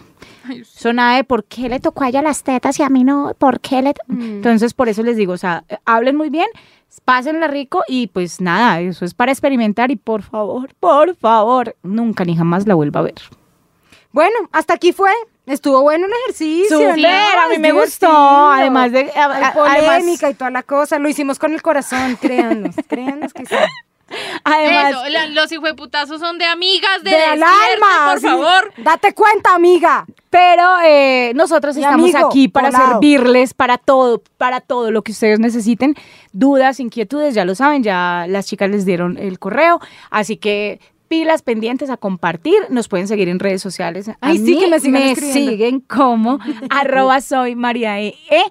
Eso 0.52 0.94
nada 0.94 1.16
de 1.16 1.24
por 1.24 1.46
qué 1.46 1.70
le 1.70 1.80
tocó 1.80 2.04
a 2.04 2.10
ella 2.10 2.22
las 2.22 2.44
tetas 2.44 2.80
y 2.80 2.84
a 2.84 2.90
mí 2.90 3.04
no, 3.04 3.34
por 3.40 3.60
qué 3.62 3.82
le... 3.82 3.94
Mm. 4.08 4.22
Entonces, 4.22 4.76
por 4.76 4.90
eso 4.90 5.02
les 5.02 5.18
digo, 5.18 5.34
o 5.34 5.38
sea, 5.38 5.64
eh, 5.70 5.78
hablen 5.86 6.16
muy 6.16 6.30
bien, 6.30 6.48
pásenla 7.04 7.48
rico 7.48 7.84
y 7.88 8.08
pues 8.08 8.42
nada, 8.42 8.80
eso 8.82 9.06
es 9.06 9.14
para 9.14 9.32
experimentar 9.32 9.90
y 9.92 9.96
por 9.96 10.22
favor, 10.22 10.74
por 10.80 11.16
favor, 11.16 11.76
nunca 11.82 12.26
ni 12.26 12.36
jamás 12.36 12.68
la 12.68 12.76
vuelva 12.76 13.00
a 13.00 13.04
ver. 13.04 13.16
Bueno, 14.12 14.36
hasta 14.52 14.76
aquí 14.76 14.94
fue. 14.94 15.12
Estuvo 15.46 15.82
bueno 15.82 16.06
el 16.08 16.12
ejercicio. 16.24 16.78
Súper, 16.78 16.98
¿no? 17.00 17.08
a 17.42 17.50
mí 17.50 17.60
me 17.60 17.72
gustó, 17.72 18.08
además 18.50 18.92
de- 18.92 19.12
a- 19.16 19.50
a- 19.50 19.54
polémica 19.54 19.82
además- 20.28 20.32
y 20.32 20.34
toda 20.34 20.50
la 20.52 20.64
cosa. 20.64 20.98
Lo 21.00 21.08
hicimos 21.10 21.38
con 21.40 21.54
el 21.54 21.62
corazón, 21.62 22.18
créanos. 22.20 22.76
créanos 22.88 23.32
que 23.34 23.46
sí. 23.46 23.56
Además, 24.44 24.92
Eso, 24.92 25.10
la- 25.10 25.28
los 25.28 25.52
hijueputazos 25.52 26.20
son 26.20 26.38
de 26.38 26.46
amigas 26.46 27.04
de, 27.04 27.10
De 27.12 27.24
al 27.24 27.42
alma. 27.44 28.12
por 28.12 28.20
sí. 28.20 28.28
favor. 28.28 28.74
Date 28.78 29.14
cuenta, 29.14 29.56
amiga. 29.56 30.06
Pero 30.30 30.64
eh, 30.84 31.32
nosotros 31.36 31.76
Mi 31.76 31.82
estamos 31.84 32.10
amigo, 32.14 32.28
aquí 32.28 32.48
para 32.48 32.70
colado. 32.70 32.92
servirles 32.94 33.54
para 33.54 33.78
todo, 33.78 34.22
para 34.38 34.62
todo 34.62 34.92
lo 34.92 35.02
que 35.02 35.12
ustedes 35.12 35.40
necesiten. 35.40 35.96
Dudas, 36.34 36.80
inquietudes, 36.80 37.34
ya 37.34 37.46
lo 37.46 37.56
saben, 37.56 37.84
ya 37.84 38.26
las 38.28 38.46
chicas 38.46 38.70
les 38.70 38.86
dieron 38.86 39.18
el 39.18 39.40
correo. 39.40 39.80
Así 40.12 40.38
que 40.38 40.80
pilas 41.08 41.42
pendientes 41.42 41.90
a 41.90 41.98
compartir. 41.98 42.56
Nos 42.70 42.88
pueden 42.88 43.08
seguir 43.08 43.30
en 43.30 43.40
redes 43.40 43.62
sociales. 43.62 44.10
A 44.10 44.18
Ay, 44.22 44.38
sí, 44.38 44.44
mí 44.44 44.60
que 44.60 44.68
me 44.68 44.80
sigan 44.80 45.16
siguen 45.16 45.80
como 45.82 46.40
arroba 46.70 47.22
soy 47.22 47.56
María 47.56 48.00
E. 48.02 48.16
E. 48.30 48.44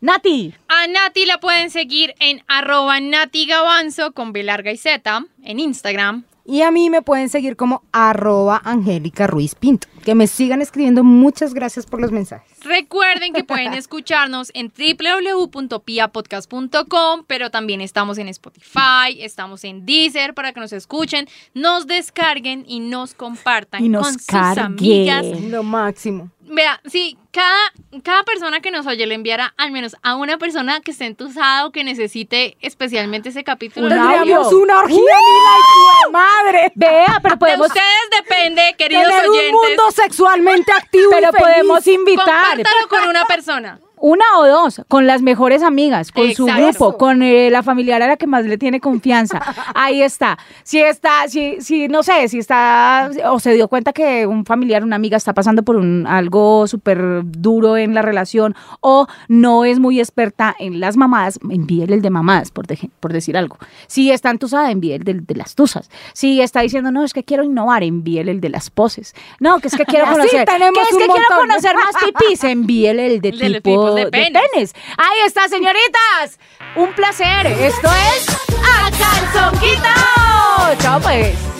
Nati. 0.00 0.54
A 0.68 0.86
Nati 0.86 1.24
la 1.26 1.38
pueden 1.38 1.70
seguir 1.70 2.14
en 2.20 2.42
arroba 2.48 3.00
Nati 3.00 3.46
Gavanzo 3.46 4.12
con 4.12 4.32
B 4.32 4.42
larga 4.42 4.72
y 4.72 4.76
Z 4.76 5.24
en 5.42 5.60
Instagram. 5.60 6.24
Y 6.48 6.62
a 6.62 6.70
mí 6.70 6.90
me 6.90 7.02
pueden 7.02 7.28
seguir 7.28 7.56
como 7.56 7.82
arroba 7.92 8.62
Angélica 8.64 9.26
Ruiz 9.26 9.56
Pinto. 9.56 9.88
Que 10.04 10.14
me 10.14 10.28
sigan 10.28 10.62
escribiendo. 10.62 11.02
Muchas 11.02 11.54
gracias 11.54 11.86
por 11.86 12.00
los 12.00 12.12
mensajes. 12.12 12.46
Recuerden 12.62 13.32
que 13.32 13.42
pueden 13.42 13.72
escucharnos 13.74 14.52
en 14.54 14.72
www.piapodcast.com, 14.72 17.24
pero 17.26 17.50
también 17.50 17.80
estamos 17.80 18.18
en 18.18 18.28
Spotify, 18.28 19.18
estamos 19.18 19.64
en 19.64 19.84
Deezer 19.84 20.34
para 20.34 20.52
que 20.52 20.60
nos 20.60 20.72
escuchen, 20.72 21.26
nos 21.54 21.86
descarguen 21.86 22.64
y 22.68 22.78
nos 22.80 23.14
compartan 23.14 23.84
Y 23.84 23.88
nos 23.88 24.04
con 24.04 24.12
sus 24.14 24.26
carguen. 24.26 24.64
amigas. 24.64 25.26
Lo 25.42 25.62
máximo. 25.64 26.30
Vea, 26.48 26.80
sí, 26.86 27.18
cada, 27.32 27.56
cada 28.04 28.22
persona 28.22 28.60
que 28.60 28.70
nos 28.70 28.86
oye 28.86 29.04
le 29.06 29.14
enviara 29.14 29.52
al 29.56 29.72
menos 29.72 29.96
a 30.02 30.14
una 30.14 30.38
persona 30.38 30.80
que 30.80 30.92
esté 30.92 31.06
entusada 31.06 31.66
o 31.66 31.72
que 31.72 31.82
necesite 31.84 32.56
especialmente 32.60 33.30
ese 33.30 33.42
capítulo. 33.44 33.88
De 33.88 33.94
Tendríamos 33.96 34.52
una 34.52 34.78
orgía, 34.78 34.96
Mila, 34.98 35.56
y 35.58 36.04
tu 36.04 36.10
madre. 36.12 36.72
Vea, 36.76 37.18
pero 37.22 37.34
De 37.34 37.38
podemos, 37.38 37.66
ustedes 37.66 38.10
depende, 38.22 38.74
queridos 38.78 39.04
Tener 39.06 39.28
oyentes. 39.28 39.52
un 39.54 39.68
mundo 39.68 39.90
sexualmente 39.90 40.72
activo 40.72 41.10
pero 41.10 41.28
y 41.28 41.32
feliz. 41.32 41.38
podemos 41.46 41.86
invitar. 41.86 42.26
Compártalo 42.56 42.88
con 42.88 43.08
una 43.08 43.24
persona. 43.26 43.80
Una 43.98 44.24
o 44.38 44.46
dos, 44.46 44.82
con 44.88 45.06
las 45.06 45.22
mejores 45.22 45.62
amigas, 45.62 46.12
con 46.12 46.24
su 46.34 46.44
grupo, 46.76 46.98
con 46.98 47.22
eh, 47.22 47.50
la 47.50 47.62
familiar 47.62 48.02
a 48.02 48.06
la 48.08 48.16
que 48.16 48.26
más 48.26 48.44
le 48.44 48.58
tiene 48.58 48.78
confianza. 48.80 49.40
Ahí 49.74 50.02
está. 50.02 50.38
Si 50.64 50.78
está, 50.78 51.28
si, 51.28 51.60
si 51.60 51.88
no 51.88 52.02
sé, 52.02 52.28
si 52.28 52.38
está, 52.38 53.10
o 53.30 53.40
se 53.40 53.52
dio 53.54 53.68
cuenta 53.68 53.92
que 53.92 54.26
un 54.26 54.44
familiar, 54.44 54.84
una 54.84 54.96
amiga 54.96 55.16
está 55.16 55.32
pasando 55.32 55.62
por 55.62 55.76
un 55.76 56.06
algo 56.06 56.66
súper 56.66 57.22
duro 57.24 57.76
en 57.76 57.94
la 57.94 58.02
relación, 58.02 58.54
o 58.80 59.06
no 59.28 59.64
es 59.64 59.78
muy 59.78 59.98
experta 59.98 60.54
en 60.58 60.78
las 60.80 60.96
mamadas, 60.96 61.38
envíele 61.50 61.94
el 61.94 62.02
de 62.02 62.10
mamadas, 62.10 62.50
por, 62.50 62.66
deje- 62.66 62.90
por 63.00 63.12
decir 63.12 63.36
algo. 63.36 63.56
Si 63.86 64.10
está 64.10 64.30
entusada, 64.30 64.70
envíele 64.70 64.96
el 64.96 65.04
de, 65.04 65.14
de 65.14 65.34
las 65.34 65.54
tusas. 65.54 65.90
Si 66.12 66.40
está 66.42 66.60
diciendo, 66.60 66.90
no, 66.92 67.02
es 67.04 67.12
que 67.14 67.24
quiero 67.24 67.44
innovar, 67.44 67.82
envíele 67.82 68.30
el 68.32 68.40
de 68.40 68.50
las 68.50 68.68
poses. 68.70 69.14
No, 69.40 69.58
que 69.60 69.68
es 69.68 69.76
que 69.76 69.84
quiero 69.86 70.06
conocer, 70.12 70.44
que 70.74 70.80
es 70.80 70.88
que 70.98 71.06
quiero 71.06 71.26
conocer 71.40 71.74
más 71.74 71.94
pipis, 72.04 72.44
envíele 72.44 73.06
el 73.06 73.20
de 73.20 73.32
de 73.46 73.60
tipo 73.60 73.85
de 73.94 74.04
de 74.04 74.10
penes. 74.10 74.74
Ahí 74.96 75.20
está, 75.26 75.48
señoritas. 75.48 76.38
Un 76.74 76.92
placer. 76.94 77.46
Esto 77.46 77.88
es 78.14 78.26
A 78.62 78.90
Calzón 78.90 79.58
Quitao. 79.60 80.76
Chao, 80.80 81.00
pues. 81.00 81.55